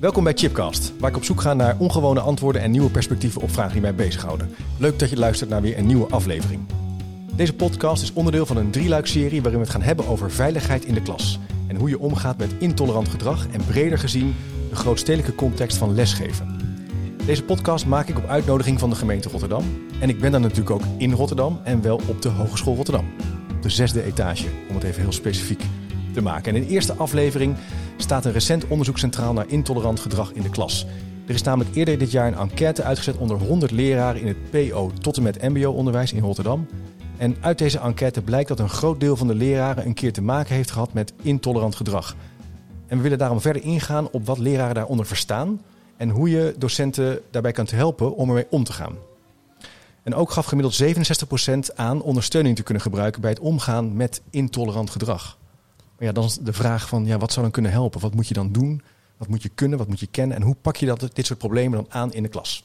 Welkom 0.00 0.24
bij 0.24 0.32
Chipcast, 0.36 0.92
waar 0.98 1.10
ik 1.10 1.16
op 1.16 1.24
zoek 1.24 1.40
ga 1.40 1.54
naar 1.54 1.76
ongewone 1.78 2.20
antwoorden 2.20 2.62
en 2.62 2.70
nieuwe 2.70 2.90
perspectieven 2.90 3.42
op 3.42 3.50
vragen 3.50 3.72
die 3.72 3.80
mij 3.80 3.94
bezighouden. 3.94 4.50
Leuk 4.78 4.98
dat 4.98 5.10
je 5.10 5.16
luistert 5.16 5.50
naar 5.50 5.62
weer 5.62 5.78
een 5.78 5.86
nieuwe 5.86 6.06
aflevering. 6.06 6.62
Deze 7.34 7.54
podcast 7.54 8.02
is 8.02 8.12
onderdeel 8.12 8.46
van 8.46 8.56
een 8.56 8.70
drieluikserie 8.70 9.42
waarin 9.42 9.60
we 9.60 9.66
het 9.66 9.74
gaan 9.74 9.84
hebben 9.84 10.06
over 10.06 10.30
veiligheid 10.30 10.84
in 10.84 10.94
de 10.94 11.02
klas. 11.02 11.38
En 11.66 11.76
hoe 11.76 11.88
je 11.88 11.98
omgaat 11.98 12.38
met 12.38 12.54
intolerant 12.58 13.08
gedrag 13.08 13.46
en 13.48 13.64
breder 13.66 13.98
gezien 13.98 14.34
de 14.70 14.76
grootstedelijke 14.76 15.34
context 15.34 15.76
van 15.76 15.94
lesgeven. 15.94 16.56
Deze 17.26 17.42
podcast 17.42 17.86
maak 17.86 18.08
ik 18.08 18.18
op 18.18 18.26
uitnodiging 18.26 18.78
van 18.78 18.90
de 18.90 18.96
gemeente 18.96 19.28
Rotterdam. 19.28 19.64
En 20.00 20.08
ik 20.08 20.20
ben 20.20 20.32
dan 20.32 20.40
natuurlijk 20.40 20.70
ook 20.70 20.82
in 20.98 21.12
Rotterdam 21.12 21.60
en 21.64 21.82
wel 21.82 22.00
op 22.06 22.22
de 22.22 22.28
Hogeschool 22.28 22.76
Rotterdam. 22.76 23.06
Op 23.56 23.62
de 23.62 23.70
zesde 23.70 24.02
etage, 24.02 24.46
om 24.68 24.74
het 24.74 24.84
even 24.84 25.02
heel 25.02 25.12
specifiek 25.12 25.62
te 26.12 26.22
maken. 26.22 26.54
En 26.54 26.60
in 26.60 26.66
de 26.66 26.74
eerste 26.74 26.94
aflevering 26.94 27.56
staat 28.02 28.24
een 28.24 28.32
recent 28.32 28.66
onderzoek 28.66 28.98
centraal 28.98 29.32
naar 29.32 29.48
intolerant 29.48 30.00
gedrag 30.00 30.32
in 30.32 30.42
de 30.42 30.50
klas. 30.50 30.86
Er 31.26 31.34
is 31.34 31.42
namelijk 31.42 31.76
eerder 31.76 31.98
dit 31.98 32.10
jaar 32.10 32.26
een 32.26 32.38
enquête 32.38 32.82
uitgezet 32.82 33.16
onder 33.16 33.36
100 33.38 33.72
leraren 33.72 34.20
in 34.20 34.26
het 34.26 34.50
PO 34.50 34.90
tot 35.00 35.16
en 35.16 35.22
met 35.22 35.42
MBO-onderwijs 35.42 36.12
in 36.12 36.22
Rotterdam. 36.22 36.66
En 37.16 37.36
uit 37.40 37.58
deze 37.58 37.78
enquête 37.78 38.22
blijkt 38.22 38.48
dat 38.48 38.58
een 38.58 38.68
groot 38.68 39.00
deel 39.00 39.16
van 39.16 39.26
de 39.26 39.34
leraren 39.34 39.86
een 39.86 39.94
keer 39.94 40.12
te 40.12 40.22
maken 40.22 40.54
heeft 40.54 40.70
gehad 40.70 40.92
met 40.92 41.12
intolerant 41.22 41.74
gedrag. 41.74 42.16
En 42.86 42.96
we 42.96 43.02
willen 43.02 43.18
daarom 43.18 43.40
verder 43.40 43.62
ingaan 43.62 44.10
op 44.10 44.26
wat 44.26 44.38
leraren 44.38 44.74
daaronder 44.74 45.06
verstaan 45.06 45.60
en 45.96 46.08
hoe 46.08 46.30
je 46.30 46.54
docenten 46.58 47.20
daarbij 47.30 47.52
kunt 47.52 47.70
helpen 47.70 48.16
om 48.16 48.28
ermee 48.28 48.46
om 48.50 48.64
te 48.64 48.72
gaan. 48.72 48.94
En 50.02 50.14
ook 50.14 50.30
gaf 50.30 50.46
gemiddeld 50.46 50.82
67% 51.72 51.74
aan 51.74 52.02
ondersteuning 52.02 52.56
te 52.56 52.62
kunnen 52.62 52.82
gebruiken 52.82 53.20
bij 53.20 53.30
het 53.30 53.40
omgaan 53.40 53.96
met 53.96 54.22
intolerant 54.30 54.90
gedrag. 54.90 55.38
Maar 55.98 56.06
ja, 56.06 56.12
dan 56.12 56.24
is 56.24 56.36
de 56.36 56.52
vraag 56.52 56.88
van 56.88 57.06
ja, 57.06 57.18
wat 57.18 57.30
zou 57.32 57.42
dan 57.42 57.52
kunnen 57.52 57.70
helpen? 57.70 58.00
Wat 58.00 58.14
moet 58.14 58.28
je 58.28 58.34
dan 58.34 58.52
doen? 58.52 58.82
Wat 59.16 59.28
moet 59.28 59.42
je 59.42 59.48
kunnen? 59.48 59.78
Wat 59.78 59.88
moet 59.88 60.00
je 60.00 60.06
kennen? 60.06 60.36
En 60.36 60.42
hoe 60.42 60.56
pak 60.62 60.76
je 60.76 60.86
dat, 60.86 61.10
dit 61.12 61.26
soort 61.26 61.38
problemen 61.38 61.78
dan 61.78 61.86
aan 61.88 62.12
in 62.12 62.22
de 62.22 62.28
klas? 62.28 62.64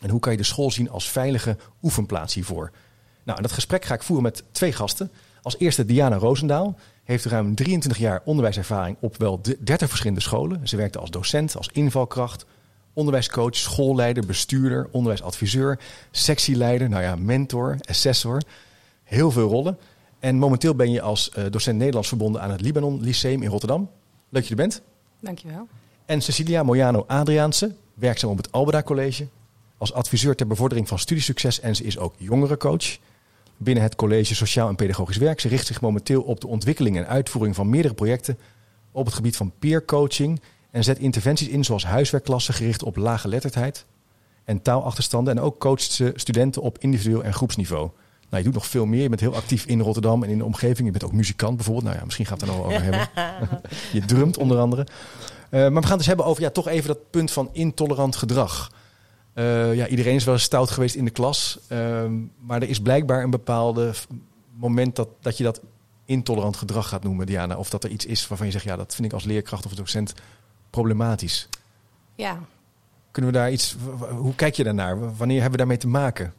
En 0.00 0.10
hoe 0.10 0.20
kan 0.20 0.32
je 0.32 0.38
de 0.38 0.44
school 0.44 0.70
zien 0.70 0.90
als 0.90 1.10
veilige 1.10 1.56
oefenplaats 1.82 2.34
hiervoor? 2.34 2.70
Nou, 3.24 3.36
en 3.36 3.42
dat 3.42 3.52
gesprek 3.52 3.84
ga 3.84 3.94
ik 3.94 4.02
voeren 4.02 4.24
met 4.24 4.44
twee 4.50 4.72
gasten. 4.72 5.10
Als 5.42 5.58
eerste 5.58 5.84
Diana 5.84 6.16
Roosendaal. 6.16 6.76
Heeft 7.04 7.24
ruim 7.24 7.54
23 7.54 8.00
jaar 8.00 8.22
onderwijservaring 8.24 8.96
op 9.00 9.16
wel 9.16 9.40
30 9.58 9.88
verschillende 9.88 10.20
scholen. 10.20 10.68
Ze 10.68 10.76
werkte 10.76 10.98
als 10.98 11.10
docent, 11.10 11.56
als 11.56 11.68
invalkracht, 11.72 12.46
onderwijscoach, 12.92 13.56
schoolleider, 13.56 14.26
bestuurder, 14.26 14.88
onderwijsadviseur, 14.90 15.78
sectieleider, 16.10 16.88
nou 16.88 17.02
ja, 17.02 17.16
mentor, 17.16 17.76
assessor. 17.88 18.42
Heel 19.04 19.30
veel 19.30 19.48
rollen. 19.48 19.78
En 20.22 20.36
momenteel 20.36 20.74
ben 20.74 20.90
je 20.90 21.00
als 21.00 21.30
uh, 21.38 21.44
docent 21.50 21.78
Nederlands 21.78 22.08
verbonden 22.08 22.42
aan 22.42 22.50
het 22.50 22.60
Libanon 22.60 23.00
Lyceum 23.00 23.42
in 23.42 23.48
Rotterdam. 23.48 23.80
Leuk 23.80 23.90
dat 24.28 24.44
je 24.44 24.50
er 24.50 24.56
bent. 24.56 24.82
Dankjewel. 25.20 25.68
En 26.04 26.22
Cecilia 26.22 26.62
Mojano 26.62 27.04
Adriaanse, 27.06 27.74
werkzaam 27.94 28.30
op 28.30 28.36
het 28.36 28.52
Albeda 28.52 28.82
College. 28.82 29.26
Als 29.78 29.92
adviseur 29.92 30.34
ter 30.34 30.46
bevordering 30.46 30.88
van 30.88 30.98
studiesucces 30.98 31.60
en 31.60 31.76
ze 31.76 31.84
is 31.84 31.98
ook 31.98 32.14
jongerencoach. 32.18 32.98
Binnen 33.56 33.82
het 33.82 33.94
college 33.94 34.34
Sociaal 34.34 34.68
en 34.68 34.76
Pedagogisch 34.76 35.16
Werk. 35.16 35.40
Ze 35.40 35.48
richt 35.48 35.66
zich 35.66 35.80
momenteel 35.80 36.22
op 36.22 36.40
de 36.40 36.46
ontwikkeling 36.46 36.96
en 36.96 37.06
uitvoering 37.06 37.54
van 37.54 37.70
meerdere 37.70 37.94
projecten 37.94 38.38
op 38.92 39.04
het 39.04 39.14
gebied 39.14 39.36
van 39.36 39.52
peercoaching. 39.58 40.40
En 40.70 40.84
zet 40.84 40.98
interventies 40.98 41.48
in 41.48 41.64
zoals 41.64 41.84
huiswerkklassen 41.84 42.54
gericht 42.54 42.82
op 42.82 42.96
lage 42.96 43.28
letterdheid 43.28 43.86
en 44.44 44.62
taalachterstanden. 44.62 45.36
En 45.36 45.42
ook 45.42 45.58
coacht 45.58 45.92
ze 45.92 46.12
studenten 46.14 46.62
op 46.62 46.78
individueel 46.78 47.24
en 47.24 47.34
groepsniveau. 47.34 47.90
Nou, 48.32 48.44
je 48.44 48.50
doet 48.50 48.60
nog 48.60 48.70
veel 48.70 48.86
meer. 48.86 49.02
Je 49.02 49.08
bent 49.08 49.20
heel 49.20 49.34
actief 49.34 49.64
in 49.64 49.80
Rotterdam 49.80 50.22
en 50.22 50.30
in 50.30 50.38
de 50.38 50.44
omgeving. 50.44 50.86
Je 50.86 50.90
bent 50.90 51.04
ook 51.04 51.12
muzikant 51.12 51.56
bijvoorbeeld. 51.56 51.86
Nou 51.86 51.96
ja, 51.98 52.04
misschien 52.04 52.26
gaat 52.26 52.40
het 52.40 52.50
er 52.50 52.56
nog 52.56 52.66
over 52.66 52.82
hebben. 52.82 53.08
je 53.92 54.04
drumt 54.04 54.38
onder 54.38 54.58
andere. 54.58 54.86
Uh, 55.50 55.60
maar 55.60 55.72
we 55.72 55.80
gaan 55.80 55.88
het 55.88 55.98
dus 55.98 56.06
hebben 56.06 56.26
over 56.26 56.42
ja, 56.42 56.50
toch 56.50 56.68
even 56.68 56.88
dat 56.88 57.10
punt 57.10 57.30
van 57.30 57.48
intolerant 57.52 58.16
gedrag. 58.16 58.72
Uh, 59.34 59.74
ja, 59.74 59.86
iedereen 59.86 60.14
is 60.14 60.24
wel 60.24 60.34
eens 60.34 60.42
stout 60.42 60.70
geweest 60.70 60.94
in 60.94 61.04
de 61.04 61.10
klas. 61.10 61.58
Uh, 61.68 62.04
maar 62.38 62.62
er 62.62 62.68
is 62.68 62.80
blijkbaar 62.80 63.22
een 63.22 63.30
bepaalde 63.30 63.92
moment 64.56 64.96
dat, 64.96 65.08
dat 65.20 65.38
je 65.38 65.44
dat 65.44 65.60
intolerant 66.04 66.56
gedrag 66.56 66.88
gaat 66.88 67.02
noemen, 67.02 67.26
Diana. 67.26 67.56
Of 67.56 67.70
dat 67.70 67.84
er 67.84 67.90
iets 67.90 68.06
is 68.06 68.28
waarvan 68.28 68.46
je 68.46 68.52
zegt, 68.52 68.64
ja, 68.64 68.76
dat 68.76 68.94
vind 68.94 69.06
ik 69.06 69.12
als 69.12 69.24
leerkracht 69.24 69.66
of 69.66 69.74
docent 69.74 70.14
problematisch. 70.70 71.48
Ja. 72.14 72.38
Kunnen 73.10 73.32
we 73.32 73.38
daar 73.38 73.52
iets, 73.52 73.76
hoe 74.16 74.34
kijk 74.34 74.54
je 74.54 74.64
daarnaar? 74.64 75.16
Wanneer 75.16 75.40
hebben 75.40 75.50
we 75.50 75.56
daarmee 75.56 75.76
te 75.76 75.88
maken? 75.88 76.32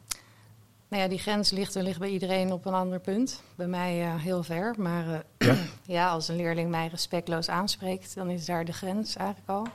Nou 0.94 1.06
ja, 1.06 1.12
die 1.12 1.20
grens 1.20 1.50
ligt 1.52 1.76
ligt 1.76 2.00
bij 2.00 2.10
iedereen 2.10 2.52
op 2.52 2.66
een 2.66 2.74
ander 2.74 3.00
punt. 3.00 3.42
Bij 3.56 3.68
mij 3.68 4.02
uh, 4.02 4.16
heel 4.16 4.44
ver. 4.44 4.76
Maar 4.78 5.08
uh, 5.08 5.18
ja? 5.38 5.56
ja? 5.96 6.10
als 6.10 6.28
een 6.28 6.36
leerling 6.36 6.70
mij 6.70 6.88
respectloos 6.88 7.50
aanspreekt, 7.50 8.16
dan 8.16 8.30
is 8.30 8.46
daar 8.46 8.66
de 8.66 8.74
grens 8.74 9.16
eigenlijk 9.16 9.50
al. 9.50 9.68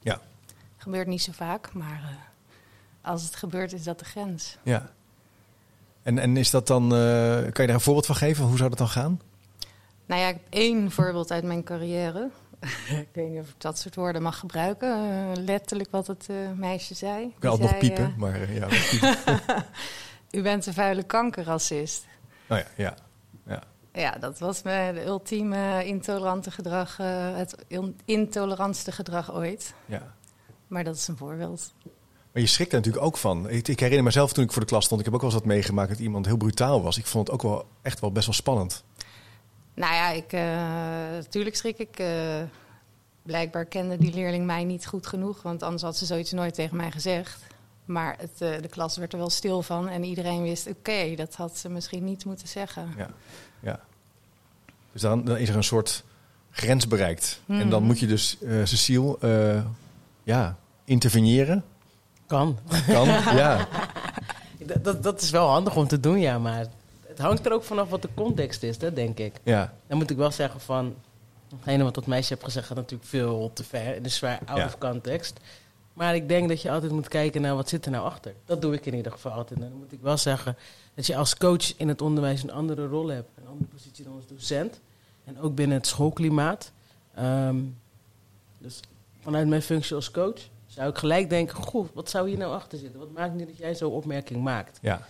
Ja. 0.00 0.20
Gebeurt 0.76 1.06
niet 1.06 1.22
zo 1.22 1.32
vaak, 1.32 1.72
maar 1.72 2.00
uh, 2.02 3.10
als 3.10 3.22
het 3.22 3.36
gebeurt, 3.36 3.72
is 3.72 3.82
dat 3.82 3.98
de 3.98 4.04
grens. 4.04 4.56
Ja. 4.62 4.90
En, 6.02 6.18
en 6.18 6.36
is 6.36 6.50
dat 6.50 6.66
dan, 6.66 6.88
kan 6.88 6.98
je 6.98 7.52
daar 7.52 7.68
een 7.68 7.80
voorbeeld 7.80 8.06
van 8.06 8.16
geven? 8.16 8.44
Hoe 8.44 8.56
zou 8.56 8.68
dat 8.68 8.78
dan 8.78 8.88
gaan? 8.88 9.20
Nou 10.06 10.20
ja, 10.20 10.28
ik 10.28 10.34
heb 10.34 10.44
één 10.48 10.90
voorbeeld 10.90 11.30
uit 11.30 11.44
mijn 11.44 11.62
carrière. 11.62 12.30
ik 13.04 13.08
weet 13.12 13.30
niet 13.30 13.40
of 13.40 13.48
ik 13.48 13.60
dat 13.60 13.78
soort 13.78 13.94
woorden 13.94 14.22
mag 14.22 14.38
gebruiken. 14.38 15.32
letterlijk 15.44 15.90
wat 15.90 16.06
het 16.06 16.28
meisje 16.56 16.94
zei. 16.94 17.24
Ik 17.24 17.34
kan 17.38 17.50
altijd 17.50 17.70
nog 17.70 17.78
piepen, 17.78 18.14
maar 18.16 18.52
ja. 18.52 18.68
U 20.36 20.42
bent 20.42 20.66
een 20.66 20.74
vuile 20.74 21.02
kankerracist. 21.02 22.04
Oh 22.48 22.58
ja, 22.58 22.66
ja. 22.76 22.94
Ja, 23.46 23.62
ja 23.92 24.10
dat 24.10 24.38
was 24.38 24.62
mijn 24.62 24.96
ultieme 24.96 25.84
intolerante 25.84 26.50
gedrag, 26.50 26.98
uh, 27.00 27.36
het 27.36 27.56
intolerantste 28.04 28.92
gedrag 28.92 29.34
ooit. 29.34 29.74
Ja. 29.86 30.14
Maar 30.66 30.84
dat 30.84 30.96
is 30.96 31.08
een 31.08 31.16
voorbeeld. 31.16 31.72
Maar 32.32 32.42
je 32.42 32.46
schrikt 32.46 32.72
er 32.72 32.78
natuurlijk 32.78 33.04
ook 33.04 33.16
van. 33.16 33.48
Ik, 33.48 33.68
ik, 33.68 33.80
herinner 33.80 34.04
mezelf 34.04 34.32
toen 34.32 34.44
ik 34.44 34.52
voor 34.52 34.62
de 34.62 34.68
klas 34.68 34.84
stond, 34.84 35.00
ik 35.00 35.06
heb 35.06 35.14
ook 35.14 35.20
wel 35.20 35.30
eens 35.30 35.38
wat 35.38 35.48
meegemaakt 35.48 35.88
dat 35.88 35.98
iemand 35.98 36.26
heel 36.26 36.36
brutaal 36.36 36.82
was. 36.82 36.98
Ik 36.98 37.06
vond 37.06 37.26
het 37.26 37.36
ook 37.36 37.42
wel 37.42 37.66
echt 37.82 38.00
wel 38.00 38.12
best 38.12 38.26
wel 38.26 38.34
spannend. 38.34 38.84
Nou 39.74 39.94
ja, 39.94 40.10
ik, 40.10 40.32
uh, 40.32 40.40
natuurlijk 41.10 41.56
schrik 41.56 41.78
ik. 41.78 42.00
Uh, 42.00 42.08
blijkbaar 43.22 43.64
kende 43.64 43.96
die 43.96 44.14
leerling 44.14 44.46
mij 44.46 44.64
niet 44.64 44.86
goed 44.86 45.06
genoeg, 45.06 45.42
want 45.42 45.62
anders 45.62 45.82
had 45.82 45.96
ze 45.96 46.06
zoiets 46.06 46.32
nooit 46.32 46.54
tegen 46.54 46.76
mij 46.76 46.90
gezegd. 46.90 47.46
Maar 47.86 48.16
het, 48.18 48.30
uh, 48.42 48.62
de 48.62 48.68
klas 48.68 48.96
werd 48.96 49.12
er 49.12 49.18
wel 49.18 49.30
stil 49.30 49.62
van 49.62 49.88
en 49.88 50.04
iedereen 50.04 50.42
wist, 50.42 50.66
oké, 50.66 51.14
dat 51.16 51.34
had 51.34 51.58
ze 51.58 51.68
misschien 51.68 52.04
niet 52.04 52.24
moeten 52.24 52.48
zeggen. 52.48 52.94
Ja, 52.96 53.10
ja. 53.60 53.80
Dus 54.92 55.02
dan, 55.02 55.24
dan 55.24 55.36
is 55.36 55.48
er 55.48 55.56
een 55.56 55.64
soort 55.64 56.04
grens 56.50 56.88
bereikt. 56.88 57.40
En 57.46 57.70
dan 57.70 57.82
moet 57.82 57.98
je 57.98 58.06
dus, 58.06 58.36
uh, 58.40 58.64
Cecile, 58.64 59.16
uh, 59.20 59.64
ja, 60.22 60.56
interveneren. 60.84 61.64
Kan. 62.26 62.58
Kan, 62.86 63.06
ja. 63.42 63.68
dat, 64.58 64.84
dat, 64.84 65.02
dat, 65.02 65.20
is 65.20 65.30
wel 65.30 65.48
handig 65.48 65.76
om 65.76 65.86
te 65.86 66.00
doen, 66.00 66.20
ja, 66.20 66.38
maar 66.38 66.66
het 67.06 67.18
hangt 67.18 67.46
er 67.46 67.52
ook 67.52 67.64
vanaf 67.64 67.88
wat 67.88 68.02
de 68.02 68.08
context 68.14 68.62
is, 68.62 68.80
hè, 68.80 68.92
denk 68.92 69.18
ik. 69.18 69.34
Ja. 69.42 69.72
Dan 69.86 69.98
moet 69.98 70.10
ik 70.10 70.16
wel 70.16 70.30
zeggen 70.30 70.60
van, 70.60 70.94
hetgene 71.54 71.84
wat 71.84 71.94
dat 71.94 72.06
meisje 72.06 72.32
hebt 72.32 72.44
gezegd 72.44 72.66
gaat 72.66 72.76
natuurlijk 72.76 73.08
veel 73.08 73.50
te 73.54 73.64
ver. 73.64 73.94
Het 73.94 74.06
is 74.06 74.14
zwaar 74.14 74.40
out 74.44 74.58
ja. 74.58 74.64
of 74.64 74.78
context. 74.78 75.40
Maar 75.96 76.14
ik 76.14 76.28
denk 76.28 76.48
dat 76.48 76.62
je 76.62 76.70
altijd 76.70 76.92
moet 76.92 77.08
kijken 77.08 77.40
naar 77.42 77.54
wat 77.54 77.68
zit 77.68 77.84
er 77.84 77.90
nou 77.90 78.04
achter. 78.04 78.34
Dat 78.44 78.62
doe 78.62 78.74
ik 78.74 78.86
in 78.86 78.94
ieder 78.94 79.12
geval 79.12 79.32
altijd. 79.32 79.60
En 79.60 79.68
dan 79.68 79.78
moet 79.78 79.92
ik 79.92 80.00
wel 80.00 80.16
zeggen 80.16 80.56
dat 80.94 81.06
je 81.06 81.16
als 81.16 81.36
coach 81.36 81.76
in 81.76 81.88
het 81.88 82.02
onderwijs 82.02 82.42
een 82.42 82.52
andere 82.52 82.86
rol 82.86 83.08
hebt. 83.08 83.28
Een 83.34 83.46
andere 83.46 83.70
positie 83.70 84.04
dan 84.04 84.14
als 84.14 84.26
docent. 84.26 84.80
En 85.24 85.40
ook 85.40 85.54
binnen 85.54 85.76
het 85.76 85.86
schoolklimaat. 85.86 86.72
Um, 87.18 87.78
dus 88.58 88.80
vanuit 89.20 89.48
mijn 89.48 89.62
functie 89.62 89.94
als 89.94 90.10
coach 90.10 90.40
zou 90.66 90.90
ik 90.90 90.98
gelijk 90.98 91.30
denken... 91.30 91.56
Goh, 91.56 91.88
wat 91.92 92.10
zou 92.10 92.28
hier 92.28 92.38
nou 92.38 92.52
achter 92.52 92.78
zitten? 92.78 93.00
Wat 93.00 93.12
maakt 93.12 93.34
nu 93.34 93.46
dat 93.46 93.56
jij 93.56 93.74
zo'n 93.74 93.92
opmerking 93.92 94.42
maakt? 94.42 94.78
Ja. 94.82 95.06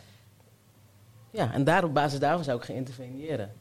Ja, 1.30 1.53
en 1.53 1.64
daar 1.64 1.84
op 1.84 1.94
basis 1.94 2.18
daarvan 2.18 2.44
zou 2.44 2.58
ik 2.58 2.64
gaan 2.64 2.76
interveneren. 2.76 3.53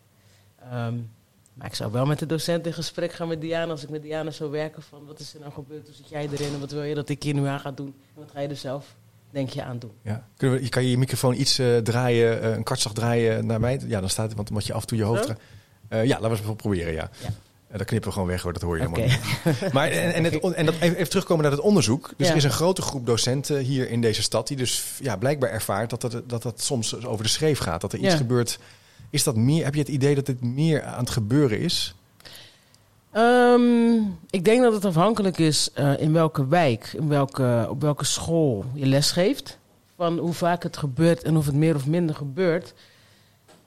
Um, 0.74 1.12
maar 1.56 1.68
ik 1.68 1.76
zou 1.76 1.92
wel 1.92 2.06
met 2.06 2.20
de 2.20 2.25
docent 2.25 2.66
in 2.66 2.74
gesprek 2.74 3.13
gaan 3.13 3.28
met 3.28 3.42
Diana. 3.42 3.72
Als 3.72 3.84
ik 3.84 3.90
met 3.90 4.02
Diana 4.02 4.31
zou 4.31 4.52
werken 4.52 4.84
van 4.84 5.06
wat 5.06 5.19
is 5.19 5.34
er 5.34 5.40
nou 5.40 5.52
gebeurd? 5.52 5.86
Hoe 5.86 5.96
zit 5.96 6.10
jij 6.10 6.30
erin? 6.31 6.54
En 6.54 6.60
wat 6.60 6.72
wil 6.72 6.84
je 6.84 6.96
dat 6.96 7.10
ik 7.10 7.24
hier 7.24 7.34
nu 7.34 7.46
aan 7.46 7.60
ga 7.60 7.72
doen? 7.72 7.96
En 8.16 8.22
wat 8.22 8.31
ga 8.34 8.40
je 8.40 8.48
er 8.48 8.56
zelf, 8.56 8.96
denk 9.30 9.50
je, 9.50 9.63
aan 9.63 9.80
doen? 9.80 9.92
Ja. 10.02 10.28
Kunnen 10.38 10.62
we, 10.62 10.69
kan 10.69 10.84
je 10.84 10.90
je 10.90 10.98
microfoon 10.98 11.40
iets 11.40 11.60
uh, 11.60 11.78
draaien, 11.78 12.44
uh, 12.44 12.56
een 12.56 12.63
kartslag 12.63 12.94
draaien 12.94 13.46
naar 13.46 13.60
mij? 13.60 13.81
Ja, 13.88 14.00
dan 14.00 14.10
staat 14.10 14.25
het, 14.25 14.36
want 14.36 14.48
dan 14.48 14.57
moet 14.57 14.66
je 14.66 14.74
af 14.74 14.81
en 14.81 14.88
toe 14.88 14.98
je 14.98 15.04
hoofd... 15.04 15.30
Uh, 15.30 16.06
ja, 16.06 16.19
laten 16.19 16.44
we 16.44 16.48
eens 16.48 16.56
proberen, 16.56 16.94
ja. 16.94 17.10
ja. 17.22 17.78
dat 17.78 17.88
knippen 17.88 18.10
we 18.10 18.13
gewoon 18.13 18.30
weg 18.30 18.42
hoor, 18.42 18.54
dat 18.54 18.62
hoor 18.62 18.78
je 18.78 18.88
okay. 18.88 19.04
helemaal 19.04 19.62
niet. 19.62 19.74
maar 19.74 19.88
en, 19.88 20.13
en, 20.13 20.24
het, 20.24 20.40
en 20.54 20.66
dat 20.66 20.75
even, 20.75 20.96
even 20.96 21.10
terugkomen 21.10 21.44
naar 21.44 21.51
het 21.51 21.62
onderzoek. 21.62 22.13
Dus 22.18 22.25
ja. 22.25 22.31
er 22.31 22.38
is 22.38 22.44
een 22.44 22.51
grote 22.51 22.81
groep 22.81 23.06
docenten 23.06 23.60
hier 23.60 23.90
in 23.90 24.01
deze 24.01 24.22
stad... 24.22 24.48
die 24.48 24.58
dus 24.58 24.84
ja, 25.01 25.16
blijkbaar 25.18 25.50
ervaart 25.50 25.90
dat 25.90 26.01
dat, 26.01 26.22
dat, 26.30 26.42
dat 26.42 26.62
soms 26.62 27.06
over 27.06 27.24
de 27.24 27.30
schreef 27.30 27.60
gaat. 27.60 27.81
Dat 27.81 27.94
er 27.94 28.00
iets 28.00 28.12
ja. 28.12 28.18
gebeurt... 28.18 28.60
Is 29.15 29.23
dat 29.23 29.35
meer, 29.35 29.63
heb 29.63 29.73
je 29.73 29.79
het 29.79 29.89
idee 29.89 30.15
dat 30.15 30.25
dit 30.25 30.41
meer 30.41 30.83
aan 30.83 31.00
het 31.00 31.09
gebeuren 31.09 31.59
is? 31.59 31.95
Um, 33.13 34.17
ik 34.29 34.45
denk 34.45 34.62
dat 34.62 34.73
het 34.73 34.85
afhankelijk 34.85 35.38
is 35.38 35.69
uh, 35.79 36.00
in 36.00 36.13
welke 36.13 36.47
wijk, 36.47 36.94
in 36.97 37.07
welke, 37.07 37.67
op 37.69 37.81
welke 37.81 38.06
school 38.06 38.65
je 38.73 38.85
lesgeeft. 38.85 39.57
Van 39.95 40.17
hoe 40.17 40.33
vaak 40.33 40.63
het 40.63 40.77
gebeurt 40.77 41.23
en 41.23 41.38
of 41.38 41.45
het 41.45 41.56
meer 41.56 41.75
of 41.75 41.88
minder 41.88 42.15
gebeurt. 42.15 42.73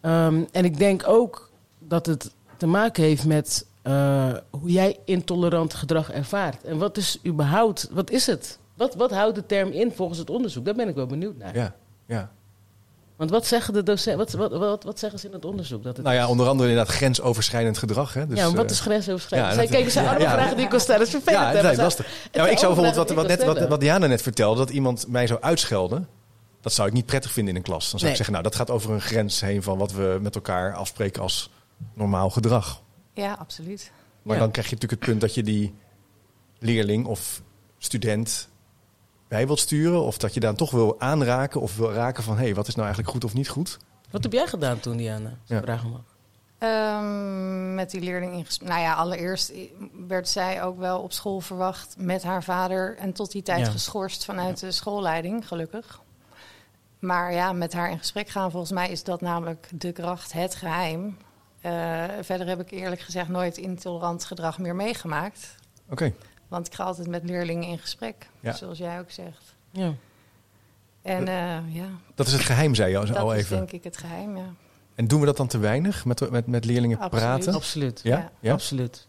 Um, 0.03 0.47
en 0.53 0.65
ik 0.65 0.79
denk 0.79 1.09
ook 1.09 1.51
dat 1.79 2.07
het 2.07 2.31
te 2.57 2.67
maken 2.67 3.03
heeft 3.03 3.27
met 3.27 3.67
eh, 3.83 4.35
hoe 4.51 4.71
jij 4.71 4.99
intolerant 5.05 5.75
gedrag 5.75 6.11
ervaart. 6.11 6.65
En 6.65 6.79
wat 6.79 6.97
is 6.97 7.19
überhaupt, 7.27 7.89
wat 7.93 8.11
is 8.11 8.27
het? 8.27 8.59
Wat, 8.75 8.95
wat 8.95 9.11
houdt 9.11 9.35
de 9.35 9.47
term 9.47 9.71
in 9.71 9.93
volgens 9.93 10.19
het 10.19 10.31
onderzoek? 10.31 10.65
Daar 10.65 10.75
ben 10.75 10.89
ik 10.89 10.95
wel 10.95 11.07
benieuwd 11.07 11.37
naar. 11.37 11.57
Ja, 11.57 11.75
ja. 12.07 12.31
Want 13.19 13.31
wat 13.31 13.47
zeggen 13.47 13.75
de 13.75 13.83
docenten, 13.83 14.19
wat, 14.39 14.51
wat, 14.51 14.61
wat, 14.61 14.85
wat 14.85 14.99
zeggen 14.99 15.19
ze 15.19 15.27
in 15.27 15.33
het 15.33 15.45
onderzoek? 15.45 15.83
Dat 15.83 15.97
het 15.97 16.05
Nou 16.05 16.17
ja, 16.17 16.29
onder 16.29 16.49
andere 16.49 16.69
inderdaad 16.69 16.95
grensoverschrijdend 16.95 17.79
gedrag. 17.79 18.15
Hè? 18.15 18.27
Dus, 18.27 18.39
ja, 18.39 18.47
maar 18.47 18.57
wat 18.57 18.65
eh, 18.65 18.71
is 18.71 18.81
grensoverschrijdend? 18.81 19.53
ja, 19.55 19.59
Zij 19.59 19.67
keken 19.67 19.91
ze 19.91 20.01
allemaal 20.01 20.21
ja. 20.21 20.33
vragen 20.33 20.55
die 20.57 20.65
ik 20.65 20.71
kon 20.71 20.81
stellen. 20.81 20.99
Dat 21.01 21.09
is 21.09 21.15
vervelend. 21.23 21.55
Ja, 21.55 21.63
dat 21.63 21.73
is 21.73 21.79
lastig. 21.79 22.07
Ja, 22.07 22.13
maar 22.23 22.41
zijn 22.41 22.51
ik 22.53 22.59
zou 22.59 22.75
bijvoorbeeld, 22.75 23.11
wat, 23.11 23.27
net, 23.27 23.45
wat, 23.45 23.69
wat 23.69 23.81
Diana 23.81 24.07
net 24.07 24.23
vertelde, 24.23 24.59
dat 24.59 24.71
iemand 24.71 25.07
mij 25.09 25.27
zou 25.27 25.41
uitschelden. 25.41 26.09
Dat 26.61 26.73
zou 26.73 26.89
ik 26.89 26.95
niet 26.95 27.07
prettig 27.07 27.31
vinden 27.33 27.53
in 27.55 27.59
een 27.61 27.67
klas. 27.67 27.91
Dan 27.91 27.99
zou 27.99 28.03
Nee. 28.03 28.11
ik 28.11 28.17
zeggen, 28.17 28.33
nou, 28.35 28.45
dat 28.45 28.55
gaat 28.57 28.71
over 28.71 28.91
een 28.91 29.01
grens 29.01 29.41
heen 29.41 29.63
van 29.63 29.79
wat 29.79 29.93
we 29.93 30.19
met 30.21 30.35
elkaar 30.35 30.75
afspreken 30.75 31.23
als 31.23 31.51
normaal 31.95 32.31
gedrag. 32.31 32.83
Ja, 33.13 33.37
absoluut. 33.39 33.91
Maar 34.23 34.35
Ja. 34.37 34.43
dan 34.43 34.51
krijg 34.51 34.69
je 34.69 34.75
natuurlijk 34.75 35.01
het 35.03 35.11
punt 35.11 35.21
dat 35.21 35.35
je 35.35 35.43
die 35.43 35.75
leerling 36.59 37.07
of 37.07 37.43
student 37.79 38.49
bij 39.29 39.47
wilt 39.47 39.59
sturen. 39.59 40.03
Of 40.03 40.19
dat 40.19 40.35
je 40.35 40.41
dan 40.41 40.55
toch 40.55 40.71
wil 40.71 41.01
aanraken 41.01 41.61
of 41.61 41.77
wil 41.77 41.93
raken 41.93 42.23
van... 42.23 42.37
hé, 42.37 42.43
hey, 42.45 42.55
wat 42.55 42.67
is 42.69 42.75
nou 42.75 42.87
eigenlijk 42.87 43.15
goed 43.15 43.25
of 43.25 43.35
niet 43.35 43.49
goed? 43.49 43.79
Wat 44.11 44.23
heb 44.23 44.33
jij 44.33 44.47
gedaan 44.47 44.81
toen, 44.81 44.97
Diana? 44.97 45.33
Ja. 45.45 45.63
vragen 45.63 45.91
mag. 45.91 46.01
Ehm, 46.59 47.75
met 47.75 47.91
die 47.91 48.01
leerling 48.01 48.33
in 48.33 48.45
gesprek. 48.45 48.69
Nou 48.69 48.81
ja, 48.81 48.95
allereerst 48.95 49.53
werd 50.07 50.29
zij 50.29 50.63
ook 50.63 50.79
wel 50.79 51.01
op 51.01 51.13
school 51.13 51.41
verwacht 51.41 51.95
met 51.99 52.23
haar 52.23 52.43
vader. 52.43 52.97
En 52.97 53.13
tot 53.13 53.33
die 53.33 53.43
tijd 53.43 53.67
Ja. 53.67 53.71
geschorst 53.73 54.25
vanuit 54.25 54.61
de 54.61 54.71
schoolleiding, 54.73 55.49
gelukkig. 55.49 56.01
Maar 56.99 57.33
ja, 57.33 57.53
met 57.53 57.73
haar 57.73 57.91
in 57.91 57.99
gesprek 57.99 58.29
gaan, 58.29 58.51
volgens 58.51 58.73
mij 58.73 58.89
is 58.89 59.05
dat 59.05 59.21
namelijk 59.21 59.69
de 59.75 59.93
kracht, 59.93 60.33
het 60.33 60.55
geheim. 60.55 61.17
Eh, 61.61 62.05
verder 62.21 62.47
heb 62.47 62.61
ik 62.61 62.71
eerlijk 62.71 63.01
gezegd 63.01 63.29
nooit 63.29 63.57
intolerant 63.57 64.25
gedrag 64.25 64.59
meer 64.59 64.75
meegemaakt. 64.75 65.55
Oké, 65.89 66.13
Want 66.49 66.67
ik 66.67 66.75
ga 66.75 66.85
altijd 66.85 67.09
met 67.09 67.25
leerlingen 67.25 67.69
in 67.69 67.79
gesprek, 67.79 68.29
Ja. 68.41 68.53
zoals 68.53 68.79
jij 68.79 68.99
ook 69.01 69.11
zegt. 69.11 69.55
Ja. 69.71 69.93
En 71.03 71.29
eh, 71.29 71.75
ja, 71.75 71.89
dat 72.15 72.27
is 72.27 72.33
het 72.33 72.43
geheim, 72.43 72.75
zei 72.75 72.91
je 72.91 72.99
al 72.99 73.07
dat 73.07 73.17
al 73.17 73.35
is 73.35 73.41
even. 73.43 73.57
denk 73.57 73.71
ik 73.73 73.85
het 73.85 73.97
geheim, 73.97 74.37
ja. 74.37 74.49
En 74.95 75.09
doen 75.09 75.21
we 75.21 75.27
dat 75.27 75.37
dan 75.37 75.47
te 75.47 75.59
weinig 75.59 76.05
met, 76.05 76.31
met, 76.31 76.47
met 76.47 76.65
leerlingen 76.65 76.99
Absoluut. 76.99 77.25
praten? 77.25 77.55
Absoluut. 77.55 78.01
Ja? 78.03 78.17
Ja. 78.19 78.31
ja? 78.41 78.53
Absoluut. 78.53 79.07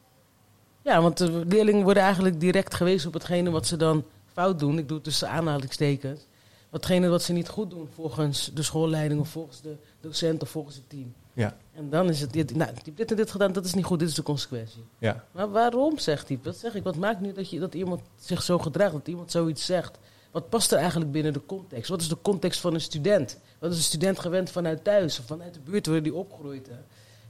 Ja, 0.81 1.01
want 1.01 1.17
de 1.17 1.45
leerlingen 1.47 1.83
worden 1.83 2.03
eigenlijk 2.03 2.39
direct 2.39 2.73
gewezen 2.73 3.07
op 3.07 3.13
hetgene 3.13 3.49
wat 3.49 3.67
ze 3.67 3.77
dan 3.77 4.03
fout 4.33 4.59
doen. 4.59 4.77
Ik 4.77 4.87
doe 4.87 4.95
het 4.97 5.05
tussen 5.05 5.29
aanhalingstekens. 5.29 6.21
Watgene 6.69 7.07
wat 7.07 7.23
ze 7.23 7.33
niet 7.33 7.49
goed 7.49 7.69
doen 7.69 7.89
volgens 7.93 8.51
de 8.53 8.63
schoolleiding 8.63 9.21
of 9.21 9.29
volgens 9.29 9.61
de 9.61 9.75
docent 10.01 10.41
of 10.41 10.49
volgens 10.49 10.75
het 10.75 10.89
team. 10.89 11.13
Ja. 11.33 11.57
En 11.75 11.89
dan 11.89 12.09
is 12.09 12.21
het, 12.21 12.33
dit, 12.33 12.55
nou, 12.55 12.71
die 12.83 12.93
dit 12.93 13.11
en 13.11 13.17
dit 13.17 13.31
gedaan, 13.31 13.51
dat 13.51 13.65
is 13.65 13.73
niet 13.73 13.85
goed, 13.85 13.99
dit 13.99 14.07
is 14.07 14.13
de 14.13 14.23
consequentie. 14.23 14.85
Ja. 14.97 15.23
Maar 15.31 15.51
waarom, 15.51 15.97
zegt 15.97 16.27
hij? 16.27 16.39
Wat 16.43 16.57
zeg 16.57 16.75
ik? 16.75 16.83
Wat 16.83 16.95
maakt 16.95 17.19
nu 17.19 17.31
dat, 17.33 17.49
je, 17.49 17.59
dat 17.59 17.73
iemand 17.73 18.01
zich 18.19 18.41
zo 18.41 18.57
gedraagt, 18.57 18.91
dat 18.91 19.07
iemand 19.07 19.31
zoiets 19.31 19.65
zegt? 19.65 19.97
Wat 20.31 20.49
past 20.49 20.71
er 20.71 20.77
eigenlijk 20.77 21.11
binnen 21.11 21.33
de 21.33 21.45
context? 21.45 21.89
Wat 21.89 22.01
is 22.01 22.07
de 22.07 22.17
context 22.21 22.59
van 22.59 22.73
een 22.73 22.81
student? 22.81 23.37
Wat 23.59 23.71
is 23.71 23.77
een 23.77 23.83
student 23.83 24.19
gewend 24.19 24.51
vanuit 24.51 24.83
thuis 24.83 25.19
of 25.19 25.25
vanuit 25.25 25.53
de 25.53 25.59
buurt 25.59 25.87
waar 25.87 26.01
hij 26.01 26.09
opgroeit? 26.09 26.67
hè? 26.67 26.75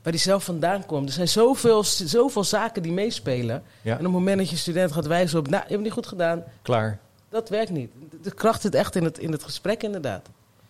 Waar 0.03 0.13
hij 0.13 0.21
zelf 0.21 0.43
vandaan 0.43 0.85
komt. 0.85 1.07
Er 1.07 1.13
zijn 1.13 1.27
zoveel, 1.27 1.83
zoveel 1.83 2.43
zaken 2.43 2.83
die 2.83 2.91
meespelen. 2.91 3.63
Ja. 3.81 3.91
En 3.91 3.97
op 3.97 4.03
het 4.03 4.11
moment 4.11 4.37
dat 4.37 4.49
je 4.49 4.55
student 4.55 4.91
gaat 4.91 5.07
wijzen 5.07 5.39
op, 5.39 5.47
nou, 5.47 5.55
je 5.55 5.59
hebt 5.59 5.71
het 5.71 5.81
niet 5.81 5.91
goed 5.91 6.07
gedaan, 6.07 6.43
Klaar. 6.61 6.99
Dat 7.29 7.49
werkt 7.49 7.71
niet. 7.71 7.91
De- 8.21 8.33
kracht 8.33 8.61
zit 8.61 8.75
echt 8.75 8.95
in 8.95 9.03
het, 9.03 9.19
in 9.19 9.31
het 9.31 9.43
gesprek, 9.43 9.83
inderdaad. 9.83 10.27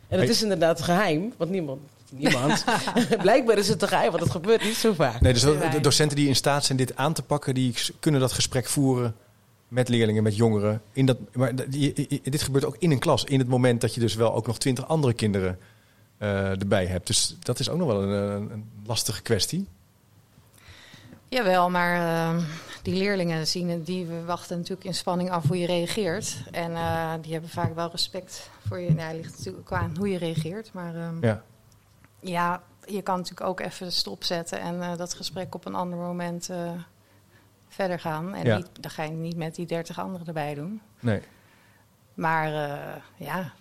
En 0.08 0.20
het 0.20 0.30
is 0.30 0.42
inderdaad 0.42 0.82
geheim, 0.82 1.34
want 1.38 1.52
niemand. 1.52 1.82
Niemand. 2.12 2.64
Blijkbaar 3.22 3.58
is 3.58 3.68
het 3.68 3.82
een 3.82 3.88
geheim, 3.88 4.12
want 4.12 4.24
het 4.24 4.32
gebeurt 4.32 4.64
niet 4.64 4.76
zo 4.76 4.94
vaak. 4.94 5.22
Nee, 5.22 5.34
dus 5.34 5.42
de 5.42 5.80
docenten 5.82 6.18
die 6.18 6.28
in 6.28 6.36
staat 6.36 6.66
zijn 6.66 6.78
dit 6.78 6.96
aan 6.96 7.14
te 7.14 7.22
pakken, 7.22 7.54
die 7.54 7.74
kunnen 8.00 8.22
dat 8.22 8.32
gesprek 8.32 8.68
voeren 8.68 9.16
met 9.68 9.90
leerlingen, 9.90 10.24
met 10.24 10.36
jongeren. 10.36 10.82
In 10.94 11.06
dat, 11.06 11.18
maar 11.34 11.56
dit 12.24 12.42
gebeurt 12.42 12.66
ook 12.66 12.76
in 12.80 12.92
een 12.92 13.00
klas, 13.00 13.24
in 13.24 13.40
het 13.40 13.48
moment 13.48 13.82
dat 13.82 13.94
je 13.94 14.00
dus 14.00 14.16
wel 14.16 14.34
ook 14.34 14.48
nog 14.48 14.58
twintig 14.58 14.88
andere 14.88 15.14
kinderen 15.14 15.60
eh, 16.18 16.50
erbij 16.50 16.86
hebt. 16.86 17.08
Dus 17.08 17.36
dat 17.40 17.60
is 17.60 17.70
ook 17.70 17.78
nog 17.78 17.88
wel 17.88 18.04
een, 18.04 18.52
een, 18.52 18.70
lastige 18.86 19.22
kwestie. 19.22 19.68
Jawel, 21.28 21.70
maar 21.70 21.96
eh, 21.96 22.44
die 22.82 22.96
leerlingen 22.96 23.48
zien 23.48 23.84
die 23.84 24.06
we 24.06 24.24
wachten 24.26 24.58
natuurlijk 24.58 24.88
in 24.88 24.94
spanning 24.94 25.32
af 25.32 25.48
hoe 25.48 25.60
je 25.60 25.66
reageert. 25.66 26.36
En 26.52 26.76
eh, 26.76 27.14
die 27.22 27.32
hebben 27.32 27.50
vaak 27.50 27.76
wel 27.76 27.92
respect 27.92 28.50
voor 28.68 28.80
je. 28.80 28.92
Nou, 28.92 29.08
het 29.08 29.18
ligt 29.18 29.38
natuurlijk 29.38 29.72
aan 29.72 29.96
hoe 29.98 30.10
je 30.10 30.18
reageert. 30.18 30.74
Maar 30.74 30.96
ehm, 30.96 31.26
ja. 31.26 31.44
Ja. 32.20 32.62
je 32.86 33.02
kan 33.02 33.18
natuurlijk 33.18 33.50
ook 33.50 33.60
even 33.60 33.92
stopzetten 33.92 34.60
en 34.60 34.82
eh, 34.82 34.98
dat 34.98 35.14
gesprek 35.14 35.56
op 35.56 35.66
een 35.66 35.76
ander 35.76 35.98
moment 35.98 36.50
eh, 36.50 36.72
verder 37.68 38.00
gaan. 38.00 38.34
En 38.36 38.46
Ja. 38.46 38.56
niet, 38.58 38.68
dan 38.80 38.92
ga 38.92 39.04
je 39.04 39.12
niet 39.12 39.38
met 39.38 39.56
die 39.56 39.66
dertig 39.66 40.00
anderen 40.00 40.28
erbij 40.28 40.54
doen. 40.54 40.82
Nee. 41.00 41.22
Maar 42.14 42.52
ja, 43.16 43.52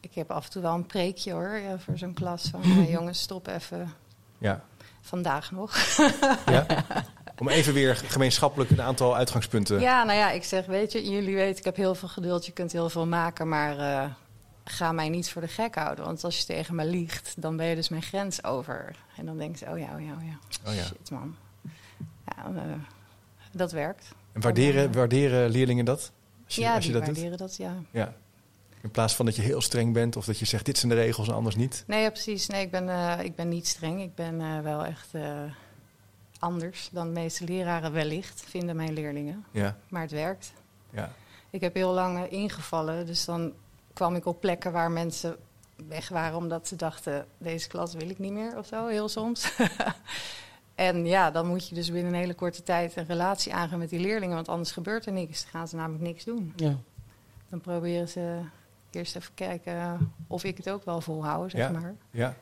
ik 0.00 0.14
heb 0.14 0.30
af 0.30 0.44
en 0.44 0.50
toe 0.50 0.62
wel 0.62 0.74
een 0.74 0.86
preekje 0.86 1.32
hoor, 1.32 1.60
voor 1.78 1.98
zo'n 1.98 2.14
klas. 2.14 2.48
Van 2.50 2.62
jongens, 2.96 3.20
stop 3.20 3.46
even. 3.46 3.92
Ja. 4.38 4.64
Vandaag 5.00 5.50
nog. 5.50 5.76
ja. 6.46 6.66
Om 7.38 7.48
even 7.48 7.74
weer 7.74 7.96
gemeenschappelijk 7.96 8.70
een 8.70 8.82
aantal 8.82 9.16
uitgangspunten. 9.16 9.80
Ja, 9.80 10.04
nou 10.04 10.18
ja, 10.18 10.30
ik 10.30 10.44
zeg, 10.44 10.66
weet 10.66 10.92
je, 10.92 11.10
jullie 11.10 11.34
weten, 11.34 11.58
ik 11.58 11.64
heb 11.64 11.76
heel 11.76 11.94
veel 11.94 12.08
geduld, 12.08 12.46
je 12.46 12.52
kunt 12.52 12.72
heel 12.72 12.90
veel 12.90 13.06
maken, 13.06 13.48
maar 13.48 13.78
eh, 13.78 14.10
ga 14.64 14.92
mij 14.92 15.08
niet 15.08 15.30
voor 15.30 15.42
de 15.42 15.48
gek 15.48 15.74
houden. 15.74 16.04
Want 16.04 16.24
als 16.24 16.38
je 16.38 16.44
tegen 16.44 16.74
me 16.74 16.84
liegt, 16.84 17.34
dan 17.36 17.56
ben 17.56 17.66
je 17.66 17.74
dus 17.74 17.88
mijn 17.88 18.02
grens 18.02 18.44
over. 18.44 18.96
En 19.16 19.26
dan 19.26 19.38
denk 19.38 19.56
je, 19.56 19.70
oh 19.70 19.78
ja, 19.78 19.94
oh 19.94 20.00
ja, 20.00 20.12
oh 20.12 20.24
ja. 20.24 20.38
Oh 20.70 20.74
ja. 20.74 20.84
Shit, 20.84 21.10
man. 21.10 21.36
Ja, 22.24 22.52
eh, 22.56 22.62
dat 23.52 23.72
werkt. 23.72 24.08
En 24.32 24.40
waarderen, 24.40 24.92
waarderen 24.92 25.50
leerlingen 25.50 25.84
dat? 25.84 26.12
Als 26.44 26.54
je, 26.54 26.60
ja, 26.60 26.74
als 26.74 26.84
je 26.84 26.90
die 26.90 26.98
dat 27.00 27.08
doet? 27.08 27.14
waarderen 27.14 27.38
dat, 27.38 27.56
ja. 27.56 27.74
Ja. 27.90 28.14
In 28.82 28.90
plaats 28.90 29.14
van 29.14 29.24
dat 29.24 29.36
je 29.36 29.42
heel 29.42 29.60
streng 29.60 29.92
bent 29.92 30.16
of 30.16 30.24
dat 30.24 30.38
je 30.38 30.44
zegt 30.44 30.64
dit 30.64 30.78
zijn 30.78 30.92
de 30.92 30.98
regels 30.98 31.28
en 31.28 31.34
anders 31.34 31.56
niet. 31.56 31.84
Nee, 31.86 32.02
ja, 32.02 32.10
precies. 32.10 32.46
Nee, 32.46 32.64
ik 32.64 32.70
ben, 32.70 32.88
eh, 32.88 33.24
ik 33.24 33.34
ben 33.34 33.48
niet 33.48 33.66
streng. 33.66 34.02
Ik 34.02 34.14
ben 34.14 34.62
wel 34.62 34.84
echt 34.84 35.08
anders 36.38 36.88
dan 36.92 37.06
de 37.06 37.20
meeste 37.20 37.44
leraren 37.44 37.92
wellicht, 37.92 38.44
vinden 38.48 38.76
mijn 38.76 38.92
leerlingen. 38.92 39.44
Ja. 39.50 39.76
Maar 39.88 40.02
het 40.02 40.10
werkt. 40.10 40.52
Ja. 40.90 41.12
Ik 41.50 41.60
heb 41.60 41.74
heel 41.74 41.92
lang 41.92 42.18
eh, 42.24 42.32
ingevallen, 42.32 43.06
dus 43.06 43.24
dan 43.24 43.52
kwam 43.92 44.14
ik 44.14 44.26
op 44.26 44.40
plekken 44.40 44.72
waar 44.72 44.90
mensen 44.90 45.36
weg 45.88 46.08
waren 46.08 46.36
omdat 46.36 46.68
ze 46.68 46.76
dachten: 46.76 47.26
deze 47.38 47.68
klas 47.68 47.94
wil 47.94 48.08
ik 48.10 48.18
niet 48.18 48.32
meer 48.32 48.58
of 48.58 48.66
zo, 48.66 48.86
heel 48.86 49.08
soms. 49.08 49.52
en 50.74 51.06
ja, 51.06 51.30
dan 51.30 51.46
moet 51.46 51.68
je 51.68 51.74
dus 51.74 51.90
binnen 51.92 52.12
een 52.12 52.18
hele 52.18 52.34
korte 52.34 52.62
tijd 52.62 52.96
een 52.96 53.06
relatie 53.06 53.54
aangaan 53.54 53.78
met 53.78 53.90
die 53.90 54.00
leerlingen, 54.00 54.34
want 54.34 54.48
anders 54.48 54.72
gebeurt 54.72 55.06
er 55.06 55.12
niks. 55.12 55.42
Dan 55.42 55.50
gaan 55.50 55.68
ze 55.68 55.76
namelijk 55.76 56.02
niks 56.04 56.24
doen. 56.24 56.52
Ja. 56.56 56.76
Dan 57.48 57.60
proberen 57.60 58.08
ze 58.08 58.40
eerst 58.90 59.16
even 59.16 59.34
kijken 59.34 60.12
of 60.26 60.44
ik 60.44 60.56
het 60.56 60.70
ook 60.70 60.84
wel 60.84 61.00
volhoud, 61.00 61.50
zeg 61.50 61.60
Ja. 61.60 61.70
maar. 61.80 61.94
Ja. 62.10 62.34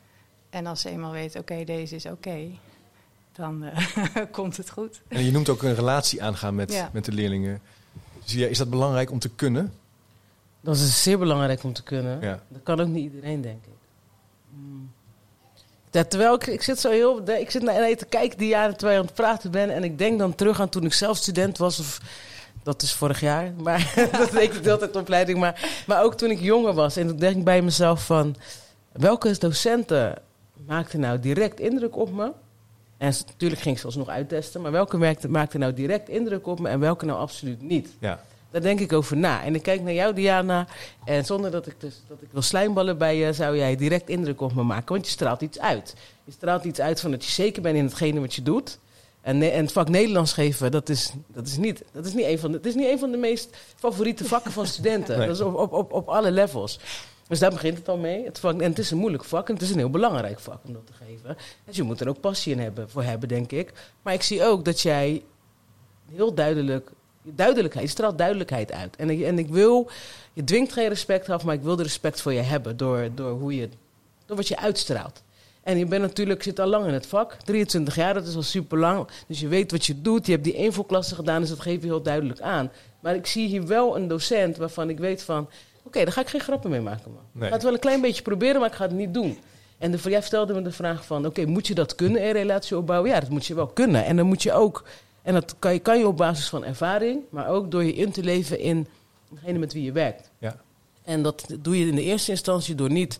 En 0.49 0.65
als 0.65 0.81
ze 0.81 0.89
eenmaal 0.89 1.11
weten: 1.11 1.39
oké, 1.41 1.63
deze 1.63 1.95
is 1.95 2.05
oké, 2.05 2.47
dan 3.37 3.63
eh, 3.63 4.21
komt 4.31 4.57
het 4.57 4.69
goed. 4.69 5.01
En 5.07 5.25
je 5.25 5.31
noemt 5.31 5.49
ook 5.49 5.63
een 5.63 5.75
relatie 5.75 6.23
aangaan 6.23 6.55
met, 6.55 6.73
Ja. 6.73 6.89
met 6.93 7.05
de 7.05 7.11
leerlingen. 7.11 7.61
Zie 8.23 8.39
je, 8.39 8.49
is 8.49 8.57
dat 8.57 8.69
belangrijk 8.69 9.11
om 9.11 9.19
te 9.19 9.29
kunnen? 9.29 9.73
Dat 10.61 10.75
is 10.75 11.03
zeer 11.03 11.17
belangrijk 11.17 11.63
om 11.63 11.73
te 11.73 11.83
kunnen. 11.83 12.21
Ja. 12.21 12.39
Dat 12.47 12.63
kan 12.63 12.79
ook 12.79 12.87
niet 12.87 13.03
iedereen, 13.03 13.41
denk 13.41 13.65
ik. 13.65 13.73
Mm. 14.49 14.91
Ja, 15.91 16.03
terwijl 16.03 16.33
ik, 16.33 16.47
ik 16.47 16.61
zit 16.61 16.79
zo 16.79 16.89
heel... 16.89 17.29
Ik 17.29 17.51
zit 17.51 17.61
naar 17.61 17.95
te 17.95 18.05
kijken 18.05 18.37
die 18.37 18.47
jaren 18.47 18.77
terwijl 18.77 18.93
je 18.93 18.99
aan 19.01 19.07
het 19.07 19.15
praten 19.15 19.51
ben. 19.51 19.69
En 19.69 19.83
ik 19.83 19.97
denk 19.97 20.19
dan 20.19 20.35
terug 20.35 20.61
aan 20.61 20.69
toen 20.69 20.85
ik 20.85 20.93
zelf 20.93 21.17
student 21.17 21.57
was. 21.57 21.79
Of, 21.79 21.99
dat 22.63 22.81
is 22.81 22.93
vorig 22.93 23.19
jaar. 23.19 23.51
Maar 23.63 23.93
dat 24.17 24.31
deed 24.31 24.43
ik 24.43 24.51
de 24.51 24.69
hele 24.69 24.77
tijd 24.77 24.95
op 24.95 25.01
opleiding. 25.01 25.39
Maar, 25.39 25.83
maar 25.87 26.03
ook 26.03 26.15
toen 26.15 26.31
ik 26.31 26.39
jonger 26.39 26.73
was. 26.73 26.95
En 26.97 27.07
toen 27.07 27.17
denk 27.17 27.35
ik 27.37 27.43
bij 27.43 27.61
mezelf 27.61 28.05
van... 28.05 28.35
Welke 28.91 29.37
docenten 29.39 30.21
maakten 30.65 30.99
nou 30.99 31.19
direct 31.19 31.59
indruk 31.59 31.95
op 31.97 32.11
me? 32.11 32.31
En 32.97 33.13
natuurlijk 33.27 33.61
ging 33.61 33.75
ik 33.75 33.79
ze 33.81 33.85
alsnog 33.85 34.07
uittesten. 34.07 34.61
Maar 34.61 34.71
welke 34.71 34.97
maakte, 34.97 35.29
maakte 35.29 35.57
nou 35.57 35.73
direct 35.73 36.09
indruk 36.09 36.47
op 36.47 36.59
me 36.59 36.69
en 36.69 36.79
welke 36.79 37.05
nou 37.05 37.19
absoluut 37.19 37.61
niet? 37.61 37.89
Ja. 37.99 38.23
Daar 38.51 38.61
denk 38.61 38.79
ik 38.79 38.93
over 38.93 39.17
na. 39.17 39.43
En 39.43 39.55
ik 39.55 39.63
kijk 39.63 39.81
naar 39.81 39.93
jou, 39.93 40.13
Diana. 40.13 40.67
En 41.05 41.25
zonder 41.25 41.51
dat 41.51 41.67
ik, 41.67 41.75
dus, 41.79 42.01
dat 42.07 42.21
ik 42.21 42.27
wil 42.31 42.41
slijmballen 42.41 42.97
bij 42.97 43.17
je, 43.17 43.33
zou 43.33 43.57
jij 43.57 43.75
direct 43.75 44.09
indruk 44.09 44.41
op 44.41 44.53
me 44.53 44.63
maken. 44.63 44.93
Want 44.93 45.05
je 45.05 45.11
straalt 45.11 45.41
iets 45.41 45.59
uit. 45.59 45.95
Je 46.23 46.31
straalt 46.31 46.63
iets 46.63 46.79
uit 46.79 46.99
van 46.99 47.11
dat 47.11 47.25
je 47.25 47.31
zeker 47.31 47.61
bent 47.61 47.77
in 47.77 47.83
hetgene 47.83 48.19
wat 48.19 48.33
je 48.33 48.41
doet. 48.43 48.79
En, 49.21 49.41
en 49.41 49.61
het 49.61 49.71
vak 49.71 49.89
Nederlands 49.89 50.33
geven, 50.33 50.71
dat 50.71 50.89
is, 50.89 51.11
dat 51.27 51.47
is, 51.47 51.57
niet, 51.57 51.83
dat 51.91 52.05
is, 52.05 52.13
niet, 52.13 52.25
een 52.25 52.39
van 52.39 52.51
de, 52.51 52.57
het 52.57 52.65
is 52.65 52.75
niet 52.75 52.87
een 52.87 52.99
van 52.99 53.11
de 53.11 53.17
meest 53.17 53.57
favoriete 53.75 54.25
vakken 54.25 54.51
van 54.51 54.67
studenten. 54.75 55.17
Nee. 55.17 55.27
Dat 55.27 55.35
is 55.35 55.41
op, 55.41 55.55
op, 55.55 55.73
op, 55.73 55.93
op 55.93 56.09
alle 56.09 56.31
levels. 56.31 56.79
Dus 57.27 57.39
daar 57.39 57.51
begint 57.51 57.77
het 57.77 57.89
al 57.89 57.97
mee. 57.97 58.25
Het 58.25 58.39
vak, 58.39 58.61
en 58.61 58.69
het 58.69 58.79
is 58.79 58.91
een 58.91 58.97
moeilijk 58.97 59.23
vak 59.23 59.47
en 59.47 59.53
het 59.53 59.63
is 59.63 59.69
een 59.69 59.77
heel 59.77 59.89
belangrijk 59.89 60.39
vak 60.39 60.59
om 60.65 60.73
dat 60.73 60.87
te 60.87 60.93
geven. 60.93 61.37
Dus 61.65 61.75
je 61.75 61.83
moet 61.83 62.01
er 62.01 62.07
ook 62.07 62.19
passie 62.19 62.53
in 62.53 62.59
hebben, 62.59 62.89
voor 62.89 63.03
hebben, 63.03 63.29
denk 63.29 63.51
ik. 63.51 63.73
Maar 64.01 64.13
ik 64.13 64.23
zie 64.23 64.43
ook 64.43 64.65
dat 64.65 64.81
jij 64.81 65.23
heel 66.11 66.33
duidelijk 66.33 66.91
duidelijkheid, 67.35 67.85
je 67.85 67.91
straalt 67.91 68.17
duidelijkheid 68.17 68.71
uit. 68.71 68.95
En 68.95 69.09
ik, 69.09 69.21
en 69.21 69.39
ik 69.39 69.47
wil, 69.47 69.89
je 70.33 70.43
dwingt 70.43 70.73
geen 70.73 70.87
respect 70.87 71.29
af, 71.29 71.43
maar 71.43 71.55
ik 71.55 71.61
wil 71.61 71.75
de 71.75 71.83
respect 71.83 72.21
voor 72.21 72.33
je 72.33 72.41
hebben 72.41 72.77
door, 72.77 73.09
door, 73.15 73.31
hoe 73.31 73.55
je, 73.55 73.69
door 74.25 74.37
wat 74.37 74.47
je 74.47 74.57
uitstraalt. 74.57 75.23
En 75.63 75.77
je 75.77 75.85
bent 75.85 76.01
natuurlijk, 76.01 76.43
zit 76.43 76.59
al 76.59 76.67
lang 76.67 76.85
in 76.85 76.93
het 76.93 77.07
vak. 77.07 77.33
23 77.33 77.95
jaar, 77.95 78.13
dat 78.13 78.27
is 78.27 78.35
al 78.35 78.41
super 78.41 78.77
lang. 78.77 79.07
Dus 79.27 79.39
je 79.39 79.47
weet 79.47 79.71
wat 79.71 79.85
je 79.85 80.01
doet. 80.01 80.25
Je 80.25 80.31
hebt 80.31 80.43
die 80.43 80.53
invalklasse 80.53 81.15
gedaan, 81.15 81.41
dus 81.41 81.49
dat 81.49 81.59
geef 81.59 81.81
je 81.81 81.87
heel 81.87 82.01
duidelijk 82.01 82.41
aan. 82.41 82.71
Maar 82.99 83.15
ik 83.15 83.25
zie 83.25 83.47
hier 83.47 83.67
wel 83.67 83.95
een 83.95 84.07
docent 84.07 84.57
waarvan 84.57 84.89
ik 84.89 84.97
weet 84.97 85.23
van... 85.23 85.49
Oké, 85.87 86.03
daar 86.03 86.13
ga 86.13 86.21
ik 86.21 86.27
geen 86.27 86.41
grappen 86.41 86.69
mee 86.69 86.81
maken, 86.81 87.11
man. 87.11 87.21
Nee. 87.31 87.43
Ik 87.43 87.47
ga 87.47 87.53
het 87.53 87.63
wel 87.63 87.73
een 87.73 87.79
klein 87.79 88.01
beetje 88.01 88.21
proberen, 88.21 88.59
maar 88.59 88.69
ik 88.69 88.75
ga 88.75 88.83
het 88.83 88.93
niet 88.93 89.13
doen. 89.13 89.37
En 89.77 89.91
de, 89.91 89.97
jij 90.03 90.21
stelde 90.21 90.53
me 90.53 90.61
de 90.61 90.71
vraag 90.71 91.05
van... 91.05 91.25
Oké, 91.25 91.45
moet 91.45 91.67
je 91.67 91.75
dat 91.75 91.95
kunnen, 91.95 92.25
een 92.25 92.31
relatie 92.31 92.77
opbouwen? 92.77 93.09
Ja, 93.09 93.19
dat 93.19 93.29
moet 93.29 93.45
je 93.45 93.55
wel 93.55 93.67
kunnen. 93.67 94.05
En 94.05 94.15
dan 94.15 94.25
moet 94.25 94.43
je 94.43 94.53
ook... 94.53 94.83
En 95.21 95.33
dat 95.33 95.55
kan 95.59 95.73
je, 95.73 95.79
kan 95.79 95.99
je 95.99 96.07
op 96.07 96.17
basis 96.17 96.49
van 96.49 96.63
ervaring, 96.63 97.19
maar 97.29 97.47
ook 97.49 97.71
door 97.71 97.83
je 97.83 97.93
in 97.93 98.11
te 98.11 98.23
leven 98.23 98.59
in 98.59 98.87
degene 99.29 99.59
met 99.59 99.73
wie 99.73 99.83
je 99.83 99.91
werkt. 99.91 100.31
Ja. 100.37 100.55
En 101.03 101.23
dat 101.23 101.45
doe 101.59 101.79
je 101.79 101.87
in 101.87 101.95
de 101.95 102.03
eerste 102.03 102.31
instantie 102.31 102.75
door 102.75 102.91
niet 102.91 103.19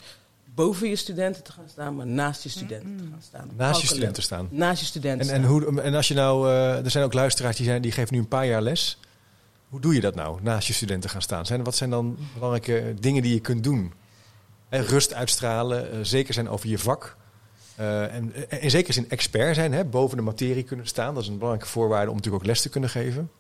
boven 0.56 0.90
je 0.90 0.96
studenten 0.96 1.44
te 1.44 1.52
gaan 1.52 1.70
staan, 1.70 1.96
maar 1.96 2.08
naast 2.08 2.44
je 2.44 2.50
studenten 2.50 2.98
te 2.98 3.04
gaan 3.12 3.22
staan. 3.22 3.50
Naast 3.56 3.82
je 3.82 3.88
studenten 3.88 4.24
staan. 4.24 4.48
Naast 4.52 4.80
je 4.80 4.86
studenten 4.86 5.28
En, 5.28 5.34
en, 5.34 5.42
staan. 5.42 5.52
hoe, 5.52 5.82
en 5.82 5.96
als 5.96 6.08
je 6.08 6.14
nou, 6.14 6.50
eh, 6.50 6.86
er 6.86 6.92
zijn 6.92 7.04
ook 7.04 7.14
luisteraars 7.14 7.56
die, 7.56 7.66
zijn, 7.66 7.82
die 7.82 7.92
geven 7.92 8.14
nu 8.14 8.20
een 8.20 8.28
paar 8.28 8.46
jaar 8.46 8.62
les. 8.62 8.98
Hoe 9.70 9.80
doe 9.80 9.94
je 9.94 10.02
dat 10.02 10.16
nou, 10.16 10.42
naast 10.42 10.68
je 10.68 10.74
studenten 10.74 11.10
gaan 11.10 11.22
staan? 11.22 11.46
Zijn, 11.46 11.64
wat 11.64 11.76
zijn 11.76 11.90
dan 11.90 12.18
belangrijke 12.34 12.94
dingen 13.00 13.22
die 13.24 13.34
je 13.34 13.40
kunt 13.40 13.64
doen? 13.64 13.94
Hè, 14.70 14.80
rust 14.80 15.14
uitstralen, 15.14 15.92
eh, 15.92 16.00
zeker 16.02 16.34
zijn 16.34 16.50
over 16.50 16.70
je 16.70 16.78
vak. 16.80 17.18
Eh, 17.76 18.16
en, 18.16 18.50
en 18.50 18.62
in 18.62 18.70
zekere 18.70 18.94
zin 18.94 19.10
expert 19.10 19.56
zijn, 19.56 19.74
hè, 19.74 19.86
boven 19.86 20.18
de 20.18 20.24
materie 20.24 20.64
kunnen 20.64 20.88
staan. 20.88 21.14
Dat 21.14 21.24
is 21.24 21.30
een 21.30 21.38
belangrijke 21.38 21.72
voorwaarde 21.72 22.10
om 22.10 22.16
natuurlijk 22.16 22.44
ook 22.44 22.50
les 22.50 22.62
te 22.62 22.70
kunnen 22.70 22.90
geven. 22.90 23.32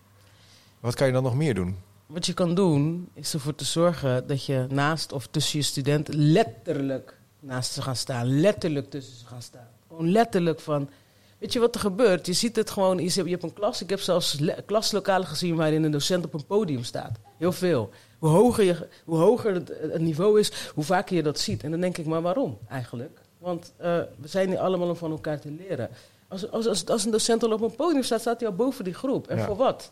Wat 0.80 0.96
kan 0.96 1.08
je 1.08 1.14
dan 1.14 1.24
nog 1.24 1.36
meer 1.36 1.56
doen? 1.56 1.78
Wat 2.06 2.26
je 2.26 2.34
kan 2.34 2.56
doen, 2.56 3.10
is 3.14 3.34
ervoor 3.34 3.56
te 3.56 3.66
zorgen 3.66 4.28
dat 4.28 4.46
je 4.46 4.66
naast 4.70 5.12
of 5.12 5.28
tussen 5.28 5.60
je 5.60 5.66
studenten 5.66 6.16
letterlijk 6.16 7.18
naast 7.40 7.74
ze 7.74 7.82
gaan 7.82 7.96
staan. 7.96 8.40
Letterlijk 8.40 8.90
tussen 8.90 9.18
ze 9.18 9.26
gaan 9.26 9.42
staan. 9.42 9.68
Gewoon 9.88 10.12
letterlijk 10.12 10.60
van. 10.60 10.90
Weet 11.38 11.54
je 11.54 11.60
wat 11.60 11.76
er 11.76 11.82
gebeurt? 11.82 12.26
Je 12.26 12.34
ziet 12.34 12.56
het 12.56 12.70
gewoon. 12.70 12.98
Je 13.00 13.24
hebt 13.30 13.44
een 13.44 13.54
klas. 13.54 13.82
Ik 13.82 13.90
heb 13.90 14.00
zelfs 14.00 14.40
le- 14.40 14.62
klaslokalen 14.66 15.28
gezien 15.28 15.56
waarin 15.56 15.84
een 15.84 15.92
docent 15.92 16.26
op 16.26 16.34
een 16.34 16.46
podium 16.46 16.84
staat. 16.84 17.12
Heel 17.38 17.52
veel. 17.52 17.90
Hoe 18.20 18.30
hoger, 18.30 18.64
je, 18.64 18.88
hoe 19.06 19.18
hoger 19.18 19.54
het, 19.54 20.00
niveau 20.00 20.40
is, 20.40 20.52
hoe 20.76 20.84
vaker 20.84 21.16
je 21.16 21.24
dat 21.24 21.40
ziet. 21.40 21.64
En 21.64 21.72
dan 21.72 21.80
denk 21.80 21.98
ik, 21.98 22.06
maar 22.06 22.22
waarom 22.22 22.58
eigenlijk? 22.70 23.20
Want 23.38 23.74
eh, 23.78 23.98
we 24.20 24.28
zijn 24.28 24.50
hier 24.50 24.60
allemaal 24.60 24.90
om 24.90 24.96
van 24.96 25.12
elkaar 25.12 25.40
te 25.40 25.52
leren. 25.52 25.90
Als, 26.28 26.52
als, 26.52 26.68
als, 26.68 26.86
als 26.86 27.06
een 27.06 27.12
docent 27.12 27.44
al 27.44 27.52
op 27.52 27.62
een 27.62 27.76
podium 27.76 28.04
staat, 28.04 28.22
staat 28.22 28.40
hij 28.40 28.50
al 28.50 28.56
boven 28.56 28.84
die 28.84 28.94
groep. 28.94 29.28
En 29.28 29.38
Ja. 29.38 29.46
voor 29.46 29.56
wat? 29.56 29.92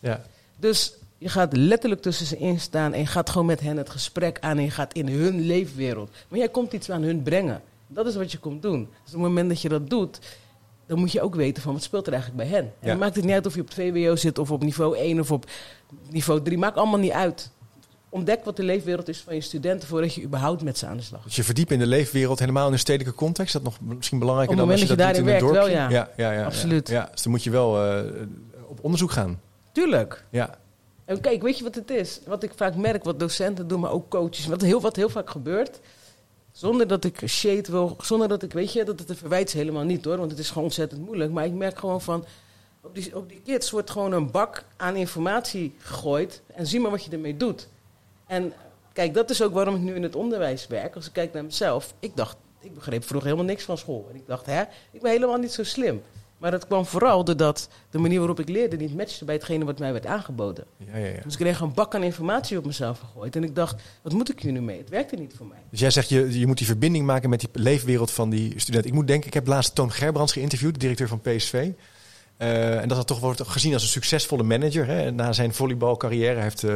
Ja. 0.00 0.22
Dus 0.56 0.94
je 1.18 1.28
gaat 1.28 1.56
letterlijk 1.56 2.02
tussen 2.02 2.26
ze 2.26 2.36
in 2.38 2.60
staan 2.60 2.92
en 2.92 2.98
je 3.00 3.06
gaat 3.06 3.30
gewoon 3.30 3.46
met 3.46 3.60
hen 3.60 3.76
het 3.76 3.90
gesprek 3.90 4.38
aan 4.40 4.56
en 4.56 4.64
je 4.64 4.70
gaat 4.70 4.92
in 4.94 5.08
hun 5.08 5.40
leefwereld. 5.40 6.10
Maar 6.28 6.38
jij 6.38 6.48
komt 6.48 6.72
iets 6.72 6.90
aan 6.90 7.02
hun 7.02 7.22
brengen. 7.22 7.62
Dat 7.86 8.06
is 8.06 8.14
wat 8.14 8.32
je 8.32 8.38
komt 8.38 8.62
doen. 8.62 8.80
Dus 9.04 9.14
op 9.14 9.20
het 9.20 9.28
moment 9.28 9.48
dat 9.48 9.60
je 9.60 9.68
dat 9.68 9.90
doet, 9.90 10.18
dan 10.86 10.98
moet 10.98 11.12
je 11.12 11.20
ook 11.20 11.34
weten 11.34 11.62
van 11.62 11.72
wat 11.72 11.82
speelt 11.82 12.06
er 12.06 12.12
eigenlijk 12.12 12.42
bij 12.42 12.58
hen. 12.58 12.72
En 12.80 12.88
dan 12.88 12.98
maakt 12.98 13.14
het 13.14 13.24
niet 13.24 13.34
uit 13.34 13.46
of 13.46 13.54
je 13.54 13.60
op 13.60 13.66
het 13.66 13.76
VWO 13.76 14.16
zit 14.16 14.38
of 14.38 14.50
op 14.50 14.62
niveau 14.62 14.96
1 14.96 15.20
of 15.20 15.30
op 15.30 15.50
niveau 16.08 16.42
3. 16.42 16.58
Maakt 16.58 16.76
allemaal 16.76 16.98
niet 16.98 17.12
uit. 17.12 17.50
Ontdek 18.08 18.44
wat 18.44 18.56
de 18.56 18.62
leefwereld 18.62 19.08
is 19.08 19.20
van 19.20 19.34
je 19.34 19.40
studenten 19.40 19.88
voordat 19.88 20.14
je 20.14 20.22
überhaupt 20.22 20.62
met 20.62 20.78
ze 20.78 20.86
aan 20.86 20.96
de 20.96 21.02
slag 21.02 21.18
gaat. 21.18 21.28
Dus 21.28 21.36
je 21.36 21.44
verdiept 21.44 21.70
in 21.70 21.78
de 21.78 21.86
leefwereld 21.86 22.38
helemaal 22.38 22.66
in 22.66 22.72
een 22.72 22.78
stedelijke 22.78 23.18
context. 23.18 23.52
Dat 23.52 23.62
nog 23.62 23.80
misschien 23.80 24.18
belangrijker 24.18 24.56
dan 24.56 24.70
als 24.70 24.80
je 24.80 24.86
dat, 24.86 24.98
je 24.98 25.04
doet 25.04 25.14
in 25.16 25.20
een 25.20 25.26
daarin 25.26 25.40
dorpje. 25.40 25.60
werkt, 25.60 25.92
wel, 25.92 25.98
ja. 25.98 26.10
Ja, 26.16 26.32
ja, 26.32 26.44
Absoluut. 26.44 26.88
Ja, 26.88 27.08
dus 27.12 27.22
dan 27.22 27.32
moet 27.32 27.44
je 27.44 27.50
wel 27.50 27.84
eh, 27.84 28.02
op 28.66 28.78
onderzoek 28.82 29.10
gaan. 29.10 29.40
Tuurlijk. 29.72 30.24
Ja. 30.30 30.58
En 31.04 31.20
kijk, 31.20 31.42
weet 31.42 31.58
je 31.58 31.64
wat 31.64 31.74
het 31.74 31.90
is? 31.90 32.20
Wat 32.26 32.42
ik 32.42 32.52
vaak 32.56 32.76
merk, 32.76 33.04
wat 33.04 33.18
docenten 33.18 33.68
doen, 33.68 33.80
maar 33.80 33.90
ook 33.90 34.10
coaches. 34.10 34.46
Wat 34.46 34.60
heel, 34.60 34.80
wat 34.80 34.96
heel 34.96 35.08
vaak 35.08 35.30
gebeurt. 35.30 35.80
Zonder 36.54 36.86
dat 36.86 37.04
ik 37.04 37.22
shade 37.26 37.70
wil, 37.70 37.96
zonder 38.00 38.28
dat 38.28 38.42
ik, 38.42 38.52
weet 38.52 38.72
je, 38.72 38.84
dat 38.84 38.98
het 38.98 39.08
een 39.08 39.16
verwijt 39.16 39.48
is 39.48 39.54
helemaal 39.54 39.84
niet 39.84 40.04
hoor. 40.04 40.16
Want 40.16 40.30
het 40.30 40.40
is 40.40 40.48
gewoon 40.48 40.64
ontzettend 40.64 41.04
moeilijk. 41.04 41.32
Maar 41.32 41.44
ik 41.44 41.52
merk 41.52 41.78
gewoon 41.78 42.00
van, 42.00 42.24
op 42.80 42.94
die, 42.94 43.16
op 43.16 43.28
die 43.28 43.40
kids 43.44 43.70
wordt 43.70 43.90
gewoon 43.90 44.12
een 44.12 44.30
bak 44.30 44.64
aan 44.76 44.96
informatie 44.96 45.74
gegooid. 45.78 46.42
En 46.46 46.66
zie 46.66 46.80
maar 46.80 46.90
wat 46.90 47.04
je 47.04 47.10
ermee 47.10 47.36
doet. 47.36 47.68
En 48.26 48.52
kijk, 48.92 49.14
dat 49.14 49.30
is 49.30 49.42
ook 49.42 49.52
waarom 49.52 49.74
ik 49.74 49.80
nu 49.80 49.94
in 49.94 50.02
het 50.02 50.14
onderwijs 50.14 50.66
werk. 50.66 50.94
Als 50.94 51.06
ik 51.06 51.12
kijk 51.12 51.32
naar 51.32 51.44
mezelf. 51.44 51.94
Ik 51.98 52.16
dacht, 52.16 52.36
ik 52.60 52.74
begreep 52.74 53.04
vroeger 53.04 53.28
helemaal 53.28 53.50
niks 53.50 53.64
van 53.64 53.78
school. 53.78 54.06
En 54.10 54.16
ik 54.16 54.26
dacht, 54.26 54.46
hè, 54.46 54.62
ik 54.90 55.00
ben 55.00 55.10
helemaal 55.10 55.38
niet 55.38 55.52
zo 55.52 55.64
slim. 55.64 56.02
Maar 56.44 56.52
dat 56.52 56.66
kwam 56.66 56.86
vooral 56.86 57.24
doordat 57.24 57.68
de 57.90 57.98
manier 57.98 58.18
waarop 58.18 58.40
ik 58.40 58.48
leerde 58.48 58.76
niet 58.76 58.96
matchte 58.96 59.24
bij 59.24 59.34
hetgene 59.34 59.64
wat 59.64 59.78
mij 59.78 59.92
werd 59.92 60.06
aangeboden. 60.06 60.64
Ja, 60.76 60.96
ja, 60.96 61.06
ja. 61.06 61.20
Dus 61.22 61.32
ik 61.32 61.38
kreeg 61.38 61.60
een 61.60 61.74
bak 61.74 61.94
aan 61.94 62.02
informatie 62.02 62.58
op 62.58 62.66
mezelf 62.66 62.98
gegooid. 62.98 63.36
En 63.36 63.44
ik 63.44 63.54
dacht, 63.54 63.82
wat 64.02 64.12
moet 64.12 64.30
ik 64.30 64.40
hier 64.40 64.52
nu 64.52 64.60
mee? 64.60 64.78
Het 64.78 64.88
werkte 64.88 65.16
niet 65.16 65.34
voor 65.36 65.46
mij. 65.46 65.58
Dus 65.70 65.80
jij 65.80 65.90
zegt, 65.90 66.08
je, 66.08 66.38
je 66.38 66.46
moet 66.46 66.58
die 66.58 66.66
verbinding 66.66 67.06
maken 67.06 67.30
met 67.30 67.40
die 67.40 67.48
leefwereld 67.52 68.10
van 68.10 68.30
die 68.30 68.52
student. 68.56 68.84
Ik 68.84 68.92
moet 68.92 69.06
denken, 69.06 69.26
ik 69.26 69.34
heb 69.34 69.46
laatst 69.46 69.74
Toon 69.74 69.92
Gerbrands 69.92 70.32
geïnterviewd, 70.32 70.72
de 70.72 70.78
directeur 70.78 71.08
van 71.08 71.20
PSV. 71.20 71.70
Eh, 72.36 72.80
en 72.80 72.88
dat 72.88 72.96
dat 72.96 73.06
toch 73.06 73.20
wordt 73.20 73.42
gezien 73.46 73.72
als 73.72 73.82
een 73.82 73.88
succesvolle 73.88 74.42
manager. 74.42 74.86
Hè. 74.86 75.10
Na 75.10 75.32
zijn 75.32 75.54
volleybalcarrière 75.54 76.40
heeft... 76.40 76.64
eh, 76.64 76.70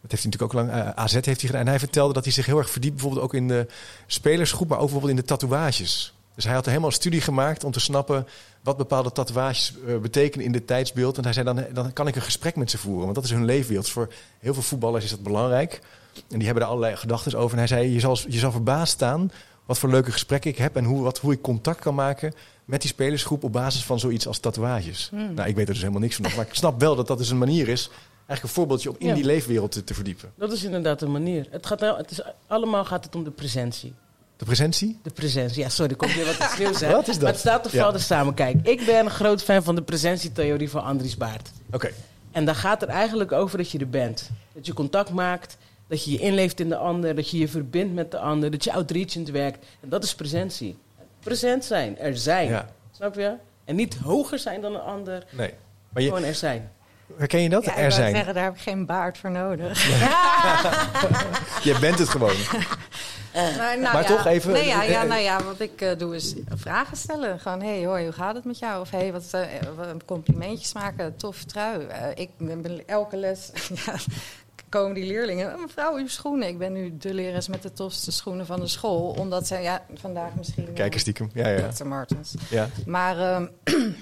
dat 0.00 0.10
heeft 0.10 0.22
hij 0.22 0.30
natuurlijk 0.30 0.42
ook 0.42 0.52
lang. 0.52 0.70
eh, 0.70 0.88
AZ 0.90 1.12
heeft 1.12 1.26
hij 1.26 1.34
gedaan. 1.36 1.60
En 1.60 1.68
hij 1.68 1.78
vertelde 1.78 2.12
dat 2.12 2.24
hij 2.24 2.32
zich 2.32 2.46
heel 2.46 2.58
erg 2.58 2.70
verdiept, 2.70 2.94
bijvoorbeeld 2.94 3.24
ook 3.24 3.34
in 3.34 3.48
de 3.48 3.66
spelersgroep, 4.06 4.68
maar 4.68 4.78
ook 4.78 4.90
bijvoorbeeld 4.90 5.12
in 5.12 5.20
de 5.20 5.28
tatoeages. 5.28 6.14
Dus 6.40 6.48
hij 6.48 6.58
had 6.58 6.64
er 6.64 6.70
helemaal 6.70 6.94
een 6.94 7.00
studie 7.00 7.20
gemaakt 7.20 7.64
om 7.64 7.72
te 7.72 7.80
snappen 7.80 8.26
wat 8.62 8.76
bepaalde 8.76 9.12
tatoeages 9.12 9.74
eh, 9.86 9.96
betekenen 9.96 10.46
in 10.46 10.52
dit 10.52 10.66
tijdsbeeld. 10.66 11.16
En 11.16 11.24
hij 11.24 11.32
zei 11.32 11.44
dan, 11.44 11.64
dan 11.72 11.92
kan 11.92 12.06
ik 12.06 12.16
een 12.16 12.22
gesprek 12.22 12.56
met 12.56 12.70
ze 12.70 12.78
voeren, 12.78 13.02
want 13.02 13.14
dat 13.14 13.24
is 13.24 13.30
hun 13.30 13.44
leefwereld. 13.44 13.84
Dus 13.84 13.94
voor 13.94 14.12
heel 14.38 14.54
veel 14.54 14.62
voetballers 14.62 15.04
is 15.04 15.10
dat 15.10 15.22
belangrijk. 15.22 15.80
En 16.28 16.36
die 16.36 16.44
hebben 16.44 16.62
er 16.62 16.68
allerlei 16.68 16.96
gedachten 16.96 17.38
over. 17.38 17.52
En 17.52 17.58
hij 17.58 17.66
zei, 17.66 17.92
je 17.92 18.00
zal, 18.00 18.18
je 18.28 18.38
zal 18.38 18.52
verbaasd 18.52 18.92
staan 18.92 19.30
wat 19.66 19.78
voor 19.78 19.90
leuke 19.90 20.12
gesprekken 20.12 20.50
ik 20.50 20.58
heb 20.58 20.76
en 20.76 20.84
hoe, 20.84 21.02
wat, 21.02 21.18
hoe 21.18 21.32
ik 21.32 21.42
contact 21.42 21.80
kan 21.80 21.94
maken 21.94 22.32
met 22.64 22.80
die 22.80 22.90
spelersgroep 22.90 23.44
op 23.44 23.52
basis 23.52 23.84
van 23.84 23.98
zoiets 23.98 24.26
als 24.26 24.38
tatoeages. 24.38 25.08
Hmm. 25.10 25.34
Nou, 25.34 25.48
ik 25.48 25.54
weet 25.54 25.66
er 25.66 25.72
dus 25.72 25.82
helemaal 25.82 26.02
niks 26.02 26.16
van. 26.16 26.30
Maar 26.36 26.46
ik 26.46 26.54
snap 26.54 26.80
wel 26.80 26.96
dat 26.96 27.06
dat 27.06 27.18
dus 27.18 27.30
een 27.30 27.38
manier 27.38 27.68
is, 27.68 27.90
eigenlijk 28.16 28.42
een 28.42 28.48
voorbeeldje 28.48 28.90
om 28.90 28.96
in 28.98 29.06
Ja. 29.06 29.14
die 29.14 29.24
leefwereld 29.24 29.72
te, 29.72 29.84
te 29.84 29.94
verdiepen. 29.94 30.32
Dat 30.34 30.52
is 30.52 30.64
inderdaad 30.64 31.02
een 31.02 31.12
manier. 31.12 31.46
Het 31.50 31.66
gaat, 31.66 31.80
het 31.80 32.10
is, 32.10 32.20
allemaal 32.46 32.84
gaat 32.84 33.04
het 33.04 33.14
om 33.14 33.24
de 33.24 33.30
presentie. 33.30 33.94
De 34.40 34.46
presentie? 34.46 34.98
De 35.02 35.10
presentie. 35.10 35.62
Ja, 35.62 35.68
sorry, 35.68 35.90
er 35.90 35.96
komt 35.96 36.14
weer 36.14 36.24
wat 36.24 36.58
nieuws 36.58 36.80
hè. 36.80 36.90
Wat 36.96 37.08
is 37.08 37.14
dat? 37.14 37.22
Maar 37.22 37.30
het 37.30 37.40
staat 37.40 37.70
Ja. 37.72 37.80
valt 37.82 37.94
er 37.94 38.00
samen. 38.00 38.34
Kijk, 38.34 38.56
ik 38.62 38.86
ben 38.86 39.04
een 39.04 39.10
groot 39.10 39.42
fan 39.42 39.62
van 39.62 39.74
de 39.74 39.82
presentietheorie 39.82 40.70
van 40.70 40.82
Andries 40.84 41.16
Baart. 41.16 41.50
Oké. 41.70 41.90
En 42.32 42.44
daar 42.44 42.54
gaat 42.54 42.80
het 42.80 42.90
eigenlijk 42.90 43.32
over 43.32 43.58
dat 43.58 43.70
je 43.70 43.78
er 43.78 43.88
bent. 43.88 44.30
Dat 44.52 44.66
je 44.66 44.72
contact 44.72 45.10
maakt, 45.10 45.56
dat 45.88 46.04
je 46.04 46.10
je 46.10 46.18
inleeft 46.18 46.60
in 46.60 46.68
de 46.68 46.76
ander, 46.76 47.14
dat 47.14 47.30
je 47.30 47.38
je 47.38 47.48
verbindt 47.48 47.94
met 47.94 48.10
de 48.10 48.18
ander, 48.18 48.50
dat 48.50 48.64
je 48.64 48.72
outreachend 48.72 49.28
werkt. 49.30 49.66
En 49.80 49.88
dat 49.88 50.04
is 50.04 50.14
presentie. 50.14 50.76
Present 51.20 51.64
zijn, 51.64 51.98
er 51.98 52.16
zijn. 52.16 52.48
Ja. 52.48 52.68
Snap 52.96 53.14
je? 53.14 53.32
En 53.64 53.76
niet 53.76 53.96
hoger 53.96 54.38
zijn 54.38 54.60
dan 54.60 54.74
een 54.74 54.80
ander, 54.80 55.24
Nee. 55.30 55.54
Maar 55.92 56.02
je, 56.02 56.08
gewoon 56.08 56.24
er 56.24 56.34
zijn. 56.34 56.70
herken 57.16 57.40
je 57.42 57.48
dat? 57.48 57.64
Ja, 57.64 57.70
ik 57.76 57.78
er 57.84 57.92
zijn. 57.92 58.14
zeggen, 58.14 58.34
daar 58.34 58.44
heb 58.44 58.54
ik 58.54 58.60
geen 58.60 58.86
baard 58.86 59.18
voor 59.18 59.30
nodig. 59.30 59.84
Je 61.68 61.76
bent 61.80 61.98
het 61.98 62.08
gewoon. 62.08 62.34
Maar, 63.56 63.78
nou 63.78 63.92
Maar 63.92 64.02
ja, 64.02 64.08
toch 64.08 64.26
even- 64.26 64.52
Nee, 64.52 64.66
ja, 64.66 64.82
ja, 64.82 65.02
eh, 65.02 65.08
nou 65.08 65.20
ja, 65.20 65.42
wat 65.44 65.60
ik 65.60 65.80
eh, 65.80 65.98
doe 65.98 66.14
is 66.16 66.34
vragen 66.54 66.96
stellen. 66.96 67.40
Gewoon, 67.40 67.62
hey, 67.62 67.84
hoi, 67.84 68.04
hoe 68.04 68.12
gaat 68.12 68.34
het 68.34 68.44
met 68.44 68.58
jou? 68.58 68.80
Of 68.80 68.90
hey, 68.90 69.12
wat, 69.12 69.28
eh, 69.32 69.42
wat- 69.76 70.04
complimentjes 70.04 70.72
maken, 70.72 71.16
tof 71.16 71.44
trui. 71.44 71.84
Eh, 71.86 72.02
ik 72.14 72.30
ben 72.38 72.82
elke 72.86 73.16
les... 73.16 73.50
komen 74.68 74.94
die 74.94 75.06
leerlingen, 75.06 75.54
"Oh, 75.54 75.60
mevrouw, 75.60 75.96
uw 75.96 76.08
schoenen. 76.08 76.48
Ik 76.48 76.58
ben 76.58 76.72
nu 76.72 76.96
de 76.96 77.14
lerares 77.14 77.48
met 77.48 77.62
de 77.62 77.72
tofste 77.72 78.12
schoenen 78.12 78.46
van 78.46 78.60
de 78.60 78.66
school. 78.66 79.14
Omdat 79.18 79.46
zij, 79.46 79.62
ja, 79.62 79.82
vandaag 79.94 80.30
misschien... 80.36 80.66
eh, 80.68 80.74
Kijk 80.74 80.92
eens 80.92 81.02
stiekem. 81.02 81.30
Ja, 81.34 81.48
ja. 81.48 81.68
Dr. 81.68 81.86
Martens. 81.86 82.34
ja. 82.50 82.68
Maar 82.86 83.18
ehm, 83.18 83.46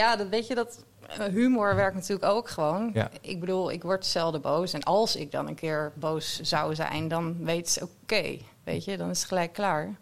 ja, 0.00 0.16
dat 0.16 0.28
weet 0.28 0.46
je, 0.46 0.54
dat 0.54 0.84
eh, 1.08 1.24
humor 1.26 1.74
werkt 1.76 1.94
natuurlijk 1.94 2.24
ook 2.32 2.48
gewoon. 2.48 2.90
Ja. 2.94 3.10
Ik 3.20 3.40
bedoel, 3.40 3.70
ik 3.70 3.82
word 3.82 4.06
zelden 4.06 4.40
boos. 4.40 4.72
En 4.72 4.82
als 4.82 5.16
ik 5.16 5.30
dan 5.30 5.48
een 5.48 5.54
keer 5.54 5.92
boos 5.94 6.40
zou 6.40 6.74
zijn, 6.74 7.08
dan 7.08 7.44
weet 7.44 7.70
ze, 7.70 7.88
oké, 8.02 8.38
weet 8.64 8.84
je, 8.84 8.96
dan 8.96 9.10
is 9.10 9.18
het 9.18 9.28
gelijk 9.28 9.52
klaar. 9.52 9.94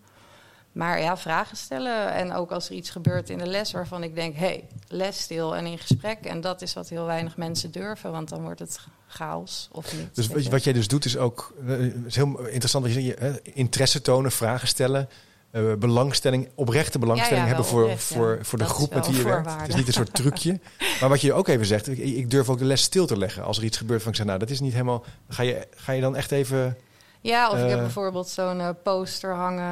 Maar 0.73 1.00
ja, 1.00 1.16
vragen 1.16 1.57
stellen. 1.57 2.12
En 2.12 2.33
ook 2.33 2.50
als 2.50 2.69
er 2.69 2.75
iets 2.75 2.90
gebeurt 2.90 3.31
in 3.31 3.38
de 3.38 3.47
les 3.47 3.73
waarvan 3.73 4.02
ik 4.02 4.14
denk, 4.14 4.35
hé, 4.35 4.47
hey, 4.47 4.64
les 4.88 5.21
stil 5.21 5.57
en 5.57 5.66
in 5.66 5.78
gesprek. 5.78 6.19
En 6.25 6.40
dat 6.40 6.62
is 6.62 6.73
wat 6.73 6.88
heel 6.88 7.04
weinig 7.04 7.37
mensen 7.37 7.71
durven, 7.71 8.11
want 8.11 8.28
dan 8.28 8.42
wordt 8.42 8.61
het 8.61 8.78
chaos 9.07 9.69
of 9.73 9.97
niet. 9.97 10.14
Dus 10.14 10.26
wat, 10.26 10.45
wat 10.45 10.64
jij 10.64 10.73
dus 10.73 10.88
doet 10.88 11.04
is 11.04 11.16
ook 11.16 11.54
eh, 11.66 11.81
is 12.07 12.16
heel 12.16 12.38
interessant. 12.38 12.85
Wat 12.85 12.95
je, 12.95 13.00
zegt, 13.00 13.19
je, 13.19 13.26
eh, 13.26 13.35
interesse 13.54 14.02
tonen, 14.02 14.33
vragen 14.33 14.69
stellen, 14.69 15.09
eh, 15.50 15.73
belangstelling, 15.78 16.49
oprechte 16.54 16.99
belangstelling 16.99 17.47
Ja, 17.47 17.50
ja, 17.50 17.54
hebben 17.54 17.71
voor, 17.71 17.88
ja. 17.88 17.97
voor, 17.97 18.38
voor 18.42 18.59
de 18.59 18.64
Dat 18.64 18.75
groep 18.75 18.95
met 18.95 19.07
wie 19.07 19.16
je 19.16 19.23
werkt. 19.23 19.54
Het 19.61 19.69
is 19.69 19.75
niet 19.75 19.87
een 19.87 19.92
soort 19.92 20.14
trucje. 20.14 20.61
maar 21.00 21.09
wat 21.09 21.21
je 21.21 21.33
ook 21.33 21.49
even 21.49 21.66
zegt, 21.66 21.88
ik, 21.88 21.99
ik 21.99 22.31
durf 22.31 22.49
ook 22.49 22.59
de 22.59 22.64
les 22.64 22.83
stil 22.83 23.07
te 23.07 23.19
leggen. 23.19 23.45
Als 23.45 23.59
er 23.59 23.64
iets 23.64 23.76
gebeurt 23.76 24.02
van 24.02 24.11
ik 24.11 24.16
zeg, 24.16 24.26
nou 24.26 24.38
dat 24.38 24.50
is 24.50 24.61
niet 24.61 24.73
helemaal. 24.73 25.04
Ga 25.28 25.42
je, 25.42 25.66
ga 25.75 25.92
je 25.92 26.00
dan 26.00 26.16
echt 26.16 26.33
even. 26.33 26.76
Ja, 27.23 27.50
of 27.50 27.55
ik 27.59 27.69
heb 27.69 27.71
Eh. 27.76 27.83
bijvoorbeeld 27.85 28.29
zo'n 28.29 28.61
eh, 28.61 28.69
poster 28.83 29.35
hangen 29.35 29.62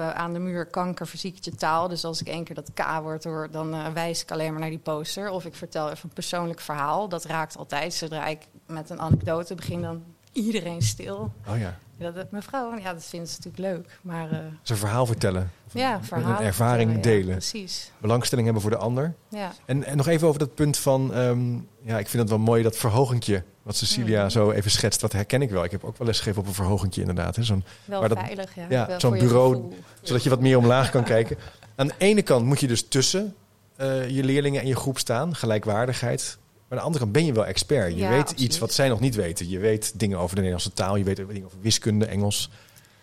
eh, 0.00 0.10
aan 0.10 0.32
de 0.32 0.38
muur: 0.38 0.66
kanker 0.66 1.06
verziekt 1.06 1.44
je 1.44 1.54
taal. 1.54 1.88
Dus 1.88 2.04
als 2.04 2.20
ik 2.20 2.26
één 2.28 2.44
keer 2.44 2.54
dat 2.54 2.70
K-woord 2.74 3.24
hoor, 3.24 3.48
dan 3.50 3.92
wijs 3.92 4.22
ik 4.22 4.30
alleen 4.30 4.50
maar 4.50 4.60
naar 4.60 4.70
die 4.70 4.78
poster. 4.78 5.30
Of 5.30 5.44
ik 5.44 5.54
vertel 5.54 5.90
even 5.90 6.04
een 6.08 6.14
persoonlijk 6.14 6.60
verhaal. 6.60 7.08
Dat 7.08 7.24
raakt 7.24 7.56
altijd. 7.56 7.94
Zodra 7.94 8.26
ik 8.26 8.46
met 8.66 8.90
een 8.90 9.00
anekdote 9.00 9.54
begin, 9.54 9.82
dan 9.82 10.02
iedereen 10.32 10.82
stil. 10.82 11.32
Oh 11.48 11.58
ja. 11.58 11.78
Ja, 12.00 12.10
dat, 12.10 12.30
mevrouw, 12.30 12.78
ja, 12.78 12.92
dat 12.92 13.04
vindt 13.04 13.30
ze 13.30 13.36
natuurlijk 13.42 13.74
leuk. 13.74 13.98
Maar, 14.02 14.32
uh, 14.32 14.38
Zijn 14.62 14.78
verhaal 14.78 15.06
vertellen. 15.06 15.50
Ja, 15.72 16.00
verhaal. 16.02 16.38
Een 16.40 16.46
ervaring 16.46 17.00
delen. 17.00 17.26
Ja, 17.26 17.32
precies. 17.32 17.90
Belangstelling 17.98 18.46
hebben 18.46 18.62
voor 18.62 18.72
de 18.72 18.84
ander. 18.84 19.14
Ja. 19.28 19.52
En, 19.64 19.84
en 19.84 19.96
nog 19.96 20.06
even 20.06 20.26
over 20.26 20.38
dat 20.38 20.54
punt 20.54 20.76
van, 20.76 21.16
um, 21.16 21.68
ja, 21.82 21.98
ik 21.98 22.08
vind 22.08 22.22
het 22.22 22.30
wel 22.30 22.38
mooi 22.38 22.62
dat 22.62 22.76
verhogentje 22.76 23.42
wat 23.62 23.76
Cecilia 23.76 24.22
Mm. 24.22 24.30
zo 24.30 24.50
even 24.50 24.70
schetst. 24.70 25.00
Dat 25.00 25.12
herken 25.12 25.42
ik 25.42 25.50
wel. 25.50 25.64
Ik 25.64 25.70
heb 25.70 25.84
ook 25.84 25.96
wel 25.96 26.06
lesgegeven 26.06 26.40
op 26.40 26.46
een 26.46 26.54
verhogentje 26.54 27.00
inderdaad. 27.00 27.36
Hè. 27.36 27.42
Zo'n, 27.42 27.64
wel 27.84 28.08
dat, 28.08 28.18
veilig, 28.18 28.54
ja. 28.68 28.98
zo'n 28.98 29.14
je 29.14 29.20
bureau, 29.20 29.72
zodat 30.02 30.22
je 30.22 30.30
wat 30.30 30.40
meer 30.40 30.56
omlaag 30.56 30.90
kan 30.90 31.04
kijken. 31.04 31.36
Aan 31.76 31.86
de 31.86 31.94
ene 31.98 32.22
kant 32.22 32.44
moet 32.44 32.60
je 32.60 32.66
dus 32.66 32.88
tussen 32.88 33.34
uh, 33.80 34.08
je 34.08 34.24
leerlingen 34.24 34.60
en 34.60 34.66
je 34.66 34.76
groep 34.76 34.98
staan, 34.98 35.34
gelijkwaardigheid. 35.34 36.38
Maar 36.70 36.78
aan 36.78 36.84
de 36.84 36.90
andere 36.92 36.98
kant 37.04 37.12
ben 37.12 37.24
je 37.24 37.32
wel 37.32 37.46
expert. 37.46 37.92
Je 37.92 37.98
Ja, 37.98 38.08
weet 38.08 38.20
absoluut. 38.20 38.40
iets 38.40 38.58
wat 38.58 38.72
zij 38.72 38.88
nog 38.88 39.00
niet 39.00 39.14
weten. 39.14 39.48
Je 39.48 39.58
weet 39.58 39.98
dingen 39.98 40.18
over 40.18 40.34
de 40.34 40.40
Nederlandse 40.42 40.72
taal, 40.72 40.96
je 40.96 41.04
weet 41.04 41.16
dingen 41.16 41.44
over 41.44 41.60
wiskunde, 41.60 42.06
Engels. 42.06 42.50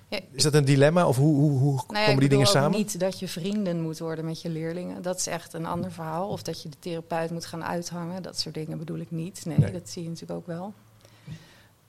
Ja, 0.09 0.19
Is 0.31 0.43
dat 0.43 0.53
een 0.53 0.65
dilemma 0.65 1.07
of 1.07 1.17
hoe, 1.17 1.35
hoe, 1.35 1.59
hoe 1.59 1.73
Nou 1.75 1.85
ja, 1.87 1.99
komen 1.99 2.13
ik 2.13 2.19
die 2.19 2.29
dingen 2.29 2.47
samen? 2.47 2.77
niet 2.77 2.99
dat 2.99 3.19
je 3.19 3.27
vrienden 3.27 3.81
moet 3.81 3.99
worden 3.99 4.25
met 4.25 4.41
je 4.41 4.49
leerlingen. 4.49 5.01
Dat 5.01 5.17
is 5.19 5.27
echt 5.27 5.53
een 5.53 5.65
ander 5.65 5.91
verhaal. 5.91 6.27
Of 6.27 6.41
dat 6.43 6.61
je 6.63 6.69
de 6.69 6.75
therapeut 6.79 7.31
moet 7.31 7.45
gaan 7.45 7.63
uithangen. 7.63 8.23
Dat 8.23 8.39
soort 8.39 8.55
dingen 8.55 8.77
bedoel 8.77 8.97
ik 8.97 9.11
niet. 9.11 9.45
Nee, 9.45 9.57
Nee. 9.57 9.71
dat 9.71 9.89
zie 9.89 10.03
je 10.03 10.09
natuurlijk 10.09 10.39
ook 10.39 10.47
wel. 10.47 10.73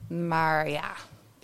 Maar 0.07 0.69
ja, 0.69 0.91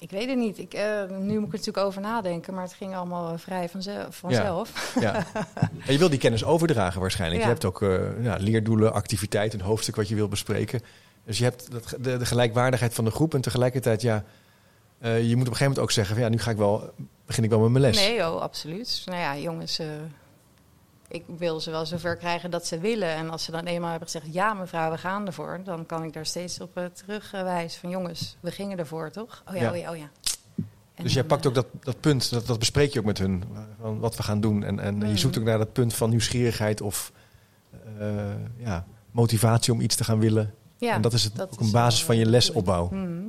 ik 0.05 0.11
weet 0.11 0.29
het 0.29 0.37
niet. 0.37 0.59
Ik, 0.59 0.73
eh, 0.73 1.09
nu 1.09 1.33
moet 1.33 1.47
ik 1.47 1.53
er 1.53 1.57
natuurlijk 1.57 1.77
over 1.85 2.01
nadenken. 2.01 2.53
Maar 2.53 2.63
het 2.63 2.73
ging 2.73 2.95
allemaal 2.95 3.31
eh, 3.31 3.39
vrij 3.39 3.69
vanzelf. 3.69 4.15
vanzelf. 4.15 4.95
Ja. 4.99 5.25
En 5.85 5.93
je 5.93 5.97
wil 5.97 6.09
die 6.09 6.19
kennis 6.19 6.43
overdragen 6.43 7.01
waarschijnlijk. 7.01 7.41
Ja. 7.41 7.47
Je 7.47 7.53
hebt 7.53 7.65
ook 7.65 7.81
eh, 7.81 8.23
ja, 8.23 8.35
leerdoelen, 8.39 8.93
activiteiten, 8.93 9.59
een 9.59 9.65
hoofdstuk 9.65 9.95
wat 9.95 10.07
je 10.07 10.15
wil 10.15 10.27
bespreken. 10.27 10.81
Dus 11.25 11.37
je 11.37 11.43
hebt 11.43 11.71
dat, 11.71 11.95
de, 11.99 12.17
de 12.17 12.25
gelijkwaardigheid 12.25 12.93
van 12.93 13.05
de 13.05 13.11
groep 13.11 13.33
en 13.33 13.41
tegelijkertijd, 13.41 14.01
ja, 14.01 14.23
je 14.99 15.07
moet 15.09 15.17
op 15.17 15.31
een 15.31 15.37
gegeven 15.45 15.59
moment 15.59 15.79
ook 15.79 15.91
zeggen, 15.91 16.15
van, 16.15 16.23
ja, 16.23 16.29
nu 16.29 16.39
ga 16.39 16.51
ik 16.51 16.57
wel, 16.57 16.91
begin 17.25 17.43
ik 17.43 17.49
wel 17.49 17.59
met 17.59 17.69
mijn 17.71 17.83
les. 17.83 17.97
Nee, 17.97 18.19
oh, 18.19 18.41
absoluut. 18.41 19.01
Nou 19.05 19.19
ja, 19.19 19.37
jongens, 19.37 19.79
ik 21.07 21.23
wil 21.37 21.59
ze 21.59 21.71
wel 21.71 21.85
zover 21.85 22.15
krijgen 22.17 22.51
dat 22.51 22.65
ze 22.67 22.79
willen. 22.79 23.09
En 23.09 23.29
als 23.29 23.43
ze 23.43 23.51
dan 23.51 23.65
eenmaal 23.65 23.89
hebben 23.89 24.09
gezegd, 24.09 24.33
ja 24.33 24.53
mevrouw, 24.53 24.91
we 24.91 24.97
gaan 24.97 25.25
ervoor. 25.25 25.59
Dan 25.63 25.85
kan 25.85 26.03
ik 26.03 26.13
daar 26.13 26.25
steeds 26.25 26.59
op 26.59 26.77
uh, 26.77 26.85
terugwijzen 26.85 27.79
van, 27.79 27.89
jongens, 27.89 28.37
we 28.39 28.51
gingen 28.51 28.77
ervoor, 28.77 29.11
toch? 29.11 29.43
Oh 29.49 29.55
ja, 29.55 29.61
Ja. 29.61 29.69
oh 29.71 29.77
ja, 29.77 29.91
oh 29.91 29.97
ja. 29.97 30.09
En 30.95 31.03
Dus 31.03 31.13
jij 31.13 31.23
pakt 31.23 31.41
eh, 31.41 31.47
ook 31.49 31.55
dat, 31.55 31.65
dat 31.79 31.99
punt, 31.99 32.29
dat, 32.29 32.45
dat 32.47 32.59
bespreek 32.59 32.93
je 32.93 32.99
ook 32.99 33.05
met 33.05 33.17
hun, 33.17 33.43
van 33.81 33.99
wat 33.99 34.15
we 34.15 34.23
gaan 34.23 34.41
doen. 34.41 34.63
En, 34.63 34.79
en 34.79 34.99
je 34.99 35.05
Mhm. 35.05 35.15
zoekt 35.15 35.37
ook 35.37 35.43
naar 35.43 35.57
dat 35.57 35.73
punt 35.73 35.93
van 35.93 36.09
nieuwsgierigheid 36.09 36.81
of 36.81 37.11
eh, 37.99 38.15
ja, 38.57 38.85
motivatie 39.11 39.73
om 39.73 39.81
iets 39.81 39.95
te 39.95 40.03
gaan 40.03 40.19
willen. 40.19 40.53
ja, 40.77 40.93
en 40.93 41.01
dat 41.01 41.13
is 41.13 41.23
het, 41.23 41.35
dat 41.35 41.51
ook 41.53 41.59
is 41.59 41.65
een 41.65 41.71
basis 41.71 42.03
van 42.03 42.17
je 42.17 42.23
eh, 42.25 42.29
lesopbouw. 42.29 42.85
mhm. 42.91 43.21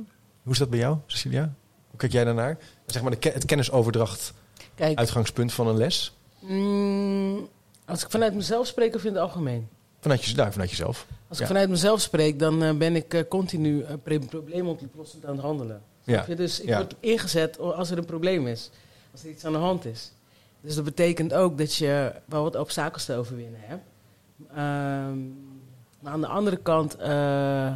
Hoe 0.43 0.51
is 0.53 0.57
dat 0.59 0.69
bij 0.69 0.79
jou, 0.79 0.97
Cecilia? 1.05 1.53
Hoe 1.89 1.99
kijk 1.99 2.11
jij 2.11 2.23
daarnaar? 2.23 2.57
Zeg 2.85 3.01
maar 3.01 3.19
de, 3.19 3.29
het 3.29 3.45
kennisoverdracht, 3.45 4.33
Kijk, 4.75 4.97
uitgangspunt 4.97 5.53
van 5.53 5.67
een 5.67 5.77
les. 5.77 6.15
mm, 6.39 7.47
als 7.87 8.03
ik 8.03 8.09
vanuit 8.09 8.33
mezelf 8.33 8.67
spreek 8.67 8.95
of 8.95 9.03
in 9.03 9.11
het 9.13 9.21
algemeen? 9.21 9.67
Vanuit, 9.99 10.23
je, 10.25 10.35
nou, 10.35 10.51
vanuit 10.51 10.69
jezelf. 10.69 11.07
Als 11.27 11.37
Ja. 11.37 11.43
ik 11.43 11.49
vanuit 11.51 11.69
mezelf 11.69 12.01
spreek, 12.01 12.39
dan 12.39 12.63
eh, 12.63 12.73
ben 12.77 12.95
ik 12.95 13.13
eh, 13.13 13.21
continu 13.29 13.81
uh, 13.81 13.87
probleemoplossend 14.29 15.25
aan 15.25 15.31
het 15.35 15.41
handelen. 15.41 15.81
Ja. 16.03 16.23
Je? 16.27 16.35
Dus 16.35 16.59
ik 16.59 16.67
Ja. 16.67 16.77
word 16.77 16.95
ingezet 16.99 17.59
als 17.59 17.89
er 17.91 17.97
een 17.97 18.05
probleem 18.05 18.47
is. 18.47 18.69
Als 19.11 19.23
er 19.23 19.29
iets 19.29 19.45
aan 19.45 19.51
de 19.51 19.57
hand 19.57 19.85
is. 19.85 20.11
Dus 20.61 20.75
dat 20.75 20.83
betekent 20.83 21.33
ook 21.33 21.57
dat 21.57 21.75
je 21.75 22.11
wel 22.25 22.43
wat 22.43 22.55
obstakels 22.55 23.05
te 23.05 23.15
overwinnen 23.15 23.59
hebt. 23.63 23.83
Ehm, 24.49 25.17
maar 25.99 26.13
aan 26.13 26.21
de 26.21 26.27
andere 26.27 26.57
kant 26.57 26.95
eh, 26.95 27.75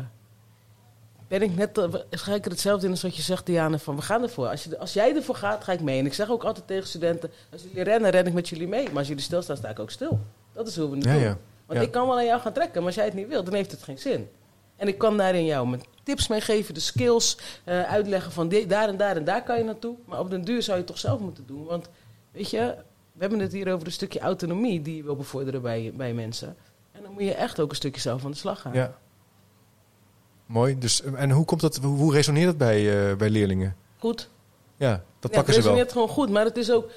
ben 1.40 1.42
ik 1.42 1.56
net, 1.56 1.78
er 1.78 2.06
hetzelfde 2.44 2.86
in 2.86 2.92
als 2.92 3.02
wat 3.02 3.16
je 3.16 3.22
zegt, 3.22 3.46
Diana, 3.46 3.78
van 3.78 3.96
we 3.96 4.02
gaan 4.02 4.24
ervoor. 4.24 4.48
Als, 4.48 4.64
je, 4.64 4.78
als 4.78 4.94
jij 4.94 5.16
ervoor 5.16 5.36
gaat, 5.36 5.64
ga 5.64 5.72
ik 5.72 5.82
mee. 5.82 6.00
En 6.00 6.06
ik 6.06 6.14
zeg 6.14 6.30
ook 6.30 6.44
altijd 6.44 6.68
tegen 6.68 6.88
studenten, 6.88 7.32
als 7.52 7.62
jullie 7.62 7.84
rennen, 7.84 8.12
ren 8.12 8.28
ik 8.28 8.34
met 8.34 8.50
jullie 8.50 8.68
mee. 8.68 8.88
Maar 8.88 8.98
als 8.98 9.08
jullie 9.08 9.24
stilstaan, 9.24 9.58
sta 9.58 9.70
ik 9.70 9.80
ook 9.80 9.92
stil. 9.92 10.20
Dat 10.54 10.68
is 10.68 10.76
hoe 10.78 10.90
we 10.90 10.96
het 10.96 11.06
Ja, 11.06 11.12
doen. 11.14 11.22
ja. 11.22 11.38
Want 11.66 11.80
Ja. 11.80 11.86
ik 11.86 11.92
kan 11.92 12.08
wel 12.08 12.18
aan 12.18 12.26
jou 12.26 12.42
gaan 12.42 12.54
trekken, 12.54 12.76
maar 12.78 12.86
als 12.86 12.96
jij 12.96 13.06
het 13.06 13.14
niet 13.14 13.28
wilt, 13.28 13.46
dan 13.46 13.54
heeft 13.54 13.72
het 13.72 13.84
geen 13.84 13.98
zin. 13.98 14.30
En 14.76 14.88
ik 14.88 14.98
kan 14.98 15.18
daarin 15.18 15.46
jou 15.46 15.68
mijn 15.68 15.82
tips 16.04 16.28
meegeven, 16.28 16.74
de 16.74 16.80
skills, 16.80 17.38
eh, 17.64 17.82
uitleggen 17.84 18.32
van 18.32 18.50
daar 18.68 18.88
en 18.88 18.98
daar 18.98 19.16
en 19.16 19.24
daar 19.24 19.44
kan 19.44 19.58
je 19.58 19.64
naartoe. 19.64 19.96
Maar 20.06 20.20
op 20.20 20.30
den 20.30 20.42
duur 20.44 20.62
zou 20.62 20.72
je 20.78 20.84
het 20.84 20.92
toch 20.92 21.00
zelf 21.02 21.20
moeten 21.20 21.44
doen. 21.48 21.66
Want 21.66 21.90
weet 22.32 22.50
je, 22.50 22.76
we 23.14 23.20
hebben 23.22 23.40
het 23.40 23.52
hier 23.52 23.74
over 23.74 23.86
een 23.86 23.92
stukje 23.94 24.20
autonomie 24.20 24.82
die 24.82 24.96
je 24.96 25.04
wil 25.04 25.16
bevorderen 25.16 25.62
bij, 25.62 25.92
bij 25.96 26.14
mensen. 26.14 26.56
En 26.92 27.04
dan 27.04 27.12
moet 27.12 27.24
je 27.24 27.34
echt 27.34 27.60
ook 27.60 27.70
een 27.70 27.76
stukje 27.76 28.02
zelf 28.02 28.26
aan 28.26 28.32
de 28.32 28.38
slag 28.38 28.62
gaan. 28.62 28.74
Ja. 28.74 28.98
Mooi. 30.52 30.78
Dus, 30.78 31.02
en 31.04 31.32
hoe, 31.32 31.46
komt 31.46 31.62
dat, 31.62 31.76
hoe, 31.78 32.14
resoneert 32.14 32.46
dat 32.46 32.58
bij, 32.58 33.10
eh, 33.10 33.16
bij 33.16 33.30
leerlingen? 33.30 33.76
Goed. 33.98 34.30
Ja, 34.78 34.90
dat 35.20 35.32
Ja, 35.32 35.38
pakken 35.38 35.38
het 35.38 35.46
ze 35.46 35.52
wel. 35.54 35.62
resoneert 35.62 35.92
gewoon 35.92 36.08
goed, 36.08 36.30
maar 36.30 36.46
het 36.46 36.58
is 36.58 36.72
ook... 36.72 36.90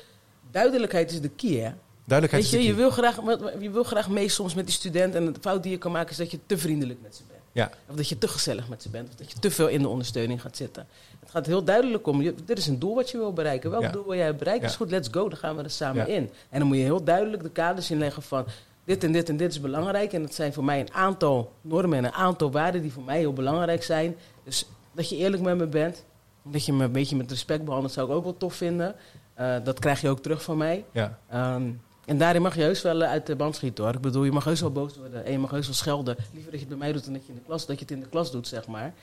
Duidelijkheid 0.51 1.11
is 1.13 1.21
de 1.21 1.29
key, 1.29 1.51
hè? 1.51 1.71
Duidelijkheid 2.05 2.31
Weet 2.31 2.53
je, 2.53 2.59
is 2.59 2.65
de 2.65 2.71
je 2.71 2.75
wil, 2.75 2.91
graag, 2.91 3.17
je 3.61 3.71
wil 3.71 3.83
graag 3.85 4.09
mee 4.09 4.29
soms 4.29 4.55
met 4.55 4.65
die 4.65 4.75
student. 4.75 5.15
En 5.15 5.33
de 5.33 5.39
fout 5.41 5.63
die 5.63 5.73
je 5.73 5.79
kan 5.79 5.93
maken 5.93 6.11
is 6.11 6.17
dat 6.17 6.31
je 6.31 6.39
te 6.47 6.59
vriendelijk 6.59 6.99
met 7.03 7.17
ze 7.17 7.23
bent. 7.29 7.41
Ja. 7.53 7.71
Of 7.91 7.97
dat 7.97 8.09
je 8.09 8.19
te 8.19 8.29
gezellig 8.29 8.69
met 8.69 8.83
ze 8.83 8.89
bent. 8.89 9.09
Of 9.09 9.15
dat 9.15 9.33
je 9.33 9.39
te 9.39 9.51
veel 9.51 9.69
in 9.69 9.83
de 9.83 9.89
ondersteuning 9.89 10.41
gaat 10.41 10.57
zitten. 10.57 10.87
Het 11.21 11.31
gaat 11.31 11.47
heel 11.47 11.65
duidelijk 11.65 12.07
om, 12.07 12.23
je, 12.23 12.35
dit 12.45 12.59
is 12.59 12.67
een 12.67 12.79
doel 12.79 12.95
wat 12.95 13.11
je 13.11 13.19
wil 13.19 13.33
bereiken. 13.33 13.71
Welk 13.71 13.83
Ja. 13.83 13.91
doel 13.91 14.05
wil 14.05 14.17
jij 14.17 14.37
bereiken? 14.37 14.65
Ja. 14.65 14.71
Is 14.71 14.77
goed, 14.77 14.91
let's 14.91 15.09
go. 15.11 15.29
Dan 15.29 15.39
gaan 15.39 15.57
we 15.57 15.63
er 15.63 15.71
samen 15.71 16.09
in. 16.09 16.31
En 16.51 16.59
dan 16.59 16.69
moet 16.69 16.77
je 16.77 16.83
heel 16.83 17.05
duidelijk 17.05 17.43
de 17.43 17.51
kaders 17.51 17.91
inleggen 17.91 18.23
van... 18.23 18.45
dit 18.85 19.05
en 19.05 19.13
dit 19.13 19.29
en 19.29 19.37
dit 19.37 19.51
is 19.51 19.61
belangrijk. 19.61 20.13
En 20.13 20.23
dat 20.23 20.35
zijn 20.35 20.53
voor 20.53 20.65
mij 20.65 20.81
een 20.81 20.93
aantal 20.93 21.53
normen 21.61 21.99
en 21.99 22.05
een 22.05 22.13
aantal 22.13 22.51
waarden... 22.51 22.83
die 22.83 22.93
voor 22.93 23.03
mij 23.03 23.19
heel 23.19 23.33
belangrijk 23.33 23.83
zijn. 23.83 24.17
Dus 24.45 24.67
dat 24.93 25.09
je 25.09 25.17
eerlijk 25.17 25.43
met 25.43 25.57
me 25.57 25.67
bent. 25.67 26.05
Dat 26.43 26.65
je 26.67 26.73
me 26.73 26.85
een 26.85 26.93
beetje 26.93 27.17
met 27.17 27.31
respect 27.31 27.65
behandelt, 27.65 27.93
zou 27.93 28.09
ik 28.11 28.15
ook 28.17 28.25
wel 28.25 28.37
tof 28.37 28.55
vinden. 28.55 28.95
Eh, 29.35 29.57
dat 29.65 29.79
krijg 29.79 30.01
je 30.01 30.09
ook 30.09 30.21
terug 30.23 30.43
van 30.43 30.57
mij. 30.57 30.85
Ja. 30.93 31.19
Ehm, 31.29 31.63
en 32.05 32.19
daarin 32.19 32.43
mag 32.43 32.55
je 32.55 32.63
heus 32.63 32.83
wel 32.83 33.03
eh, 33.03 33.09
uit 33.11 33.27
de 33.27 33.37
band 33.37 33.57
schieten 33.57 33.85
hoor. 33.85 33.95
Ik 33.95 34.01
bedoel, 34.01 34.25
je 34.25 34.33
mag 34.33 34.45
heus 34.45 34.61
wel 34.61 34.73
boos 34.73 34.97
worden 34.97 35.25
en 35.25 35.33
je 35.33 35.39
mag 35.39 35.51
heus 35.51 35.67
wel 35.67 35.75
schelden. 35.75 36.17
Liever 36.33 36.51
dat 36.51 36.61
je 36.61 36.67
het 36.67 36.69
bij 36.69 36.85
mij 36.85 36.93
doet 36.93 37.05
dan 37.05 37.13
dat 37.13 37.23
je, 37.27 37.33
in 37.33 37.39
de 37.39 37.45
klas, 37.45 37.67
dat 37.67 37.77
je 37.77 37.83
het 37.83 37.91
in 37.91 38.01
de 38.01 38.09
klas 38.09 38.31
doet, 38.31 38.49
zeg 38.49 38.67
maar. 38.67 38.95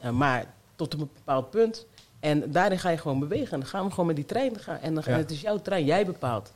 Eh, 0.00 0.10
maar 0.10 0.44
tot 0.76 0.92
een 0.92 0.98
bepaald 0.98 1.50
punt. 1.50 1.86
En 2.20 2.50
daarin 2.52 2.78
ga 2.78 2.88
je 2.90 2.98
gewoon 2.98 3.18
bewegen. 3.18 3.52
En 3.52 3.60
dan 3.60 3.68
gaan 3.68 3.84
we 3.84 3.90
gewoon 3.90 4.06
met 4.06 4.16
die 4.16 4.24
trein 4.24 4.58
gaan. 4.58 4.78
En 4.78 4.94
dan, 4.94 5.02
Ja. 5.06 5.12
het 5.12 5.30
is 5.30 5.40
jouw 5.40 5.58
trein, 5.58 5.84
jij 5.84 6.06
bepaalt. 6.06 6.52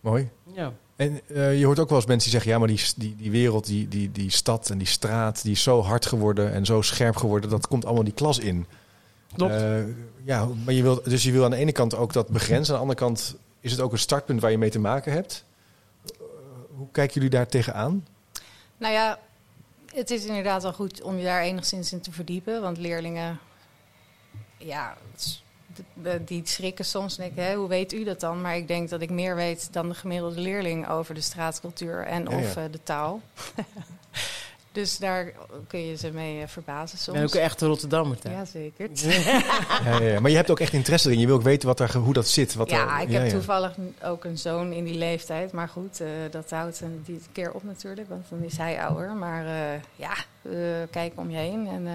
Mooi. 0.00 0.30
Ja. 0.54 0.72
En 0.96 1.20
eh, 1.26 1.58
je 1.58 1.64
hoort 1.64 1.78
ook 1.78 1.88
wel 1.88 1.98
eens 1.98 2.06
mensen 2.06 2.30
die 2.30 2.40
zeggen... 2.40 2.50
ja, 2.50 2.58
maar 2.58 2.68
die, 2.76 2.80
die, 2.96 3.16
die 3.16 3.30
wereld, 3.30 3.66
die, 3.66 3.88
die, 3.88 4.10
die 4.12 4.30
stad 4.30 4.70
en 4.70 4.78
die 4.78 4.86
straat... 4.86 5.42
die 5.42 5.52
is 5.52 5.62
zo 5.62 5.82
hard 5.82 6.06
geworden 6.06 6.52
en 6.52 6.64
zo 6.66 6.82
scherp 6.82 7.16
geworden... 7.16 7.50
dat 7.50 7.66
komt 7.66 7.84
allemaal 7.84 8.04
die 8.04 8.12
klas 8.12 8.38
in. 8.38 8.66
Klopt. 9.36 9.52
Eh, 9.52 9.82
ja, 10.24 10.48
maar 10.64 10.74
je 10.74 10.82
wil, 10.82 11.02
dus 11.04 11.22
je 11.22 11.32
wil 11.32 11.44
aan 11.44 11.50
de 11.50 11.56
ene 11.56 11.72
kant 11.72 11.96
ook 11.96 12.12
dat 12.12 12.28
begrenzen. 12.28 12.74
Aan 12.74 12.80
de 12.80 12.86
andere 12.86 13.06
kant 13.06 13.36
is 13.60 13.70
het 13.70 13.80
ook 13.80 13.92
een 13.92 13.98
startpunt 13.98 14.40
waar 14.40 14.50
je 14.50 14.58
mee 14.58 14.70
te 14.70 14.78
maken 14.78 15.12
hebt. 15.12 15.44
Eh, 16.04 16.10
hoe 16.76 16.88
kijken 16.92 17.14
jullie 17.14 17.30
daar 17.30 17.46
tegenaan? 17.46 18.06
Nou 18.76 18.92
ja, 18.92 19.18
het 19.94 20.10
is 20.10 20.24
inderdaad 20.24 20.62
wel 20.62 20.72
goed 20.72 21.02
om 21.02 21.16
je 21.16 21.24
daar 21.24 21.42
enigszins 21.42 21.92
in 21.92 22.00
te 22.00 22.12
verdiepen. 22.12 22.62
Want 22.62 22.78
leerlingen, 22.78 23.38
ja, 24.58 24.96
het 25.12 25.20
is- 25.20 25.43
die 26.24 26.42
schrikken 26.44 26.84
soms. 26.84 27.18
En 27.18 27.24
ik, 27.24 27.32
hè, 27.34 27.54
hoe 27.54 27.68
weet 27.68 27.92
u 27.92 28.04
dat 28.04 28.20
dan? 28.20 28.40
Maar 28.40 28.56
ik 28.56 28.68
denk 28.68 28.88
dat 28.90 29.00
ik 29.00 29.10
meer 29.10 29.36
weet 29.36 29.68
dan 29.72 29.88
de 29.88 29.94
gemiddelde 29.94 30.40
leerling 30.40 30.88
over 30.88 31.14
de 31.14 31.20
straatcultuur 31.20 32.04
en 32.06 32.22
Ja, 32.30 32.36
of 32.36 32.54
ja. 32.54 32.64
eh, 32.64 32.72
de 32.72 32.82
taal. 32.82 33.20
dus 34.72 34.98
daar 34.98 35.32
kun 35.66 35.86
je 35.86 35.96
ze 35.96 36.10
mee 36.10 36.42
eh, 36.42 36.48
verbazen 36.48 36.98
soms. 36.98 37.16
ben 37.16 37.26
ook 37.26 37.34
een 37.34 37.40
echte 37.40 37.66
Rotterdammer. 37.66 38.16
Ja, 38.22 38.44
zeker. 38.44 38.88
Ja, 39.84 39.98
ja, 39.98 40.02
ja. 40.02 40.20
Maar 40.20 40.30
je 40.30 40.36
hebt 40.36 40.50
ook 40.50 40.60
echt 40.60 40.72
interesse 40.72 41.08
erin. 41.08 41.20
Je 41.20 41.26
wil 41.26 41.36
ook 41.36 41.42
weten 41.42 41.68
wat 41.68 41.80
er, 41.80 41.96
hoe 41.96 42.12
dat 42.12 42.28
zit. 42.28 42.54
Wat 42.54 42.70
ja, 42.70 42.96
er, 42.96 43.02
ik 43.02 43.10
ja, 43.10 43.18
heb 43.18 43.26
ja. 43.26 43.32
toevallig 43.32 43.74
ook 44.02 44.24
een 44.24 44.38
zoon 44.38 44.72
in 44.72 44.84
die 44.84 44.98
leeftijd. 44.98 45.52
Maar 45.52 45.68
goed, 45.68 46.00
eh, 46.00 46.08
dat 46.30 46.50
houdt 46.50 46.80
een 46.80 47.02
die 47.04 47.20
keer 47.32 47.52
op 47.52 47.62
natuurlijk, 47.64 48.08
want 48.08 48.24
dan 48.28 48.42
is 48.42 48.56
hij 48.56 48.84
ouder. 48.84 49.10
Maar 49.10 49.46
eh, 49.46 49.80
ja, 49.96 50.14
eh, 50.42 50.52
kijk 50.90 51.12
om 51.14 51.30
je 51.30 51.36
heen 51.36 51.66
en 51.68 51.86
eh, 51.86 51.92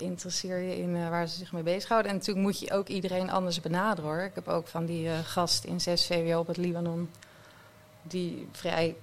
interesseer 0.00 0.58
je 0.58 0.78
in 0.78 0.96
eh, 0.96 1.08
waar 1.08 1.26
ze 1.26 1.36
zich 1.36 1.52
mee 1.52 1.62
bezighouden. 1.62 2.10
En 2.10 2.16
natuurlijk 2.16 2.46
moet 2.46 2.60
je 2.60 2.72
ook 2.72 2.88
iedereen 2.88 3.30
anders 3.30 3.60
benaderen 3.60 4.10
hoor. 4.10 4.22
Ik 4.22 4.34
heb 4.34 4.48
ook 4.48 4.66
van 4.66 4.86
die 4.86 5.08
eh, 5.08 5.18
gast 5.24 5.64
in 5.64 5.80
6 5.80 6.06
VWO 6.06 6.38
op 6.38 6.46
het 6.46 6.56
Libanon... 6.56 7.10
die 8.02 8.48
vrij 8.52 8.96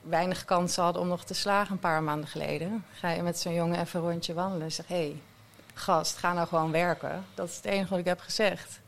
weinig 0.00 0.44
kansen 0.44 0.82
hadden 0.82 1.02
om 1.02 1.08
nog 1.08 1.24
te 1.24 1.34
slagen 1.34 1.72
een 1.72 1.78
paar 1.78 2.02
maanden 2.02 2.28
geleden. 2.28 2.84
Ga 2.92 3.10
je 3.10 3.22
met 3.22 3.38
zo'n 3.38 3.54
jongen 3.54 3.80
even 3.80 4.00
een 4.00 4.10
rondje 4.10 4.34
wandelen 4.34 4.62
en 4.62 4.72
zeg... 4.72 4.86
hé, 4.88 4.94
hey, 4.94 5.20
gast, 5.74 6.16
ga 6.16 6.32
nou 6.32 6.48
gewoon 6.48 6.70
werken. 6.70 7.24
Dat 7.34 7.48
is 7.48 7.56
het 7.56 7.64
enige 7.64 7.90
wat 7.90 7.98
ik 7.98 8.04
heb 8.04 8.20
gezegd. 8.20 8.80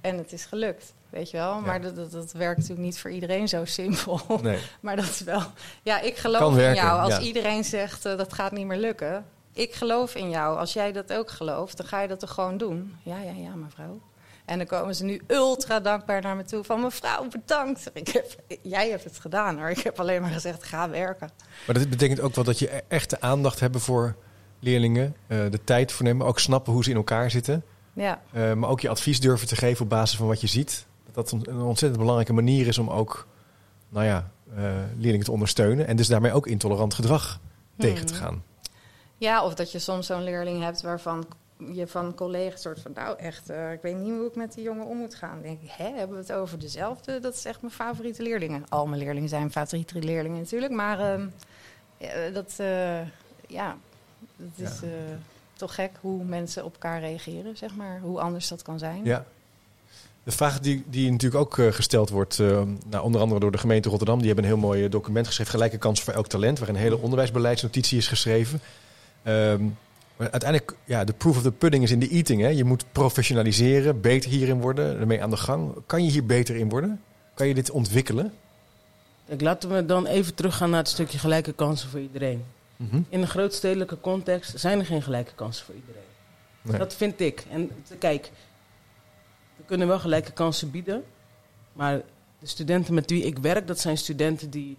En 0.00 0.18
het 0.18 0.32
is 0.32 0.44
gelukt, 0.44 0.94
weet 1.10 1.30
je 1.30 1.36
wel. 1.36 1.60
Maar 1.60 1.80
dat, 1.80 1.96
dat, 1.96 2.12
dat 2.12 2.32
werkt 2.32 2.58
natuurlijk 2.58 2.86
niet 2.86 2.98
voor 2.98 3.10
iedereen 3.10 3.48
zo 3.48 3.64
simpel. 3.64 4.40
Nee. 4.42 4.58
Maar 4.80 4.96
dat 4.96 5.04
is 5.04 5.20
wel... 5.20 5.42
Ja, 5.82 6.00
ik 6.00 6.16
geloof 6.16 6.58
in 6.58 6.74
jou. 6.74 7.00
Als 7.00 7.14
ja. 7.14 7.20
iedereen 7.20 7.64
zegt 7.64 8.06
uh, 8.06 8.16
dat 8.16 8.32
gaat 8.32 8.52
niet 8.52 8.66
meer 8.66 8.78
lukken. 8.78 9.24
Ik 9.52 9.74
geloof 9.74 10.14
in 10.14 10.30
jou. 10.30 10.58
Als 10.58 10.72
jij 10.72 10.92
dat 10.92 11.12
ook 11.12 11.30
gelooft, 11.30 11.76
dan 11.76 11.86
ga 11.86 12.00
je 12.00 12.08
dat 12.08 12.20
toch 12.20 12.30
gewoon 12.30 12.56
doen. 12.58 12.94
Ja, 13.02 13.18
ja, 13.20 13.32
ja, 13.32 13.54
mevrouw. 13.54 14.00
En 14.44 14.58
dan 14.58 14.66
komen 14.66 14.94
ze 14.94 15.04
nu 15.04 15.20
ultra 15.26 15.80
dankbaar 15.80 16.22
naar 16.22 16.36
me 16.36 16.44
toe. 16.44 16.64
Van 16.64 16.80
mevrouw, 16.80 17.28
bedankt. 17.28 17.90
Ik 17.92 18.08
heb, 18.08 18.26
jij 18.62 18.90
hebt 18.90 19.04
het 19.04 19.18
gedaan 19.18 19.58
hoor. 19.58 19.68
Ik 19.70 19.78
heb 19.78 20.00
alleen 20.00 20.20
maar 20.22 20.30
gezegd, 20.30 20.62
ga 20.62 20.90
werken. 20.90 21.30
Maar 21.66 21.78
dat 21.78 21.88
betekent 21.90 22.20
ook 22.20 22.34
wel 22.34 22.44
dat 22.44 22.58
je 22.58 22.68
echt 22.88 23.10
de 23.10 23.20
aandacht 23.20 23.60
hebben 23.60 23.80
voor 23.80 24.16
leerlingen. 24.60 25.16
eh, 25.26 25.38
de 25.50 25.64
tijd 25.64 25.92
voor 25.92 26.04
nemen, 26.04 26.26
ook 26.26 26.38
snappen 26.38 26.72
hoe 26.72 26.84
ze 26.84 26.90
in 26.90 26.96
elkaar 26.96 27.30
zitten. 27.30 27.64
Ja, 27.92 28.22
Eh, 28.32 28.52
maar 28.52 28.68
ook 28.70 28.80
je 28.80 28.88
advies 28.88 29.20
durven 29.20 29.48
te 29.48 29.56
geven 29.56 29.82
op 29.82 29.88
basis 29.90 30.16
van 30.18 30.26
wat 30.26 30.40
je 30.40 30.46
ziet. 30.46 30.86
Dat 31.04 31.14
dat 31.14 31.30
een, 31.30 31.60
ontzettend 31.60 31.96
belangrijke 32.00 32.32
manier 32.32 32.66
is 32.66 32.78
om 32.78 32.90
ook 32.90 33.26
nou 33.88 34.06
ja, 34.06 34.30
eh, 34.56 34.62
leerlingen 34.96 35.24
te 35.26 35.32
ondersteunen. 35.32 35.86
En 35.86 35.96
dus 35.96 36.06
daarmee 36.08 36.32
ook 36.32 36.46
intolerant 36.46 36.94
gedrag 36.94 37.40
tegen 37.78 38.06
te 38.06 38.14
gaan. 38.14 38.42
Ja, 39.22 39.44
of 39.44 39.54
dat 39.54 39.72
je 39.72 39.78
soms 39.78 40.06
zo'n 40.06 40.24
leerling 40.24 40.62
hebt 40.62 40.82
waarvan 40.82 41.26
je 41.72 41.86
van 41.86 42.14
collega's 42.14 42.62
soort 42.62 42.80
van, 42.80 42.92
nou 42.94 43.18
echt, 43.18 43.50
eh, 43.50 43.72
ik 43.72 43.82
weet 43.82 43.96
niet 43.96 44.10
hoe 44.12 44.26
ik 44.26 44.34
met 44.34 44.54
die 44.54 44.64
jongen 44.64 44.86
om 44.86 44.96
moet 44.96 45.14
gaan. 45.14 45.32
Dan 45.32 45.42
denk 45.42 45.60
ik, 45.62 45.70
hè, 45.70 45.90
hebben 45.94 46.16
we 46.16 46.22
het 46.22 46.32
over 46.32 46.58
dezelfde? 46.58 47.20
Dat 47.20 47.34
is 47.34 47.44
echt 47.44 47.60
mijn 47.60 47.72
favoriete 47.74 48.22
leerlingen. 48.22 48.64
Al 48.68 48.86
mijn 48.86 49.02
leerlingen 49.02 49.28
zijn 49.28 49.50
favoriete 49.50 49.98
leerlingen 49.98 50.38
natuurlijk, 50.38 50.72
maar 50.72 51.00
ehm, 51.00 51.26
ja, 51.98 52.30
dat, 52.32 52.54
eh, 52.56 53.00
ja, 53.46 53.76
dat 54.36 54.68
is 54.68 54.80
Ja. 54.80 54.86
eh, 54.86 54.92
toch 55.52 55.74
gek 55.74 55.90
hoe 56.00 56.24
mensen 56.24 56.64
op 56.64 56.72
elkaar 56.72 57.00
reageren, 57.00 57.56
zeg 57.56 57.74
maar. 57.74 58.00
Hoe 58.00 58.20
anders 58.20 58.48
dat 58.48 58.62
kan 58.62 58.78
zijn. 58.78 59.04
Ja. 59.04 59.24
De 60.22 60.30
vraag 60.30 60.60
die, 60.60 60.84
die 60.86 61.10
natuurlijk 61.10 61.40
ook 61.42 61.74
gesteld 61.74 62.10
wordt, 62.10 62.38
nou, 62.38 63.02
onder 63.02 63.20
andere 63.20 63.40
door 63.40 63.50
de 63.52 63.58
gemeente 63.58 63.88
Rotterdam, 63.88 64.18
die 64.18 64.26
hebben 64.26 64.44
een 64.44 64.50
heel 64.50 64.60
mooi 64.60 64.88
document 64.88 65.26
geschreven, 65.26 65.52
Gelijke 65.52 65.78
kansen 65.78 66.04
voor 66.04 66.14
elk 66.14 66.26
talent, 66.28 66.58
waar 66.58 66.68
een 66.68 66.74
hele 66.74 66.98
onderwijsbeleidsnotitie 66.98 67.98
is 67.98 68.08
geschreven. 68.08 68.60
Ehm, 69.22 69.64
maar 70.16 70.30
uiteindelijk, 70.30 70.74
ja, 70.84 71.04
de 71.04 71.12
proof 71.12 71.36
of 71.36 71.42
the 71.42 71.52
pudding 71.52 71.82
is 71.82 71.90
in 71.90 71.98
de 71.98 72.08
eating. 72.08 72.40
Hè? 72.40 72.48
Je 72.48 72.64
moet 72.64 72.84
professionaliseren, 72.92 74.00
beter 74.00 74.30
hierin 74.30 74.60
worden, 74.60 75.00
ermee 75.00 75.22
aan 75.22 75.30
de 75.30 75.36
gang. 75.36 75.74
Kan 75.86 76.04
je 76.04 76.10
hier 76.10 76.26
beter 76.26 76.56
in 76.56 76.68
worden? 76.68 77.00
Kan 77.34 77.46
je 77.48 77.54
dit 77.54 77.70
ontwikkelen? 77.70 78.32
Kijk, 79.26 79.40
laten 79.40 79.74
we 79.74 79.86
dan 79.86 80.06
even 80.06 80.34
teruggaan 80.34 80.70
naar 80.70 80.78
het 80.78 80.88
stukje 80.88 81.18
gelijke 81.18 81.52
kansen 81.52 81.88
voor 81.88 82.00
iedereen. 82.00 82.44
Mhm. 82.76 83.00
In 83.08 83.20
een 83.20 83.28
grootstedelijke 83.28 84.00
context 84.00 84.58
zijn 84.58 84.78
er 84.78 84.86
geen 84.86 85.02
gelijke 85.02 85.34
kansen 85.34 85.64
voor 85.64 85.74
iedereen. 85.74 86.02
Nee. 86.62 86.78
Dat 86.78 86.94
vind 86.94 87.20
ik. 87.20 87.44
En 87.50 87.70
kijk, 87.98 88.30
we 89.56 89.62
kunnen 89.64 89.88
wel 89.88 89.98
gelijke 89.98 90.32
kansen 90.32 90.70
bieden. 90.70 91.04
Maar 91.72 92.00
de 92.38 92.46
studenten 92.46 92.94
met 92.94 93.10
wie 93.10 93.24
ik 93.24 93.38
werk, 93.38 93.66
dat 93.66 93.78
zijn 93.78 93.98
studenten 93.98 94.50
die 94.50 94.78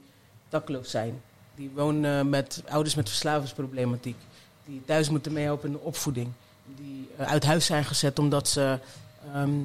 dakloos 0.50 0.90
zijn. 0.90 1.22
Die 1.56 1.72
wonen 1.76 2.30
met 2.30 2.64
ouders 2.70 2.96
met 2.96 3.10
verslavingsproblematiek. 3.10 4.18
Die 4.66 4.82
thuis 4.86 5.10
moeten 5.10 5.34
meehelpen 5.34 5.68
in 5.68 5.74
de 5.74 5.82
opvoeding. 5.82 6.32
Die 6.66 7.10
eh, 7.18 7.28
uit 7.28 7.44
huis 7.44 7.66
zijn 7.66 7.86
gezet 7.86 8.20
omdat 8.20 8.48
ze 8.48 8.80
ehm, 9.34 9.60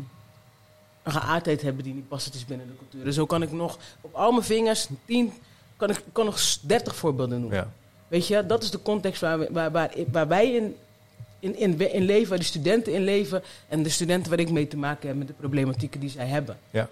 een 1.03 1.13
geaardheid 1.13 1.63
hebben 1.63 1.85
die 1.85 1.95
niet 1.95 2.09
passend 2.09 2.35
is 2.35 2.45
binnen 2.45 2.67
de 2.67 2.77
cultuur. 2.77 3.05
Dus 3.05 3.15
zo 3.15 3.27
kan 3.27 3.43
ik 3.43 3.53
nog 3.53 3.79
op 4.01 4.15
al 4.15 4.31
mijn 4.33 4.45
vingers, 4.45 4.89
tien, 5.05 5.33
kan 5.77 5.91
ik 5.91 6.05
kan 6.13 6.25
nog 6.25 6.59
dertig 6.61 6.97
voorbeelden 6.97 7.41
noemen. 7.41 7.59
Ja. 7.59 7.71
Weet 8.09 8.27
je, 8.27 8.47
dat 8.47 8.63
is 8.63 8.71
de 8.71 8.83
context 8.83 9.21
waar, 9.21 9.39
we, 9.39 9.49
waar, 9.51 9.71
waar, 9.71 9.91
waar 10.13 10.29
wij 10.29 10.55
in, 10.55 10.77
in, 11.39 11.57
in, 11.57 11.93
in 11.93 12.03
leven, 12.03 12.29
waar 12.29 12.39
de 12.39 12.45
studenten 12.45 12.93
in 12.93 13.05
leven 13.05 13.43
en 13.69 13.83
de 13.83 13.89
studenten 13.89 14.31
waar 14.31 14.41
ik 14.41 14.51
mee 14.51 14.69
te 14.69 14.77
maken 14.77 15.09
heb 15.09 15.17
met 15.17 15.27
de 15.27 15.33
problematieken 15.33 16.01
die 16.01 16.11
zij 16.11 16.27
hebben. 16.27 16.59
Ja. 16.71 16.89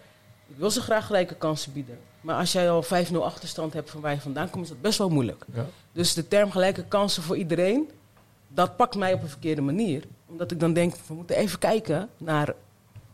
Ik 0.49 0.57
wil 0.57 0.71
ze 0.71 0.81
graag 0.81 1.07
gelijke 1.07 1.35
kansen 1.35 1.73
bieden. 1.73 1.99
Maar 2.27 2.39
als 2.39 2.53
jij 2.53 2.71
al 2.71 2.85
5-0 2.85 2.89
achterstand 3.21 3.73
hebt 3.73 3.91
van 3.91 4.01
waar 4.01 4.13
je 4.13 4.21
vandaan 4.21 4.51
komt, 4.51 4.65
is 4.65 4.71
dat 4.71 4.81
best 4.81 4.99
wel 4.99 5.09
moeilijk. 5.09 5.45
Ja. 5.55 5.67
Dus 5.93 6.15
de 6.15 6.29
term 6.29 6.51
gelijke 6.51 6.85
kansen 6.85 7.23
voor 7.23 7.37
iedereen, 7.37 7.91
dat 8.49 8.77
pakt 8.77 8.95
mij 8.95 9.13
op 9.13 9.23
een 9.23 9.29
verkeerde 9.29 9.61
manier. 9.61 10.05
Omdat 10.27 10.51
ik 10.51 10.61
dan 10.61 10.73
denk, 10.73 10.95
we 11.07 11.15
moeten 11.15 11.37
even 11.37 11.59
kijken 11.59 12.09
naar 12.17 12.55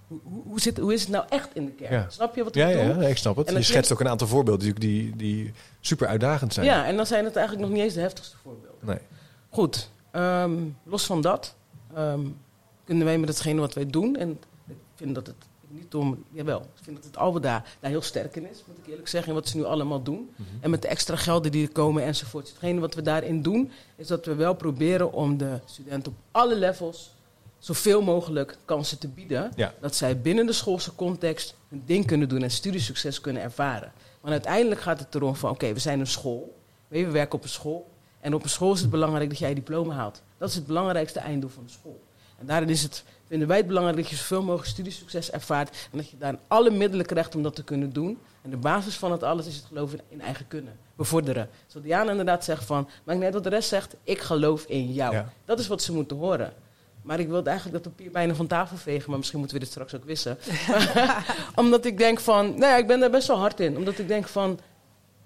hoe, 0.07 0.21
hoe, 0.47 0.61
zit, 0.61 0.79
hoe 0.79 0.93
is 0.93 1.01
het 1.01 1.11
nou 1.11 1.25
echt 1.29 1.49
in 1.55 1.65
de 1.65 1.71
kern. 1.71 1.93
Ja. 1.93 2.07
Snap 2.09 2.35
je 2.35 2.45
wat 2.45 2.57
ik 2.57 2.63
Ja, 2.63 2.67
bedoel? 2.67 2.95
ja, 2.95 3.01
ja, 3.01 3.09
ik 3.09 3.17
snap 3.17 3.37
het. 3.37 3.49
En 3.49 3.55
Je 3.55 3.63
schetst 3.63 3.93
ook 3.93 4.01
een 4.01 4.09
aantal 4.09 4.27
voorbeelden 4.27 4.75
die, 4.75 5.17
die, 5.17 5.53
super 5.81 6.07
uitdagend 6.07 6.53
zijn. 6.53 6.67
Ja, 6.67 6.87
en 6.87 6.97
dan 6.97 7.07
zijn 7.07 7.25
het 7.25 7.37
eigenlijk 7.37 7.67
nog 7.67 7.77
niet 7.77 7.85
eens 7.85 7.95
de 7.95 8.01
heftigste 8.01 8.37
voorbeelden. 8.43 8.79
Nee. 8.81 8.99
Goed, 9.49 9.91
ehm, 10.11 10.53
los 10.83 11.05
van 11.05 11.21
dat 11.21 11.55
ehm, 11.95 12.21
kunnen 12.85 13.05
wij 13.05 13.19
met 13.19 13.29
hetgene 13.29 13.61
wat 13.61 13.75
wij 13.75 13.87
doen, 13.87 14.17
en 14.17 14.31
ik 14.69 14.77
vind 14.95 15.15
dat 15.15 15.27
het 15.27 15.37
niet 15.73 15.95
om, 15.95 16.25
jawel, 16.31 16.61
ik 16.61 16.83
vind 16.83 16.97
dat 16.97 17.05
het 17.05 17.17
Alberda 17.17 17.65
daar 17.81 17.91
heel 17.91 18.03
sterk 18.03 18.37
in 18.37 18.51
is, 18.51 18.63
moet 18.67 18.79
ik 18.79 18.87
eerlijk 18.87 19.09
zeggen, 19.09 19.29
in 19.29 19.35
wat 19.35 19.49
ze 19.49 19.57
nu 19.57 19.65
allemaal 19.65 20.03
doen. 20.03 20.31
Mhm. 20.37 20.49
En 20.61 20.71
met 20.71 20.83
de 20.83 20.89
extra 20.89 21.17
gelden 21.17 21.53
die 21.53 21.67
er 21.67 21.73
komen 21.73 22.03
enzovoort. 22.03 22.49
Hetgene 22.49 22.81
wat 22.81 22.95
we 22.95 23.03
daarin 23.03 23.43
doen, 23.43 23.71
is 23.97 24.07
dat 24.07 24.27
we 24.27 24.35
wel 24.35 24.55
proberen 24.55 25.13
om 25.13 25.37
de 25.37 25.61
studenten 25.65 26.13
op 26.13 26.19
alle 26.31 26.55
levels 26.57 27.15
zoveel 27.59 28.03
mogelijk 28.03 28.57
kansen 28.65 28.99
te 28.99 29.09
bieden. 29.09 29.53
Ja. 29.57 29.75
Dat 29.81 29.95
zij 29.95 30.21
binnen 30.21 30.47
de 30.47 30.53
schoolse 30.53 30.95
context 30.95 31.55
hun 31.69 31.83
ding 31.87 32.07
kunnen 32.07 32.29
doen 32.29 32.43
en 32.43 32.51
studiesucces 32.51 33.21
kunnen 33.21 33.43
ervaren. 33.43 33.93
Maar 34.21 34.33
uiteindelijk 34.33 34.81
gaat 34.81 34.99
het 34.99 35.15
erom 35.15 35.37
van, 35.37 35.51
oké, 35.51 35.73
we 35.73 35.79
zijn 35.79 36.01
een 36.01 36.07
school. 36.07 36.55
We 36.89 37.11
werken 37.11 37.39
op 37.39 37.43
een 37.43 37.49
school. 37.49 37.91
En 38.21 38.35
op 38.35 38.43
een 38.43 38.49
school 38.49 38.73
is 38.73 38.81
het 38.81 38.91
belangrijk 38.91 39.29
dat 39.29 39.39
jij 39.39 39.49
je 39.49 39.55
diploma 39.55 39.95
haalt. 39.95 40.23
Dat 40.39 40.49
is 40.49 40.55
het 40.55 40.67
belangrijkste 40.67 41.19
einddoel 41.19 41.51
van 41.51 41.65
de 41.65 41.71
school. 41.71 42.01
En 42.43 42.49
daarin 42.49 42.69
is 42.69 42.83
het, 42.83 43.05
vinden 43.27 43.49
wij 43.49 43.57
het 43.57 43.67
belangrijk 43.67 43.99
dat 43.99 44.09
je 44.09 44.17
zoveel 44.17 44.43
mogelijk 44.43 44.69
studiesucces 44.69 45.31
ervaart. 45.31 45.89
En 45.93 45.99
dat 45.99 46.11
je 46.11 46.19
daar 46.19 46.39
alle 46.49 46.71
middelen 46.71 47.07
krijgt 47.07 47.35
om 47.35 47.43
dat 47.43 47.55
te 47.55 47.65
kunnen 47.65 47.93
doen. 47.93 48.19
En 48.43 48.51
de 48.51 48.57
basis 48.57 48.97
van 48.97 49.13
het 49.13 49.23
alles 49.23 49.47
is 49.47 49.57
het 49.57 49.65
geloven 49.65 50.01
in 50.09 50.21
eigen 50.21 50.49
kunnen. 50.49 50.79
Bevorderen. 50.97 51.49
Zodat 51.67 51.83
Diana 51.83 52.11
inderdaad 52.11 52.45
zegt 52.45 52.65
van, 52.65 52.89
maakt 53.05 53.19
niet 53.19 53.25
uit 53.25 53.35
wat 53.35 53.45
de 53.45 53.49
rest 53.49 53.69
zegt, 53.69 53.97
ik 54.03 54.21
geloof 54.21 54.65
in 54.65 54.93
jou. 54.93 55.15
Ja. 55.15 55.33
Dat 55.45 55.59
is 55.59 55.67
wat 55.67 55.83
ze 55.83 55.93
moeten 55.93 56.17
horen. 56.17 56.53
Maar 57.03 57.21
ik 57.21 57.29
wilde 57.29 57.51
eigenlijk 57.51 57.85
dat 57.85 57.95
papier 57.95 58.13
bijna 58.13 58.35
van 58.35 58.47
tafel 58.47 58.77
vegen, 58.77 59.09
maar 59.09 59.19
misschien 59.19 59.39
moeten 59.39 59.57
we 59.57 59.63
dit 59.63 59.73
straks 59.73 59.95
ook 59.95 60.05
wissen. 60.05 60.39
omdat 61.55 61.85
ik 61.85 61.99
denk 61.99 62.21
van, 62.21 62.47
nou 62.47 62.61
ja, 62.73 62.77
ik 62.77 62.87
ben 62.87 63.01
daar 63.01 63.11
best 63.11 63.29
wel 63.29 63.39
hard 63.39 63.61
in. 63.61 63.77
Omdat 63.77 63.99
ik 63.99 64.09
denk 64.09 64.29
van, 64.29 64.59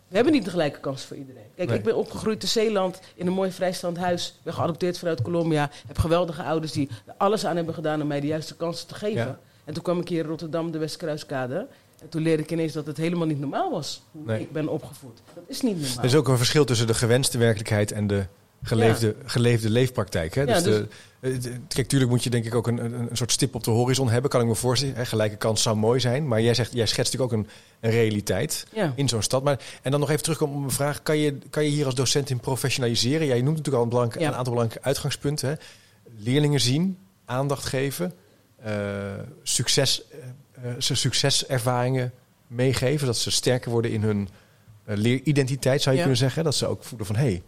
we 0.08 0.14
hebben 0.14 0.32
niet 0.32 0.44
de 0.44 0.50
gelijke 0.50 0.80
kans 0.80 1.04
voor 1.04 1.16
iedereen. 1.16 1.42
Kijk, 1.56 1.68
Nee. 1.68 1.78
ik 1.78 1.84
ben 1.84 1.96
opgegroeid 1.96 2.42
in 2.42 2.48
Zeeland 2.48 3.00
in 3.14 3.26
een 3.26 3.32
mooi 3.32 3.50
vrijstaand 3.52 3.96
huis. 3.96 4.38
Ben 4.42 4.54
geadopteerd 4.54 4.98
vanuit 4.98 5.22
Colombia. 5.22 5.70
Heb 5.86 5.98
geweldige 5.98 6.42
ouders 6.42 6.72
die 6.72 6.88
er 7.06 7.14
alles 7.16 7.46
aan 7.46 7.56
hebben 7.56 7.74
gedaan 7.74 8.00
om 8.02 8.06
mij 8.06 8.20
de 8.20 8.26
juiste 8.26 8.56
kansen 8.56 8.86
te 8.88 8.94
geven. 8.94 9.26
Ja. 9.26 9.38
En 9.64 9.74
toen 9.74 9.82
kwam 9.82 10.00
ik 10.00 10.08
hier 10.08 10.20
in 10.22 10.26
Rotterdam, 10.28 10.70
de 10.70 10.78
Westkruiskade. 10.78 11.66
En 12.02 12.08
toen 12.08 12.22
leerde 12.22 12.42
ik 12.42 12.50
ineens 12.50 12.72
dat 12.72 12.86
het 12.86 12.96
helemaal 12.96 13.26
niet 13.26 13.40
normaal 13.40 13.70
was 13.70 14.02
hoe 14.10 14.22
Nee. 14.24 14.40
ik 14.40 14.52
ben 14.52 14.68
opgevoed. 14.68 15.18
Dat 15.34 15.44
is 15.46 15.60
niet 15.60 15.80
normaal. 15.80 15.98
Er 15.98 16.04
is 16.04 16.14
ook 16.14 16.28
een 16.28 16.36
verschil 16.36 16.64
tussen 16.64 16.86
de 16.86 16.94
gewenste 16.94 17.38
werkelijkheid 17.38 17.92
en 17.92 18.06
de 18.06 18.26
geleefde, 18.66 19.14
geleefde 19.24 19.70
leefpraktijk. 19.70 20.34
Hè? 20.34 20.40
Ja, 20.40 20.46
dus 20.46 20.62
dus- 20.62 20.76
de, 21.20 21.28
het- 21.28 21.50
kijk, 21.68 21.88
tuurlijk 21.88 22.10
moet 22.10 22.24
je 22.24 22.30
denk 22.30 22.44
ik 22.44 22.54
ook 22.54 22.66
een, 22.66 22.84
een, 22.84 22.92
een 23.10 23.16
soort 23.16 23.32
stip 23.32 23.54
op 23.54 23.64
de 23.64 23.70
horizon 23.70 24.10
hebben, 24.10 24.30
kan 24.30 24.40
ik 24.40 24.46
me 24.46 24.54
voorstellen. 24.54 24.94
Hè? 24.94 25.06
Gelijke 25.06 25.36
kans 25.36 25.62
zou 25.62 25.76
mooi 25.76 26.00
zijn, 26.00 26.28
maar 26.28 26.42
jij, 26.42 26.54
zegt, 26.54 26.72
jij 26.72 26.86
schetst 26.86 27.12
natuurlijk 27.12 27.32
ook 27.32 27.46
een, 27.46 27.48
een 27.80 27.90
realiteit 27.90 28.66
ja. 28.74 28.92
in 28.96 29.08
zo'n 29.08 29.22
stad. 29.22 29.42
Maar, 29.44 29.60
en 29.82 29.90
dan 29.90 30.00
nog 30.00 30.10
even 30.10 30.22
terugkomen 30.22 30.54
op 30.54 30.60
mijn 30.60 30.72
vraag, 30.72 31.02
kan 31.02 31.18
je, 31.18 31.38
kan 31.50 31.64
je 31.64 31.70
hier 31.70 31.84
als 31.84 31.94
docent 31.94 32.30
in 32.30 32.40
professionaliseren? 32.40 33.26
Jij 33.26 33.40
noemt 33.42 33.56
natuurlijk 33.56 33.92
al 33.92 34.02
een, 34.02 34.10
een 34.22 34.34
aantal 34.34 34.52
belangrijke 34.52 34.86
uitgangspunten. 34.86 35.48
Hè? 35.48 35.54
Leerlingen 36.16 36.60
zien, 36.60 36.98
aandacht 37.24 37.64
geven, 37.64 38.12
eh, 38.56 38.74
succes, 39.42 40.02
eh, 40.10 40.18
eh, 40.70 40.74
ze 40.78 40.94
succeservaringen 40.94 42.12
meegeven, 42.46 43.06
dat 43.06 43.16
ze 43.16 43.30
sterker 43.30 43.70
worden 43.70 43.90
in 43.90 44.02
hun 44.02 44.28
eh, 44.84 44.96
leeridentiteit, 44.96 45.82
zou 45.82 45.94
je 45.94 46.00
Ja. 46.00 46.06
kunnen 46.06 46.24
zeggen. 46.26 46.44
Dat 46.44 46.54
ze 46.54 46.66
ook 46.66 46.84
voelen 46.84 47.06
van, 47.06 47.16
hé, 47.16 47.22
hey, 47.22 47.42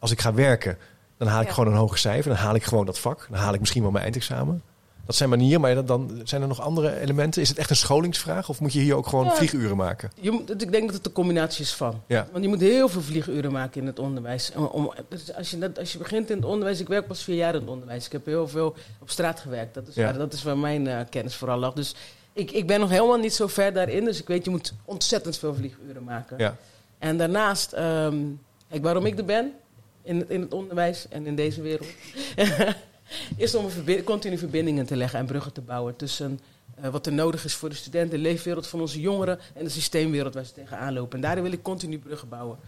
als 0.00 0.10
ik 0.10 0.20
ga 0.20 0.34
werken, 0.34 0.78
dan 1.16 1.28
haal 1.28 1.40
ik 1.40 1.46
Ja. 1.46 1.52
gewoon 1.54 1.72
een 1.72 1.78
hoger 1.78 1.98
cijfer. 1.98 2.30
Dan 2.30 2.40
haal 2.40 2.54
ik 2.54 2.64
gewoon 2.64 2.86
dat 2.86 2.98
vak. 2.98 3.26
Dan 3.30 3.38
haal 3.38 3.54
ik 3.54 3.60
misschien 3.60 3.82
wel 3.82 3.90
mijn 3.90 4.04
eindexamen. 4.04 4.62
Dat 5.06 5.18
zijn 5.18 5.30
manieren, 5.30 5.60
maar 5.60 5.84
dan- 5.84 6.20
zijn 6.24 6.42
er 6.42 6.48
nog 6.48 6.60
andere 6.60 7.00
elementen. 7.00 7.42
Is 7.42 7.48
het 7.48 7.58
echt 7.58 7.70
een 7.70 7.76
scholingsvraag 7.76 8.48
of 8.48 8.60
moet 8.60 8.72
je 8.72 8.80
hier 8.80 8.94
ook 8.94 9.06
gewoon 9.06 9.24
Ja. 9.24 9.34
vlieguren 9.34 9.76
maken? 9.76 10.10
Je 10.20 10.42
ik 10.58 10.72
denk 10.72 10.86
dat 10.86 10.96
het 10.96 11.06
een 11.06 11.12
combinatie 11.12 11.62
is 11.64 11.72
van. 11.74 12.02
Ja. 12.06 12.26
Want 12.32 12.44
je 12.44 12.50
moet 12.50 12.60
heel 12.60 12.88
veel 12.88 13.00
vlieguren 13.00 13.52
maken 13.52 13.80
in 13.80 13.86
het 13.86 13.98
onderwijs. 13.98 14.52
Om, 14.56 14.64
om- 14.64 14.92
dus 15.08 15.34
als, 15.34 15.50
je, 15.50 15.56
net- 15.56 15.78
als 15.78 15.92
je 15.92 15.98
begint 15.98 16.30
in 16.30 16.36
het 16.36 16.44
onderwijs, 16.44 16.80
ik 16.80 16.88
werk 16.88 17.06
pas 17.06 17.22
vier 17.22 17.36
jaar 17.36 17.54
in 17.54 17.60
het 17.60 17.68
onderwijs. 17.70 18.06
Ik 18.06 18.12
heb 18.12 18.26
heel 18.26 18.48
veel 18.48 18.74
op 18.98 19.10
straat 19.10 19.40
gewerkt. 19.40 19.74
Dat 19.74 19.88
is, 19.88 19.94
Ja. 19.94 20.04
waar, 20.04 20.18
dat 20.18 20.32
is 20.32 20.42
waar 20.42 20.58
mijn 20.58 20.86
eh, 20.86 21.00
kennis 21.10 21.36
vooral 21.36 21.58
lag. 21.58 21.72
Dus 21.72 21.94
ik, 22.32 22.50
ik 22.50 22.66
ben 22.66 22.80
nog 22.80 22.90
helemaal 22.90 23.18
niet 23.18 23.34
zo 23.34 23.46
ver 23.46 23.72
daarin. 23.72 24.04
Dus 24.04 24.20
ik 24.20 24.26
weet, 24.28 24.44
je 24.44 24.50
moet 24.50 24.72
ontzettend 24.84 25.38
veel 25.38 25.54
vlieguren 25.54 26.04
maken. 26.04 26.56
En 26.98 27.16
daarnaast, 27.18 27.72
ehm, 27.72 28.16
kijk, 28.68 28.82
waarom 28.82 29.06
ik 29.06 29.18
er 29.18 29.24
ben 29.24 29.52
in, 30.02 30.18
het- 30.18 30.30
in 30.30 30.40
het 30.40 30.52
onderwijs 30.54 31.08
en 31.08 31.26
in 31.26 31.36
deze 31.36 31.62
wereld, 31.62 31.88
is 33.36 33.54
om 33.54 33.64
een 33.64 33.70
verbi- 33.70 34.02
continu 34.04 34.38
verbindingen 34.38 34.86
te 34.86 34.96
leggen 34.96 35.18
en 35.18 35.26
bruggen 35.26 35.52
te 35.52 35.60
bouwen 35.60 35.96
tussen 35.96 36.40
eh, 36.80 36.90
wat 36.90 37.06
er 37.06 37.12
nodig 37.12 37.44
is 37.44 37.54
voor 37.54 37.68
de 37.68 37.74
studenten, 37.74 38.10
de 38.10 38.18
leefwereld 38.22 38.66
van 38.66 38.80
onze 38.80 39.00
jongeren 39.00 39.38
en 39.54 39.64
de 39.64 39.70
systeemwereld 39.70 40.34
waar 40.34 40.44
ze 40.44 40.52
tegenaan 40.52 40.92
lopen. 40.92 41.14
En 41.16 41.20
daarin 41.20 41.42
wil 41.42 41.52
ik 41.52 41.62
continu 41.62 41.98
bruggen 41.98 42.28
bouwen. 42.28 42.58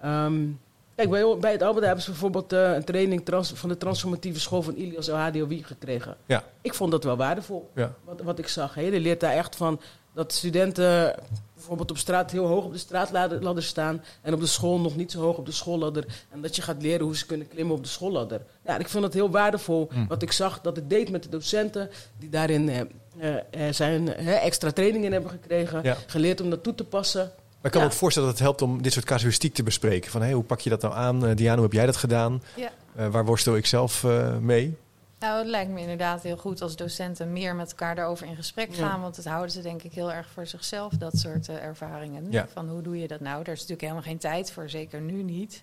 Ehm, 0.00 0.46
kijk, 0.94 1.10
bij, 1.10 1.36
bij 1.40 1.52
het 1.52 1.62
Albert 1.62 1.84
hebben 1.86 2.04
ze 2.04 2.10
bijvoorbeeld 2.10 2.52
eh, 2.52 2.72
een 2.74 2.84
training 2.84 3.24
trans- 3.24 3.52
van 3.54 3.68
de 3.68 3.76
transformatieve 3.76 4.40
school 4.40 4.62
van 4.62 4.74
Ilias 4.74 5.08
OHDOI 5.10 5.62
gekregen. 5.64 6.16
Ja. 6.26 6.44
Ik 6.60 6.74
vond 6.74 6.90
dat 6.90 7.04
wel 7.04 7.16
waardevol 7.16 7.70
Ja. 7.74 7.94
wat, 8.04 8.20
wat 8.20 8.38
ik 8.38 8.48
zag. 8.48 8.74
Hè. 8.74 8.80
Je 8.80 9.00
leert 9.00 9.20
daar 9.20 9.32
echt 9.32 9.56
van 9.56 9.80
dat 10.14 10.32
studenten 10.32 11.14
bijvoorbeeld 11.54 11.90
op 11.90 11.98
straat 11.98 12.30
heel 12.30 12.46
hoog 12.46 12.64
op 12.64 12.72
de 12.72 12.78
straatladder 12.78 13.62
staan 13.62 14.02
en 14.22 14.34
op 14.34 14.40
de 14.40 14.46
school 14.46 14.80
nog 14.80 14.96
niet 14.96 15.10
zo 15.12 15.20
hoog 15.20 15.36
op 15.36 15.46
de 15.46 15.52
schoolladder. 15.52 16.04
En 16.30 16.40
dat 16.40 16.56
je 16.56 16.62
gaat 16.62 16.82
leren 16.82 17.04
hoe 17.06 17.16
ze 17.16 17.26
kunnen 17.26 17.48
klimmen 17.48 17.76
op 17.76 17.82
de 17.82 17.88
schoolladder. 17.88 18.40
Ja, 18.66 18.78
ik 18.78 18.88
vond 18.88 19.04
het 19.04 19.14
heel 19.14 19.30
waardevol 19.30 19.88
Mm. 19.94 20.06
wat 20.08 20.22
ik 20.22 20.32
zag 20.32 20.60
dat 20.60 20.76
het 20.76 20.90
deed 20.90 21.10
met 21.10 21.22
de 21.22 21.28
docenten 21.28 21.90
die 22.18 22.28
daarin 22.28 22.68
eh, 22.68 22.80
eh, 23.18 23.68
eh, 23.68 23.74
zijn, 23.74 24.14
eh, 24.14 24.44
extra 24.44 24.70
trainingen 24.70 25.12
hebben 25.12 25.30
gekregen. 25.30 25.80
Ja. 25.82 25.96
Geleerd 26.06 26.40
om 26.40 26.50
dat 26.50 26.62
toe 26.62 26.74
te 26.74 26.84
passen 26.84 27.20
Maar 27.22 27.68
ik 27.68 27.70
kan 27.70 27.80
Ja. 27.80 27.86
me 27.86 27.92
ook 27.92 27.98
voorstellen 28.00 28.28
dat 28.28 28.38
het 28.38 28.46
helpt 28.46 28.62
om 28.62 28.82
dit 28.82 28.92
soort 28.92 29.04
casuïstiek 29.04 29.54
te 29.54 29.62
bespreken. 29.62 30.10
Van 30.10 30.22
hey, 30.22 30.32
hoe 30.32 30.42
pak 30.44 30.60
je 30.60 30.70
dat 30.70 30.82
nou 30.82 30.94
aan? 30.94 31.26
Eh, 31.26 31.36
Diana, 31.36 31.54
hoe 31.54 31.64
heb 31.64 31.72
jij 31.72 31.86
dat 31.86 31.96
gedaan? 31.96 32.42
Ja. 32.56 32.70
Eh, 32.96 33.08
waar 33.08 33.24
worstel 33.24 33.56
ik 33.56 33.66
zelf 33.66 34.04
eh, 34.04 34.36
mee? 34.36 34.76
Nou, 35.20 35.38
het 35.38 35.46
lijkt 35.46 35.70
me 35.70 35.80
inderdaad 35.80 36.22
heel 36.22 36.36
goed 36.36 36.62
als 36.62 36.76
docenten 36.76 37.32
meer 37.32 37.54
met 37.54 37.70
elkaar 37.70 37.94
daarover 37.94 38.26
in 38.26 38.36
gesprek 38.36 38.74
Ja. 38.74 38.88
gaan. 38.88 39.00
Want 39.00 39.16
het 39.16 39.24
houden 39.24 39.50
ze 39.50 39.62
denk 39.62 39.82
ik 39.82 39.92
heel 39.92 40.12
erg 40.12 40.28
voor 40.34 40.46
zichzelf, 40.46 40.92
dat 40.92 41.18
soort 41.18 41.48
eh, 41.48 41.64
ervaringen. 41.64 42.26
Ja. 42.30 42.46
Van 42.52 42.68
hoe 42.68 42.82
doe 42.82 42.98
je 42.98 43.08
dat 43.08 43.20
nou? 43.20 43.36
Daar 43.44 43.54
is 43.54 43.60
natuurlijk 43.60 43.80
helemaal 43.80 44.02
geen 44.02 44.18
tijd 44.18 44.52
voor, 44.52 44.70
zeker 44.70 45.00
nu 45.00 45.22
niet. 45.22 45.62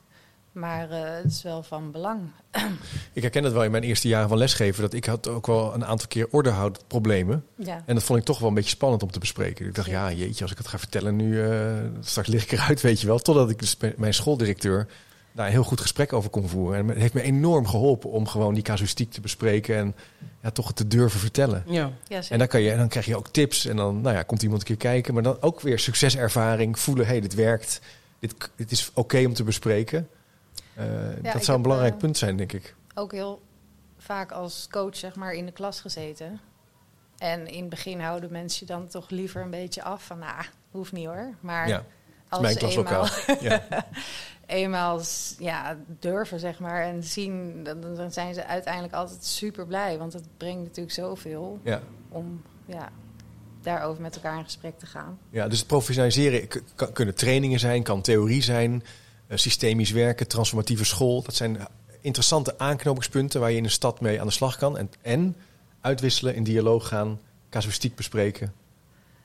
Maar 0.51 0.89
eh, 0.91 0.99
het 1.23 1.31
is 1.31 1.43
wel 1.43 1.63
van 1.63 1.91
belang. 1.91 2.21
Ik 3.13 3.21
herken 3.21 3.43
het 3.43 3.53
wel 3.53 3.63
in 3.63 3.71
mijn 3.71 3.83
eerste 3.83 4.07
jaren 4.07 4.29
van 4.29 4.37
lesgeven. 4.37 4.81
Dat 4.81 4.93
ik 4.93 5.05
had 5.05 5.27
ook 5.27 5.47
wel 5.47 5.73
een 5.73 5.85
aantal 5.85 6.07
keer 6.07 6.27
ordehoudproblemen. 6.31 7.45
Ja. 7.55 7.83
En 7.85 7.95
dat 7.95 8.03
vond 8.03 8.19
ik 8.19 8.25
toch 8.25 8.39
wel 8.39 8.49
een 8.49 8.53
beetje 8.55 8.69
spannend 8.69 9.03
om 9.03 9.11
te 9.11 9.19
bespreken. 9.19 9.65
Ik 9.65 9.75
dacht, 9.75 9.89
ja, 9.89 10.11
jeetje, 10.11 10.41
als 10.43 10.51
ik 10.51 10.57
het 10.57 10.67
ga 10.67 10.77
vertellen 10.77 11.15
nu, 11.15 11.43
eh, 11.43 11.75
straks 11.99 12.27
lig 12.27 12.43
ik 12.43 12.51
eruit, 12.51 12.81
weet 12.81 13.01
je 13.01 13.07
wel. 13.07 13.19
Totdat 13.19 13.49
ik 13.49 13.59
dus 13.59 13.77
mijn 13.97 14.13
schooldirecteur 14.13 14.87
daar 15.37 15.45
een 15.45 15.51
heel 15.51 15.63
goed 15.63 15.81
gesprek 15.81 16.13
over 16.13 16.29
kon 16.29 16.47
voeren. 16.47 16.79
En 16.79 16.87
het 16.87 16.97
heeft 16.97 17.13
me 17.13 17.21
enorm 17.21 17.67
geholpen 17.67 18.09
om 18.09 18.27
gewoon 18.27 18.53
die 18.53 18.63
casuïstiek 18.63 19.11
te 19.11 19.21
bespreken 19.21 19.75
en 19.75 19.95
ja, 20.41 20.51
toch 20.51 20.67
het 20.67 20.75
te 20.75 20.87
durven 20.87 21.19
vertellen. 21.19 21.63
Ja. 21.65 21.81
Ja, 21.81 21.91
zeker. 22.07 22.31
En 22.31 22.37
dan, 22.37 22.47
kan 22.47 22.61
je, 22.61 22.71
en 22.71 22.77
dan 22.77 22.87
krijg 22.87 23.05
je 23.05 23.17
ook 23.17 23.27
tips 23.27 23.65
en 23.65 23.75
dan 23.75 24.01
nou 24.01 24.15
ja, 24.15 24.23
komt 24.23 24.43
iemand 24.43 24.61
een 24.61 24.67
keer 24.67 24.77
kijken. 24.77 25.13
Maar 25.13 25.23
dan 25.23 25.41
ook 25.41 25.61
weer 25.61 25.79
succeservaring, 25.79 26.79
voelen, 26.79 27.05
hé, 27.05 27.11
hey, 27.11 27.21
dit 27.21 27.33
werkt. 27.33 27.81
Dit, 28.19 28.35
dit 28.55 28.71
is 28.71 28.91
oké 28.93 29.25
om 29.25 29.33
te 29.33 29.43
bespreken. 29.43 30.09
Eh, 30.73 30.85
dat 31.33 31.43
zou 31.43 31.57
een 31.57 31.63
belangrijk 31.63 31.93
eh, 31.93 31.99
punt 31.99 32.17
zijn, 32.17 32.37
denk 32.37 32.53
ik. 32.53 32.75
ook 32.95 33.11
heel 33.11 33.41
vaak 33.97 34.31
als 34.31 34.67
coach 34.71 34.95
zeg 34.95 35.15
maar 35.15 35.33
in 35.33 35.45
de 35.45 35.51
klas 35.51 35.81
gezeten. 35.81 36.39
En 37.17 37.47
in 37.47 37.59
het 37.59 37.69
begin 37.69 37.99
houden 37.99 38.31
mensen 38.31 38.67
je 38.67 38.73
dan 38.73 38.87
toch 38.87 39.09
liever 39.09 39.41
een 39.41 39.49
beetje 39.49 39.83
af 39.83 40.05
van, 40.05 40.19
nou, 40.19 40.45
hoeft 40.71 40.91
niet 40.91 41.05
hoor. 41.05 41.33
Maar 41.39 41.67
Ja, 41.67 41.83
als 42.29 42.41
mijn 42.41 42.57
klaslokaal. 42.57 43.07
eenmaal, 43.27 43.37
Ja. 43.49 43.85
eenmaal 44.45 45.01
ja, 45.39 45.77
durven 45.99 46.39
zeg 46.39 46.59
maar 46.59 46.83
en 46.83 47.03
zien, 47.03 47.63
dan, 47.63 47.81
dan 47.95 48.11
zijn 48.11 48.33
ze 48.33 48.45
uiteindelijk 48.45 48.93
altijd 48.93 49.25
super 49.25 49.65
blij. 49.65 49.97
Want 49.97 50.13
het 50.13 50.23
brengt 50.37 50.63
natuurlijk 50.63 50.95
zoveel 50.95 51.59
Ja. 51.63 51.81
om 52.09 52.41
ja, 52.65 52.89
daarover 53.61 54.01
met 54.01 54.15
elkaar 54.15 54.37
in 54.37 54.43
gesprek 54.43 54.79
te 54.79 54.85
gaan. 54.85 55.19
Ja, 55.29 55.47
dus 55.47 55.57
het 55.57 55.67
professionaliseren 55.67 56.47
kan, 56.75 56.91
kunnen 56.91 57.15
trainingen 57.15 57.59
zijn, 57.59 57.83
kan 57.83 58.01
theorie 58.01 58.43
zijn, 58.43 58.83
eh, 59.27 59.37
systemisch 59.37 59.91
werken, 59.91 60.27
transformatieve 60.27 60.85
school. 60.85 61.21
Dat 61.21 61.35
zijn 61.35 61.57
interessante 62.01 62.59
aanknopingspunten 62.59 63.39
waar 63.39 63.51
je 63.51 63.57
in 63.57 63.63
een 63.63 63.69
stad 63.69 64.01
mee 64.01 64.19
aan 64.19 64.27
de 64.27 64.33
slag 64.33 64.57
kan. 64.57 64.77
En, 64.77 64.91
en 65.01 65.35
uitwisselen, 65.81 66.35
in 66.35 66.43
dialoog 66.43 66.87
gaan, 66.87 67.19
casuïstiek 67.49 67.95
bespreken, 67.95 68.53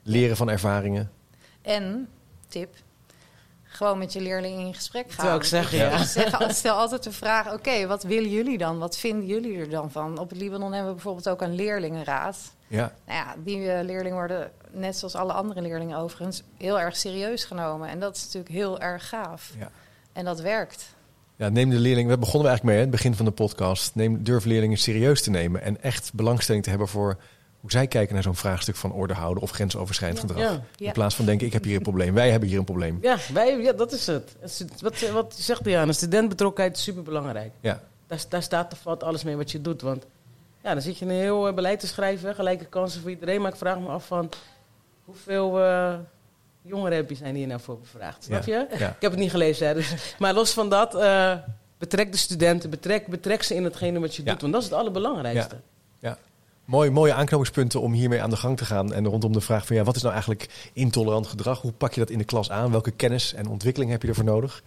leren 0.02 0.36
van 0.36 0.50
ervaringen. 0.50 1.10
En, 1.62 2.08
tip, 2.48 2.74
gewoon 3.82 3.98
met 3.98 4.12
je 4.12 4.20
leerlingen 4.20 4.66
in 4.66 4.74
gesprek 4.74 5.10
gaan. 5.12 5.36
ik 5.36 5.44
zeggen, 5.44 5.78
ja. 5.78 5.90
Ik 6.00 6.06
zeg- 6.06 6.50
stel 6.54 6.76
altijd 6.76 7.02
de 7.02 7.12
vraag, 7.12 7.52
oké, 7.52 7.86
wat 7.86 8.02
willen 8.02 8.30
jullie 8.30 8.58
dan? 8.58 8.78
Wat 8.78 8.96
vinden 8.98 9.26
jullie 9.26 9.58
er 9.58 9.70
dan 9.70 9.90
van? 9.90 10.18
Op 10.18 10.30
het 10.30 10.38
Libanon 10.38 10.72
hebben 10.72 10.88
we 10.88 10.94
bijvoorbeeld 10.94 11.28
ook 11.28 11.42
een 11.42 11.54
leerlingenraad. 11.54 12.36
Ja, 12.66 12.92
Nou 13.06 13.18
ja, 13.18 13.34
die 13.44 13.70
eh, 13.72 13.84
leerlingen 13.84 14.16
worden, 14.16 14.50
net 14.70 14.96
zoals 14.96 15.14
alle 15.14 15.32
andere 15.32 15.60
leerlingen 15.62 15.98
overigens, 15.98 16.42
heel 16.56 16.80
erg 16.80 16.96
serieus 16.96 17.44
genomen. 17.44 17.88
En 17.88 18.00
dat 18.00 18.16
is 18.16 18.24
natuurlijk 18.24 18.54
heel 18.54 18.80
erg 18.80 19.08
gaaf. 19.08 19.52
ja. 19.58 19.70
En 20.12 20.24
dat 20.24 20.40
werkt. 20.40 20.84
Ja, 21.36 21.48
neem 21.48 21.70
de 21.70 21.76
leerlingen, 21.78 22.10
we 22.10 22.18
begonnen 22.18 22.42
we 22.42 22.48
eigenlijk 22.48 22.64
mee, 22.64 22.74
hè, 22.76 22.80
het 22.82 22.90
begin 22.90 23.14
van 23.14 23.24
de 23.24 23.30
podcast. 23.30 23.94
Neem, 23.94 24.22
durf 24.24 24.44
leerlingen 24.44 24.78
serieus 24.78 25.22
te 25.22 25.30
nemen 25.30 25.62
en 25.62 25.82
echt 25.82 26.10
belangstelling 26.14 26.64
te 26.64 26.70
hebben 26.70 26.88
voor 26.88 27.16
hoe 27.62 27.70
zij 27.70 27.86
kijken 27.86 28.14
naar 28.14 28.22
zo'n 28.22 28.34
vraagstuk 28.36 28.76
van 28.76 28.92
orde 28.92 29.14
houden 29.14 29.42
of 29.42 29.50
grensoverschrijdend 29.50 30.20
Ja. 30.22 30.28
gedrag. 30.28 30.52
Ja. 30.52 30.62
Ja. 30.76 30.86
In 30.86 30.92
plaats 30.92 31.14
van 31.14 31.24
denken, 31.24 31.46
ik 31.46 31.52
heb 31.52 31.64
hier 31.64 31.76
een 31.76 31.82
probleem, 31.82 32.14
wij 32.14 32.30
hebben 32.30 32.48
hier 32.48 32.58
een 32.58 32.64
probleem. 32.64 32.98
Ja, 33.02 33.16
wij, 33.32 33.56
ja, 33.60 33.72
dat 33.72 33.92
is 33.92 34.06
het. 34.06 34.36
Wat, 34.80 35.00
wat 35.10 35.34
zegt 35.38 35.64
Diana, 35.64 35.92
studentbetrokkenheid 35.92 36.76
is 36.76 36.82
superbelangrijk. 36.82 37.52
Ja, 37.60 37.80
Daar, 38.06 38.24
daar 38.28 38.42
staat 38.42 38.72
of 38.72 38.78
valt 38.78 39.02
alles 39.02 39.22
mee 39.24 39.36
wat 39.36 39.50
je 39.50 39.60
doet. 39.60 39.82
Want 39.82 40.06
ja, 40.62 40.72
dan 40.72 40.82
zit 40.82 40.98
je 40.98 41.04
een 41.04 41.10
heel 41.10 41.48
eh, 41.48 41.54
beleid 41.54 41.80
te 41.80 41.86
schrijven, 41.86 42.34
gelijke 42.34 42.64
kansen 42.64 43.00
voor 43.00 43.10
iedereen. 43.10 43.40
Maar 43.40 43.50
ik 43.52 43.56
vraag 43.58 43.78
me 43.78 43.88
af 43.88 44.06
van 44.06 44.30
hoeveel 45.04 45.60
eh, 45.60 45.94
jongeren 46.62 46.96
heb 46.96 47.08
je 47.10 47.14
zijn 47.16 47.34
hier 47.34 47.46
nou 47.46 47.60
voor 47.60 47.78
bevraagd? 47.78 48.24
Snap 48.24 48.44
je? 48.44 48.66
ja. 48.78 48.88
Ik 48.88 49.00
heb 49.00 49.10
het 49.10 49.20
niet 49.20 49.30
gelezen, 49.30 49.66
hè, 49.66 49.74
dus, 49.74 50.14
maar 50.18 50.34
los 50.34 50.52
van 50.52 50.68
dat, 50.68 50.94
eh, 50.94 51.34
betrek 51.78 52.12
de 52.12 52.18
studenten, 52.18 52.70
betrek, 52.70 53.06
betrek 53.06 53.42
ze 53.42 53.54
in 53.54 53.64
hetgene 53.64 54.00
wat 54.00 54.14
je 54.16 54.22
Ja. 54.24 54.30
doet. 54.32 54.40
Want 54.40 54.52
dat 54.52 54.62
is 54.62 54.68
het 54.68 54.78
allerbelangrijkste. 54.78 55.56
Mooi, 56.72 56.90
mooie 56.90 57.14
aanknopingspunten 57.14 57.80
om 57.80 57.92
hiermee 57.92 58.22
aan 58.22 58.30
de 58.30 58.36
gang 58.36 58.56
te 58.56 58.64
gaan. 58.64 58.92
En 58.92 59.06
rondom 59.06 59.32
de 59.32 59.40
vraag 59.40 59.66
van 59.66 59.76
ja, 59.76 59.84
wat 59.84 59.96
is 59.96 60.02
nou 60.02 60.12
eigenlijk 60.12 60.70
intolerant 60.72 61.26
gedrag? 61.26 61.60
Hoe 61.60 61.72
pak 61.72 61.92
je 61.92 62.00
dat 62.00 62.10
in 62.10 62.18
de 62.18 62.24
klas 62.24 62.50
aan? 62.50 62.70
Welke 62.70 62.90
kennis 62.90 63.34
en 63.34 63.48
ontwikkeling 63.48 63.90
heb 63.90 64.02
je 64.02 64.08
ervoor 64.08 64.24
nodig? 64.24 64.62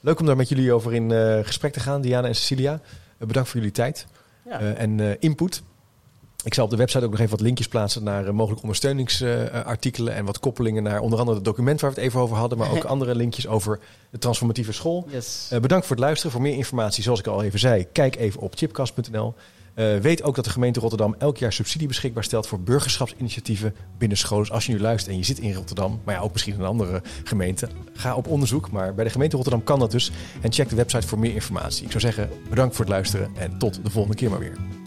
Leuk 0.00 0.20
om 0.20 0.26
daar 0.26 0.36
met 0.36 0.48
jullie 0.48 0.72
over 0.72 0.94
in 0.94 1.12
eh, 1.12 1.38
gesprek 1.42 1.72
te 1.72 1.80
gaan, 1.80 2.00
Diana 2.00 2.28
en 2.28 2.34
Cecilia. 2.34 2.80
Eh, 3.18 3.26
bedankt 3.26 3.48
voor 3.48 3.58
jullie 3.58 3.74
tijd 3.74 4.06
Ja. 4.44 4.60
eh, 4.60 4.80
en 4.80 5.20
input. 5.20 5.62
Ik 6.44 6.54
zal 6.54 6.64
op 6.64 6.70
de 6.70 6.76
website 6.76 7.04
ook 7.04 7.10
nog 7.10 7.20
even 7.20 7.30
wat 7.30 7.40
linkjes 7.40 7.68
plaatsen 7.68 8.02
naar 8.02 8.34
mogelijke 8.34 8.62
ondersteuningsartikelen 8.62 10.14
en 10.14 10.24
wat 10.24 10.40
koppelingen 10.40 10.82
naar 10.82 11.00
onder 11.00 11.18
andere 11.18 11.36
het 11.36 11.44
document 11.44 11.80
waar 11.80 11.90
we 11.90 11.96
het 11.96 12.04
even 12.08 12.20
over 12.20 12.36
hadden, 12.36 12.58
maar 12.58 12.70
ook 12.70 12.84
andere 12.94 13.14
linkjes 13.14 13.46
over 13.46 13.80
de 14.10 14.18
transformatieve 14.18 14.72
school. 14.72 15.06
Yes. 15.10 15.48
Bedankt 15.60 15.86
voor 15.86 15.96
het 15.96 16.04
luisteren. 16.04 16.32
Voor 16.32 16.40
meer 16.42 16.56
informatie, 16.56 17.02
zoals 17.02 17.18
ik 17.18 17.26
al 17.26 17.42
even 17.42 17.58
zei, 17.58 17.86
kijk 17.92 18.16
even 18.16 18.40
op 18.40 18.54
chipcast.nl. 18.56 19.34
Eh, 19.74 19.96
weet 19.96 20.22
ook 20.22 20.34
dat 20.34 20.44
de 20.44 20.50
gemeente 20.50 20.80
Rotterdam 20.80 21.14
elk 21.18 21.36
jaar 21.36 21.52
subsidie 21.52 21.88
beschikbaar 21.88 22.24
stelt 22.24 22.46
voor 22.46 22.60
burgerschapsinitiatieven 22.60 23.74
binnen 23.98 24.18
scholen. 24.18 24.44
Dus 24.44 24.52
als 24.52 24.66
je 24.66 24.72
nu 24.72 24.80
luistert 24.80 25.12
en 25.12 25.18
je 25.18 25.24
zit 25.24 25.38
in 25.38 25.54
Rotterdam, 25.54 26.00
maar 26.04 26.14
ja, 26.14 26.20
ook 26.20 26.32
misschien 26.32 26.54
in 26.54 26.60
een 26.60 26.66
andere 26.66 27.02
gemeente, 27.24 27.68
ga 27.92 28.14
op 28.14 28.26
onderzoek. 28.26 28.70
Maar 28.70 28.94
bij 28.94 29.04
de 29.04 29.10
gemeente 29.10 29.36
Rotterdam 29.36 29.64
kan 29.64 29.78
dat 29.78 29.90
dus. 29.90 30.10
En 30.40 30.52
check 30.52 30.68
de 30.68 30.76
website 30.76 31.06
voor 31.06 31.18
meer 31.18 31.34
informatie. 31.34 31.84
Ik 31.84 31.90
zou 31.90 32.02
zeggen, 32.02 32.30
bedankt 32.48 32.76
voor 32.76 32.84
het 32.84 32.94
luisteren 32.94 33.30
en 33.36 33.58
tot 33.58 33.84
de 33.84 33.90
volgende 33.90 34.16
keer 34.16 34.30
maar 34.30 34.38
weer. 34.38 34.83